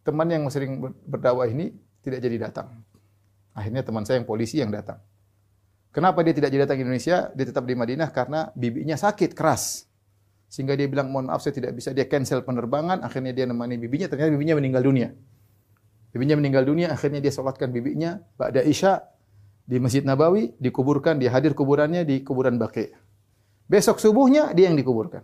teman 0.02 0.26
yang 0.26 0.42
sering 0.48 0.80
berdakwah 1.04 1.46
ini 1.46 1.76
tidak 2.02 2.24
jadi 2.24 2.48
datang. 2.48 2.80
Akhirnya 3.52 3.84
teman 3.84 4.02
saya 4.06 4.22
yang 4.22 4.26
polisi 4.26 4.58
yang 4.58 4.72
datang. 4.72 4.98
Kenapa 5.88 6.20
dia 6.20 6.36
tidak 6.36 6.52
jadi 6.52 6.68
datang 6.68 6.78
ke 6.78 6.84
Indonesia? 6.84 7.32
Dia 7.32 7.44
tetap 7.48 7.64
di 7.64 7.74
Madinah 7.74 8.12
karena 8.12 8.52
bibinya 8.52 8.94
sakit 8.94 9.32
keras. 9.32 9.88
Sehingga 10.48 10.72
dia 10.76 10.88
bilang, 10.88 11.12
mohon 11.12 11.28
maaf 11.28 11.44
saya 11.44 11.56
tidak 11.56 11.76
bisa. 11.76 11.92
Dia 11.92 12.08
cancel 12.08 12.40
penerbangan, 12.44 13.04
akhirnya 13.04 13.36
dia 13.36 13.44
nemani 13.44 13.76
bibinya, 13.76 14.08
ternyata 14.08 14.32
bibinya 14.32 14.56
meninggal 14.56 14.80
dunia. 14.84 15.12
Bibinya 16.08 16.40
meninggal 16.40 16.64
dunia, 16.64 16.88
akhirnya 16.88 17.20
dia 17.20 17.28
sholatkan 17.28 17.68
bibinya, 17.68 18.16
Ba'da 18.40 18.64
Isya, 18.64 19.04
di 19.68 19.76
Masjid 19.76 20.00
Nabawi, 20.00 20.56
dikuburkan, 20.56 21.20
dia 21.20 21.28
hadir 21.28 21.52
kuburannya 21.52 22.08
di 22.08 22.24
kuburan 22.24 22.56
Baqi. 22.56 22.88
Besok 23.68 24.00
subuhnya 24.00 24.56
dia 24.56 24.72
yang 24.72 24.80
dikuburkan. 24.80 25.20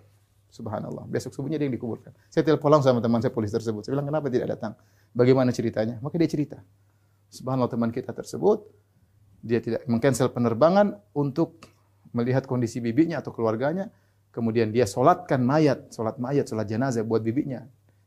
Subhanallah. 0.53 1.09
Besok 1.09 1.33
subuhnya 1.33 1.57
dia 1.57 1.65
yang 1.65 1.77
dikuburkan. 1.81 2.13
Saya 2.29 2.45
telepon 2.45 2.69
langsung 2.69 2.93
sama 2.93 3.01
teman 3.01 3.25
saya 3.25 3.33
polisi 3.33 3.57
tersebut. 3.57 3.89
Saya 3.89 3.97
bilang, 3.97 4.13
kenapa 4.13 4.29
tidak 4.29 4.53
datang? 4.53 4.73
Bagaimana 5.17 5.49
ceritanya? 5.57 5.97
Maka 6.05 6.21
dia 6.21 6.29
cerita. 6.29 6.61
Subhanallah 7.33 7.73
teman 7.73 7.89
kita 7.89 8.13
tersebut 8.13 8.69
dia 9.45 9.61
tidak 9.61 9.85
mengcancel 9.85 10.33
penerbangan 10.33 10.97
untuk 11.13 11.61
melihat 12.17 12.49
kondisi 12.49 12.81
bibinya 12.81 13.21
atau 13.21 13.37
keluarganya. 13.37 13.93
Kemudian 14.33 14.73
dia 14.73 14.89
solatkan 14.89 15.45
mayat, 15.45 15.93
solat 15.93 16.17
mayat, 16.17 16.49
solat 16.49 16.65
jenazah 16.65 17.05
buat 17.05 17.21
bibinya. 17.21 17.63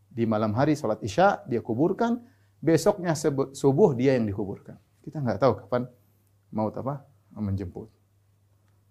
Di 0.09 0.25
malam 0.25 0.57
hari 0.57 0.73
solat 0.73 0.99
isya 1.05 1.45
dia 1.45 1.61
kuburkan, 1.61 2.19
besoknya 2.57 3.13
subuh 3.53 3.93
dia 3.93 4.17
yang 4.17 4.25
dikuburkan. 4.25 4.75
Kita 5.05 5.21
nggak 5.21 5.39
tahu 5.39 5.53
kapan 5.61 5.85
maut 6.51 6.73
apa 6.73 7.05
menjemput. 7.37 7.87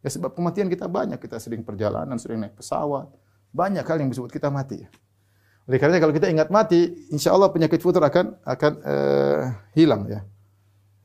Ya 0.06 0.08
sebab 0.14 0.38
kematian 0.38 0.70
kita 0.70 0.86
banyak, 0.86 1.18
kita 1.18 1.42
sering 1.42 1.66
perjalanan, 1.66 2.14
sering 2.14 2.38
naik 2.38 2.54
pesawat, 2.54 3.10
banyak 3.50 3.82
hal 3.82 3.98
yang 3.98 4.08
disebut 4.08 4.30
kita 4.30 4.48
mati. 4.54 4.86
Oleh 5.66 5.82
karena 5.82 5.98
kalau 5.98 6.14
kita 6.14 6.30
ingat 6.30 6.46
mati, 6.46 7.10
insya 7.10 7.34
Allah 7.34 7.50
penyakit 7.50 7.82
futur 7.82 7.98
akan 8.06 8.38
akan 8.46 8.72
uh, 8.86 9.42
hilang 9.74 10.06
ya. 10.06 10.22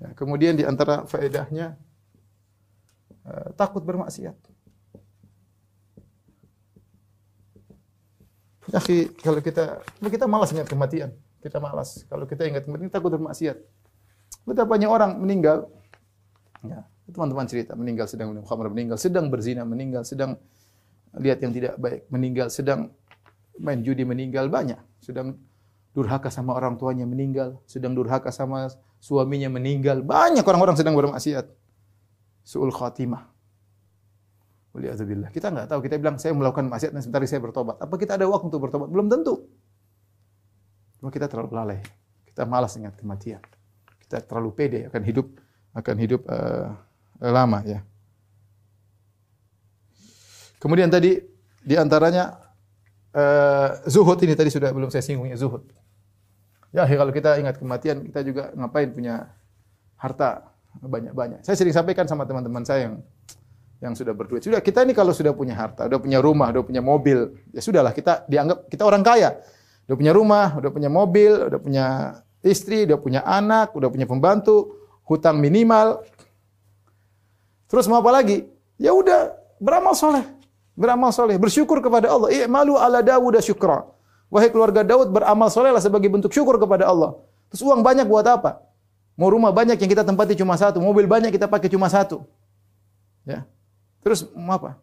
Ya, 0.01 0.09
kemudian 0.17 0.57
di 0.57 0.65
antara 0.65 1.05
faedahnya 1.05 1.77
uh, 3.21 3.53
takut 3.53 3.85
bermaksiat. 3.85 4.33
Ya, 8.71 8.79
kalau 9.21 9.41
kita 9.45 9.85
kita 10.01 10.25
malas 10.25 10.49
ingat 10.55 10.65
kematian, 10.65 11.13
kita 11.45 11.61
malas. 11.61 12.01
Kalau 12.09 12.25
kita 12.25 12.49
ingat 12.49 12.65
kematian, 12.65 12.89
kita 12.89 12.97
takut 12.97 13.13
bermaksiat. 13.13 13.57
Betapa 14.41 14.73
banyak 14.73 14.89
orang 14.89 15.21
meninggal. 15.21 15.69
Ya, 16.65 16.85
teman-teman 17.13 17.45
cerita 17.45 17.77
meninggal 17.77 18.09
sedang 18.09 18.33
minum 18.33 18.45
khamr, 18.45 18.73
meninggal 18.73 18.97
sedang 18.97 19.29
berzina, 19.29 19.65
meninggal 19.65 20.01
sedang 20.01 20.41
lihat 21.13 21.45
yang 21.45 21.53
tidak 21.53 21.73
baik, 21.77 22.09
meninggal 22.09 22.47
sedang 22.49 22.89
main 23.59 23.85
judi, 23.85 24.01
meninggal 24.07 24.49
banyak, 24.49 24.79
sedang 25.03 25.37
durhaka 25.91 26.31
sama 26.31 26.55
orang 26.55 26.79
tuanya 26.79 27.03
meninggal, 27.03 27.59
sedang 27.67 27.91
durhaka 27.91 28.31
sama 28.31 28.71
suaminya 29.03 29.51
meninggal. 29.51 29.99
Banyak 30.03 30.43
orang-orang 30.43 30.79
sedang 30.79 30.95
bermaksiat. 30.95 31.45
Su'ul 32.47 32.71
khatimah. 32.71 33.27
Waliyahzubillah. 34.71 35.29
Kita 35.35 35.51
enggak 35.51 35.67
tahu, 35.67 35.79
kita 35.83 35.99
bilang 35.99 36.15
saya 36.15 36.31
melakukan 36.31 36.71
maksiat 36.71 36.95
dan 36.95 37.01
sebentar 37.03 37.27
saya 37.27 37.43
bertobat. 37.43 37.75
Apa 37.83 37.95
kita 37.99 38.15
ada 38.15 38.23
waktu 38.31 38.47
untuk 38.47 38.63
bertobat? 38.63 38.87
Belum 38.87 39.11
tentu. 39.11 39.51
Cuma 41.01 41.11
kita 41.11 41.27
terlalu 41.27 41.51
lalai. 41.51 41.79
Kita 42.23 42.47
malas 42.47 42.79
ingat 42.79 42.95
kematian. 42.95 43.43
Kita 43.99 44.23
terlalu 44.23 44.49
pede 44.55 44.79
akan 44.87 45.03
hidup 45.03 45.27
akan 45.75 45.95
hidup 45.99 46.21
uh, 46.27 46.71
lama 47.19 47.59
ya. 47.67 47.83
Kemudian 50.61 50.87
tadi 50.87 51.19
di 51.65 51.75
antaranya 51.75 52.50
uh, 53.16 53.68
zuhud 53.88 54.20
ini 54.24 54.34
tadi 54.36 54.49
sudah 54.51 54.72
belum 54.72 54.89
saya 54.91 55.03
singgung 55.03 55.28
ya 55.30 55.38
zuhud. 55.38 55.64
Ya, 56.72 56.88
kalau 56.88 57.12
kita 57.12 57.36
ingat 57.36 57.59
kematian, 57.59 57.99
kita 58.07 58.24
juga 58.24 58.43
ngapain 58.55 58.88
punya 58.95 59.36
harta 59.99 60.55
banyak-banyak. 60.80 61.43
Saya 61.43 61.59
sering 61.59 61.76
sampaikan 61.76 62.07
sama 62.07 62.24
teman-teman 62.24 62.64
saya 62.64 62.88
yang 62.88 62.95
yang 63.84 63.93
sudah 63.97 64.16
berduit. 64.16 64.45
Sudah 64.45 64.64
kita 64.64 64.86
ini 64.88 64.95
kalau 64.95 65.12
sudah 65.12 65.36
punya 65.36 65.57
harta, 65.57 65.91
sudah 65.91 65.99
punya 65.99 66.24
rumah, 66.24 66.53
sudah 66.53 66.64
punya 66.64 66.80
mobil, 66.80 67.34
ya 67.51 67.59
sudahlah 67.59 67.91
kita 67.91 68.24
dianggap 68.30 68.72
kita 68.72 68.84
orang 68.88 69.03
kaya. 69.03 69.41
Sudah 69.84 69.97
punya 69.97 70.14
rumah, 70.16 70.55
sudah 70.55 70.72
punya 70.72 70.88
mobil, 70.88 71.32
sudah 71.49 71.59
punya 71.59 71.86
istri, 72.45 72.88
sudah 72.88 72.99
punya 73.01 73.22
anak, 73.28 73.76
sudah 73.76 73.89
punya 73.91 74.07
pembantu, 74.07 74.80
hutang 75.03 75.41
minimal. 75.41 76.05
Terus 77.68 77.89
mau 77.91 77.99
apa 77.99 78.16
lagi? 78.16 78.47
Ya 78.80 78.95
udah, 78.95 79.36
beramal 79.59 79.97
soleh. 79.97 80.24
Beramal 80.82 81.13
soleh, 81.13 81.38
bersyukur 81.38 81.77
kepada 81.86 82.09
Allah. 82.09 82.34
I'malu 82.34 82.73
ala 82.73 83.05
Dawud 83.05 83.38
syukra. 83.45 83.86
Wahai 84.34 84.49
keluarga 84.49 84.82
Daud, 84.82 85.13
beramal 85.13 85.51
solehlah 85.53 85.84
sebagai 85.84 86.09
bentuk 86.09 86.32
syukur 86.34 86.57
kepada 86.57 86.89
Allah. 86.89 87.19
Terus 87.53 87.61
uang 87.67 87.84
banyak 87.84 88.07
buat 88.07 88.25
apa? 88.25 88.63
Mau 89.19 89.27
rumah 89.27 89.51
banyak 89.51 89.75
yang 89.75 89.91
kita 89.91 90.07
tempati 90.07 90.34
cuma 90.39 90.55
satu, 90.55 90.79
mobil 90.82 91.05
banyak 91.05 91.29
kita 91.36 91.45
pakai 91.45 91.69
cuma 91.69 91.91
satu. 91.91 92.25
Ya. 93.27 93.45
Terus 94.01 94.25
mau 94.34 94.55
apa? 94.57 94.79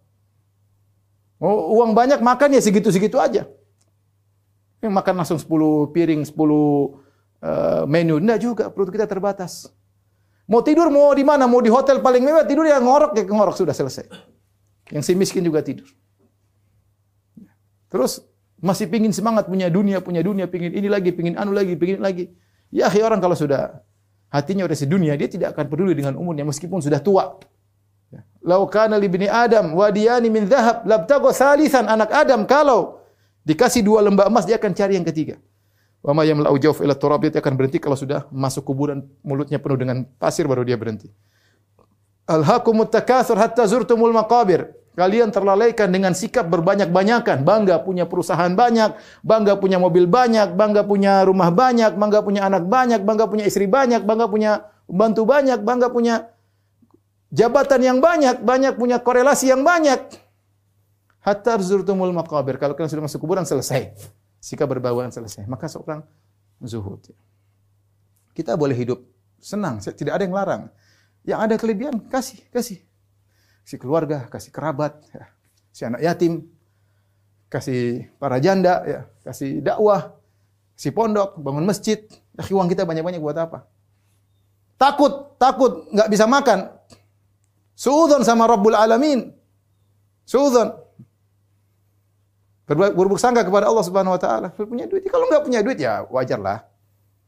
Mau 1.42 1.80
uang 1.80 1.96
banyak 1.96 2.20
makan 2.22 2.55
ya 2.55 2.62
segitu-segitu 2.62 3.18
aja. 3.18 3.49
Yang 4.78 4.92
makan 4.94 5.14
langsung 5.18 5.40
10 5.40 5.96
piring, 5.96 6.22
10 6.22 6.36
uh, 6.38 7.82
menu. 7.90 8.22
Enggak 8.22 8.38
juga, 8.44 8.64
perut 8.70 8.94
kita 8.94 9.09
terbatas. 9.11 9.72
Mau 10.46 10.62
tidur 10.62 10.92
mau 10.92 11.11
di 11.16 11.26
mana? 11.26 11.51
Mau 11.51 11.59
di 11.59 11.72
hotel 11.72 11.99
paling 12.05 12.22
mewah, 12.22 12.44
tidur 12.46 12.68
ya 12.68 12.78
ngorok 12.78 13.16
ya 13.16 13.24
ngorok 13.26 13.57
sudah 13.59 13.74
selesai. 13.74 14.07
Yang 14.89 15.03
si 15.05 15.12
miskin 15.14 15.45
juga 15.45 15.61
tidur. 15.61 15.89
Terus 17.89 18.24
masih 18.61 18.91
pingin 18.91 19.14
semangat 19.14 19.47
punya 19.49 19.68
dunia, 19.70 20.03
punya 20.03 20.20
dunia, 20.20 20.51
pingin 20.51 20.74
ini 20.74 20.89
lagi, 20.91 21.14
pingin 21.14 21.39
anu 21.39 21.55
lagi, 21.55 21.76
pingin 21.78 22.01
lagi. 22.03 22.28
Ya, 22.68 22.89
akhir 22.91 23.09
orang 23.09 23.20
kalau 23.22 23.36
sudah 23.36 23.80
hatinya 24.28 24.68
udah 24.68 24.76
sedunia, 24.76 25.16
dia 25.16 25.28
tidak 25.28 25.57
akan 25.57 25.72
peduli 25.72 25.97
dengan 25.97 26.16
umurnya 26.20 26.45
meskipun 26.45 26.84
sudah 26.84 27.01
tua. 27.01 27.41
Ya. 28.12 28.24
Lau 28.45 28.68
kana 28.68 29.01
li 29.01 29.09
bini 29.09 29.28
Adam 29.28 29.72
wadiyani 29.72 30.28
min 30.28 30.49
dhahab 30.49 30.84
labtago 30.84 31.32
salisan 31.32 31.89
anak 31.89 32.12
Adam 32.12 32.45
kalau 32.45 33.01
dikasih 33.45 33.80
dua 33.80 34.05
lembah 34.05 34.28
emas 34.28 34.45
dia 34.45 34.61
akan 34.61 34.72
cari 34.76 35.01
yang 35.01 35.07
ketiga. 35.09 35.41
Wa 36.05 36.12
ma 36.14 36.22
yamla'u 36.22 36.57
jawf 36.61 36.84
ila 36.84 36.95
turab 36.95 37.24
dia 37.24 37.41
akan 37.41 37.55
berhenti 37.59 37.82
kalau 37.82 37.97
sudah 37.99 38.28
masuk 38.30 38.68
kuburan 38.68 39.03
mulutnya 39.24 39.59
penuh 39.59 39.78
dengan 39.80 40.05
pasir 40.20 40.45
baru 40.45 40.62
dia 40.62 40.76
berhenti. 40.78 41.11
Alhaqumut 42.29 42.93
takatsur 42.93 43.41
hatta 43.41 43.64
zurtumul 43.64 44.12
maqabir. 44.12 44.76
Kalian 44.99 45.31
terlalaikan 45.31 45.89
dengan 45.95 46.11
sikap 46.11 46.51
berbanyak-banyakan, 46.51 47.47
bangga 47.47 47.81
punya 47.87 48.05
perusahaan 48.05 48.51
banyak, 48.51 48.99
bangga 49.22 49.55
punya 49.57 49.79
mobil 49.79 50.11
banyak, 50.11 50.59
bangga 50.59 50.83
punya 50.83 51.22
rumah 51.22 51.55
banyak, 51.55 51.95
bangga 51.95 52.20
punya 52.20 52.51
anak 52.51 52.66
banyak, 52.66 53.01
bangga 53.07 53.31
punya 53.31 53.47
istri 53.47 53.70
banyak, 53.70 54.03
bangga 54.03 54.26
punya 54.26 54.66
pembantu 54.91 55.22
banyak, 55.22 55.59
bangga 55.62 55.89
punya 55.95 56.14
jabatan 57.31 57.81
yang 57.81 57.99
banyak, 58.03 58.43
banyak 58.43 58.74
punya 58.74 58.99
korelasi 58.99 59.55
yang 59.55 59.62
banyak. 59.62 60.03
Hatta 61.22 61.55
zurtumul 61.62 62.11
maqabir. 62.11 62.59
Kalau 62.59 62.74
kalian 62.74 62.91
sudah 62.91 63.05
masuk 63.07 63.22
kuburan 63.22 63.47
selesai. 63.47 63.95
Sikap 64.43 64.66
berbauan 64.66 65.14
selesai. 65.14 65.47
Maka 65.47 65.70
seorang 65.70 66.03
zuhud. 66.59 67.07
Kita 68.35 68.59
boleh 68.59 68.74
hidup 68.74 68.99
senang, 69.39 69.79
tidak 69.79 70.18
ada 70.18 70.22
yang 70.26 70.35
larang. 70.35 70.62
Yang 71.29 71.41
ada 71.45 71.55
kelebihan, 71.61 71.97
kasih, 72.09 72.41
kasih. 72.49 72.81
Kasih 73.68 73.76
keluarga, 73.76 74.24
kasih 74.33 74.49
kerabat, 74.49 74.97
ya. 75.12 75.29
kasih 75.68 75.85
anak 75.93 76.01
yatim, 76.01 76.49
kasih 77.53 78.09
para 78.16 78.41
janda, 78.41 78.81
ya. 78.89 79.01
kasih 79.20 79.61
dakwah, 79.61 80.16
kasih 80.72 80.97
pondok, 80.97 81.37
bangun 81.37 81.68
masjid. 81.68 82.01
Ya, 82.33 82.49
uang 82.49 82.72
kita 82.72 82.89
banyak-banyak 82.89 83.20
buat 83.20 83.37
apa? 83.37 83.68
Takut, 84.81 85.37
takut, 85.37 85.93
nggak 85.93 86.09
bisa 86.09 86.24
makan. 86.24 86.72
Suudon 87.76 88.24
sama 88.24 88.49
Rabbul 88.49 88.72
Alamin. 88.72 89.29
Suudon. 90.24 90.81
Berburuk 92.64 93.20
sangka 93.20 93.45
kepada 93.45 93.68
Allah 93.68 93.85
Subhanahu 93.85 94.16
wa 94.16 94.20
taala. 94.20 94.49
Punya 94.57 94.89
duit. 94.89 95.05
Kalau 95.09 95.29
nggak 95.29 95.45
punya 95.45 95.61
duit 95.61 95.76
ya 95.76 96.09
wajarlah. 96.09 96.64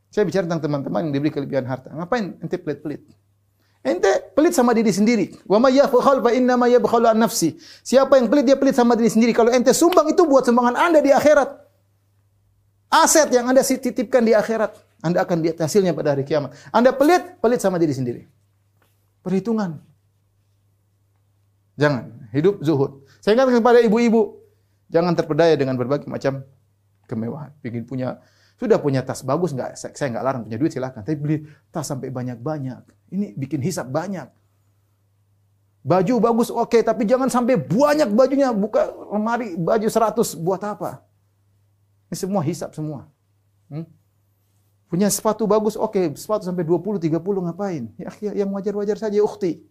Saya 0.09 0.25
bicara 0.27 0.45
tentang 0.49 0.65
teman-teman 0.69 1.09
yang 1.09 1.13
diberi 1.15 1.33
kelebihan 1.33 1.65
harta. 1.69 1.93
Ngapain 1.93 2.39
ente 2.43 2.57
pelit-pelit? 2.59 3.07
Ente 3.81 4.13
pelit 4.37 4.53
sama 4.53 4.77
diri 4.77 4.93
sendiri. 4.93 5.33
Wa 5.49 5.57
may 5.57 5.81
yabkhal 5.81 6.21
fa 6.21 6.31
inna 6.37 6.61
ma 6.61 6.69
yabkhalu 6.69 7.09
an 7.09 7.25
nafsi. 7.25 7.57
Siapa 7.81 8.21
yang 8.21 8.29
pelit 8.29 8.45
dia 8.45 8.57
pelit 8.61 8.77
sama 8.77 8.93
diri 8.93 9.09
sendiri. 9.09 9.33
Kalau 9.33 9.49
ente 9.49 9.73
sumbang 9.73 10.05
itu 10.13 10.21
buat 10.29 10.45
sumbangan 10.45 10.77
Anda 10.77 11.01
di 11.01 11.09
akhirat. 11.09 11.49
Aset 12.91 13.31
yang 13.33 13.47
Anda 13.47 13.63
titipkan 13.63 14.27
di 14.27 14.35
akhirat, 14.35 14.75
Anda 15.01 15.23
akan 15.23 15.47
lihat 15.47 15.63
hasilnya 15.63 15.95
pada 15.95 16.13
hari 16.13 16.27
kiamat. 16.27 16.53
Anda 16.75 16.91
pelit, 16.91 17.39
pelit 17.39 17.63
sama 17.63 17.79
diri 17.79 17.95
sendiri. 17.95 18.27
Perhitungan. 19.23 19.79
Jangan 21.79 22.29
hidup 22.37 22.61
zuhud. 22.61 23.07
Saya 23.25 23.39
ingatkan 23.39 23.63
kepada 23.63 23.79
ibu-ibu, 23.81 24.43
jangan 24.93 25.17
terpedaya 25.17 25.55
dengan 25.57 25.79
berbagai 25.79 26.05
macam 26.11 26.45
kemewahan. 27.09 27.55
Ingin 27.65 27.87
punya 27.89 28.21
sudah 28.61 28.77
punya 28.77 29.01
tas 29.01 29.25
bagus 29.25 29.57
nggak? 29.57 29.73
Saya, 29.73 30.09
nggak 30.13 30.25
larang 30.25 30.43
punya 30.45 30.61
duit 30.61 30.69
silahkan. 30.69 31.01
Tapi 31.01 31.17
beli 31.17 31.37
tas 31.73 31.89
sampai 31.89 32.13
banyak-banyak. 32.13 32.85
Ini 33.09 33.33
bikin 33.33 33.65
hisap 33.65 33.89
banyak. 33.89 34.29
Baju 35.81 36.15
bagus 36.21 36.53
oke, 36.53 36.77
okay, 36.77 36.85
tapi 36.85 37.09
jangan 37.09 37.33
sampai 37.33 37.57
banyak 37.57 38.13
bajunya. 38.13 38.53
Buka 38.53 38.93
lemari 39.17 39.57
baju 39.57 39.89
100 39.89 40.37
buat 40.37 40.61
apa? 40.61 41.01
Ini 42.13 42.17
semua 42.21 42.45
hisap 42.45 42.77
semua. 42.77 43.09
Hmm? 43.73 43.89
Punya 44.93 45.09
sepatu 45.09 45.49
bagus 45.49 45.81
oke, 45.81 45.97
okay. 45.97 46.05
sepatu 46.13 46.45
sampai 46.45 46.69
20 46.69 47.01
30 47.01 47.17
ngapain? 47.17 47.89
Ya, 47.97 48.13
ya 48.21 48.45
yang 48.45 48.53
wajar-wajar 48.53 49.01
saja 49.01 49.25
ukhti. 49.25 49.65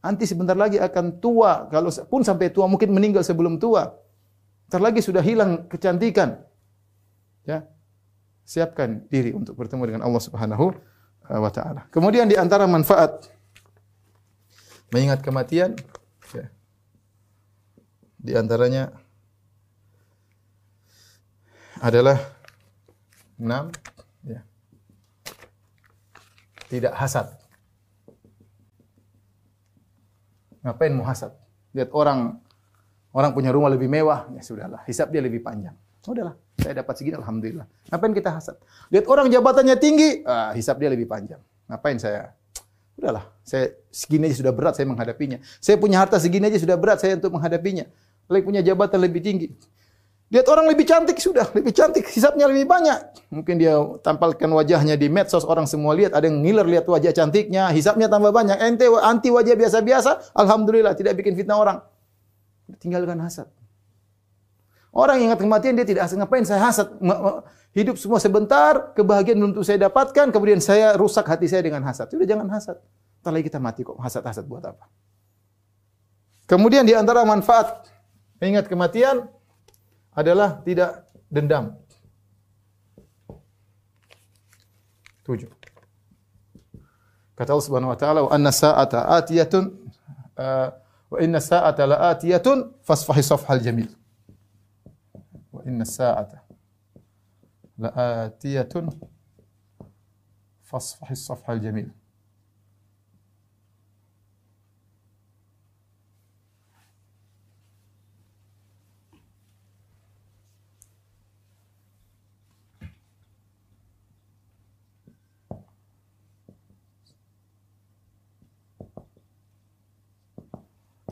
Nanti 0.00 0.24
sebentar 0.24 0.56
lagi 0.56 0.80
akan 0.80 1.20
tua, 1.20 1.68
kalau 1.68 1.92
pun 2.08 2.24
sampai 2.24 2.48
tua 2.48 2.64
mungkin 2.64 2.88
meninggal 2.88 3.20
sebelum 3.20 3.60
tua. 3.60 4.00
Ntar 4.72 4.80
lagi 4.80 5.04
sudah 5.04 5.20
hilang 5.20 5.68
kecantikan. 5.68 6.40
Ya, 7.44 7.68
siapkan 8.48 9.04
diri 9.12 9.36
untuk 9.36 9.60
bertemu 9.60 9.92
dengan 9.92 10.02
Allah 10.08 10.24
Subhanahu 10.24 10.72
uh, 11.28 11.36
wa 11.36 11.52
taala. 11.52 11.84
Kemudian 11.92 12.24
di 12.24 12.32
antara 12.40 12.64
manfaat 12.64 13.28
mengingat 14.88 15.20
kematian 15.20 15.76
ya, 16.32 16.48
di 18.16 18.32
antaranya 18.32 18.88
adalah 21.84 22.16
enam 23.36 23.68
ya, 24.24 24.40
tidak 26.72 26.96
hasad. 26.96 27.28
Ngapain 30.64 30.96
mau 30.96 31.04
hasad? 31.04 31.36
Lihat 31.76 31.92
orang 31.92 32.40
orang 33.12 33.30
punya 33.36 33.52
rumah 33.52 33.68
lebih 33.68 33.92
mewah, 33.92 34.24
ya 34.32 34.40
sudahlah, 34.40 34.80
hisap 34.88 35.12
dia 35.12 35.20
lebih 35.20 35.44
panjang. 35.44 35.76
Udahlah, 36.08 36.32
saya 36.58 36.82
dapat 36.82 36.94
segini 36.98 37.16
alhamdulillah. 37.16 37.66
Ngapain 37.88 38.12
kita 38.12 38.30
hasad? 38.34 38.56
Lihat 38.90 39.06
orang 39.06 39.30
jabatannya 39.30 39.78
tinggi, 39.78 40.26
ah, 40.26 40.50
hisap 40.52 40.82
dia 40.82 40.90
lebih 40.90 41.06
panjang. 41.06 41.38
Ngapain 41.70 41.96
saya? 42.02 42.34
Udahlah, 42.98 43.30
saya 43.46 43.78
segini 43.94 44.26
aja 44.26 44.42
sudah 44.42 44.50
berat 44.50 44.74
saya 44.74 44.90
menghadapinya. 44.90 45.38
Saya 45.62 45.78
punya 45.78 46.02
harta 46.02 46.18
segini 46.18 46.50
aja 46.50 46.58
sudah 46.58 46.74
berat 46.74 46.98
saya 46.98 47.14
untuk 47.14 47.30
menghadapinya. 47.30 47.86
Lagi 48.26 48.42
punya 48.42 48.60
jabatan 48.60 48.98
lebih 48.98 49.22
tinggi. 49.22 49.48
Lihat 50.28 50.44
orang 50.44 50.68
lebih 50.68 50.84
cantik 50.84 51.16
sudah, 51.16 51.48
lebih 51.56 51.72
cantik, 51.72 52.04
hisapnya 52.12 52.44
lebih 52.44 52.68
banyak. 52.68 53.32
Mungkin 53.32 53.56
dia 53.56 53.80
tampalkan 54.04 54.52
wajahnya 54.52 55.00
di 55.00 55.08
medsos, 55.08 55.40
orang 55.46 55.64
semua 55.64 55.96
lihat, 55.96 56.12
ada 56.12 56.28
yang 56.28 56.44
ngiler 56.44 56.68
lihat 56.68 56.84
wajah 56.84 57.16
cantiknya, 57.16 57.72
hisapnya 57.72 58.12
tambah 58.12 58.28
banyak. 58.28 58.60
Ente 58.60 58.84
anti 59.00 59.32
wajah 59.32 59.56
biasa-biasa, 59.56 60.36
alhamdulillah 60.36 60.92
tidak 60.92 61.16
bikin 61.16 61.32
fitnah 61.32 61.56
orang. 61.56 61.78
Tinggalkan 62.76 63.16
hasad. 63.24 63.48
Orang 64.92 65.20
yang 65.20 65.32
ingat 65.32 65.40
kematian 65.44 65.76
dia 65.76 65.84
tidak 65.84 66.08
hasad. 66.08 66.16
Ngapain 66.18 66.44
saya 66.48 66.60
hasad? 66.64 66.88
Hidup 67.76 68.00
semua 68.00 68.18
sebentar, 68.18 68.96
kebahagiaan 68.96 69.36
belum 69.38 69.50
tentu 69.52 69.64
saya 69.64 69.78
dapatkan, 69.86 70.32
kemudian 70.32 70.58
saya 70.58 70.96
rusak 70.96 71.28
hati 71.28 71.46
saya 71.46 71.60
dengan 71.60 71.84
hasad. 71.84 72.08
Sudah 72.08 72.24
jangan 72.24 72.48
hasad. 72.48 72.80
Entar 73.20 73.30
lagi 73.34 73.44
kita 73.46 73.60
mati 73.60 73.84
kok. 73.84 74.00
Hasad-hasad 74.00 74.48
buat 74.48 74.64
apa? 74.64 74.88
Kemudian 76.48 76.88
di 76.88 76.96
antara 76.96 77.20
manfaat 77.28 77.84
ingat 78.40 78.70
kematian 78.70 79.28
adalah 80.16 80.64
tidak 80.64 81.04
dendam. 81.28 81.76
Tujuh. 85.28 85.52
Kata 87.36 87.52
Allah 87.52 87.66
Subhanahu 87.68 87.92
wa 87.92 87.98
taala, 88.00 88.20
"Wa 88.26 88.32
anna 88.32 88.50
sa'ata 88.50 89.12
atiyatun 89.20 89.64
uh, 90.40 90.68
wa 91.12 91.18
inna 91.20 91.38
sa'ata 91.38 91.84
la'atiyatun 91.84 92.82
fasfahi 92.82 93.22
safhal 93.22 93.60
jamil." 93.60 93.92
Wa 95.68 95.74
inna 95.74 95.84
sa'ata 95.84 96.40
la'atiyatun 97.76 98.88
fasfahi 100.64 101.16
safhal 101.16 101.60
jamil. 101.60 101.92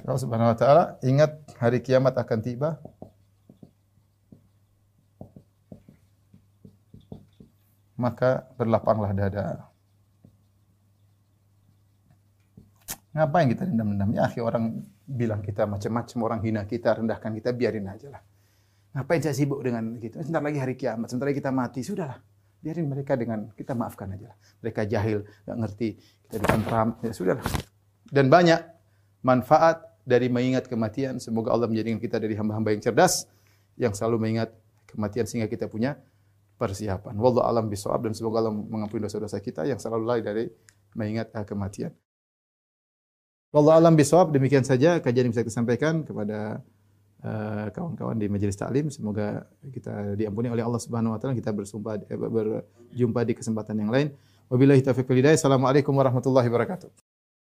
Allah 0.07 0.23
Subhanahu 0.23 0.55
wa 0.55 0.57
taala 0.57 0.85
ingat 1.03 1.35
hari 1.59 1.83
kiamat 1.83 2.15
akan 2.17 2.39
tiba 2.41 2.79
maka 7.97 8.45
berlapanglah 8.61 9.13
dada. 9.17 9.69
Ngapain 13.17 13.49
kita 13.49 13.65
dendam-dendam? 13.65 14.13
Ya, 14.13 14.29
orang 14.45 14.85
bilang 15.09 15.41
kita 15.41 15.65
macam-macam, 15.65 16.19
orang 16.21 16.41
hina 16.45 16.63
kita, 16.69 17.01
rendahkan 17.01 17.33
kita, 17.33 17.57
biarin 17.57 17.89
aja 17.89 18.13
lah. 18.13 18.23
Ngapain 18.93 19.25
saya 19.25 19.33
sibuk 19.33 19.65
dengan 19.65 19.97
gitu? 19.97 20.21
Sebentar 20.21 20.45
lagi 20.45 20.61
hari 20.61 20.77
kiamat, 20.77 21.09
sebentar 21.09 21.33
lagi 21.33 21.41
kita 21.41 21.53
mati, 21.53 21.81
sudahlah. 21.81 22.21
Biarin 22.61 22.85
mereka 22.89 23.17
dengan 23.17 23.49
kita 23.57 23.73
maafkan 23.73 24.13
aja 24.13 24.33
lah. 24.33 24.37
Mereka 24.61 24.85
jahil, 24.85 25.25
nggak 25.49 25.57
ngerti, 25.65 25.89
kita 26.29 26.37
ditentram, 26.45 26.89
ya 27.01 27.13
sudahlah. 27.17 27.45
Dan 28.13 28.29
banyak 28.29 28.61
manfaat 29.25 29.81
dari 30.05 30.29
mengingat 30.29 30.69
kematian. 30.69 31.17
Semoga 31.17 31.57
Allah 31.57 31.73
menjadikan 31.73 31.97
kita 31.97 32.21
dari 32.21 32.37
hamba-hamba 32.37 32.77
yang 32.77 32.83
cerdas, 32.85 33.25
yang 33.81 33.97
selalu 33.97 34.17
mengingat 34.29 34.53
kematian 34.93 35.25
sehingga 35.25 35.49
kita 35.49 35.73
punya 35.73 35.97
persiapan. 36.57 37.15
Wallahu 37.17 37.45
alam 37.45 37.69
bisawab 37.69 38.09
dan 38.09 38.13
semoga 38.17 38.41
Allah 38.45 38.53
mengampuni 38.53 39.05
dosa-dosa 39.05 39.39
kita 39.45 39.69
yang 39.69 39.77
selalu 39.77 40.03
lalai 40.09 40.23
dari 40.25 40.45
mengingat 40.97 41.31
uh, 41.37 41.45
kematian. 41.45 41.93
Wallahu 43.53 43.77
alam 43.77 43.95
bisawab 43.95 44.33
demikian 44.33 44.65
saja 44.65 44.99
kajian 44.99 45.29
yang 45.29 45.33
bisa 45.33 45.45
kita 45.45 45.55
sampaikan 45.55 46.03
kepada 46.03 46.65
uh, 47.25 47.69
kawan-kawan 47.73 48.17
uh, 48.17 48.21
di 48.21 48.27
majelis 48.33 48.57
taklim. 48.57 48.89
Semoga 48.89 49.45
kita 49.69 50.17
diampuni 50.17 50.49
oleh 50.49 50.65
Allah 50.65 50.81
Subhanahu 50.81 51.15
wa 51.15 51.19
taala. 51.21 51.37
Kita 51.37 51.53
bersumpah 51.53 52.01
eh, 52.09 52.17
berjumpa 52.17 53.21
di 53.29 53.33
kesempatan 53.37 53.77
yang 53.77 53.93
lain. 53.93 54.09
Wabillahi 54.49 54.81
taufiq 54.81 55.07
wal 55.07 55.21
hidayah. 55.21 55.37
Assalamualaikum 55.37 55.93
warahmatullahi 55.93 56.49
wabarakatuh. 56.49 57.06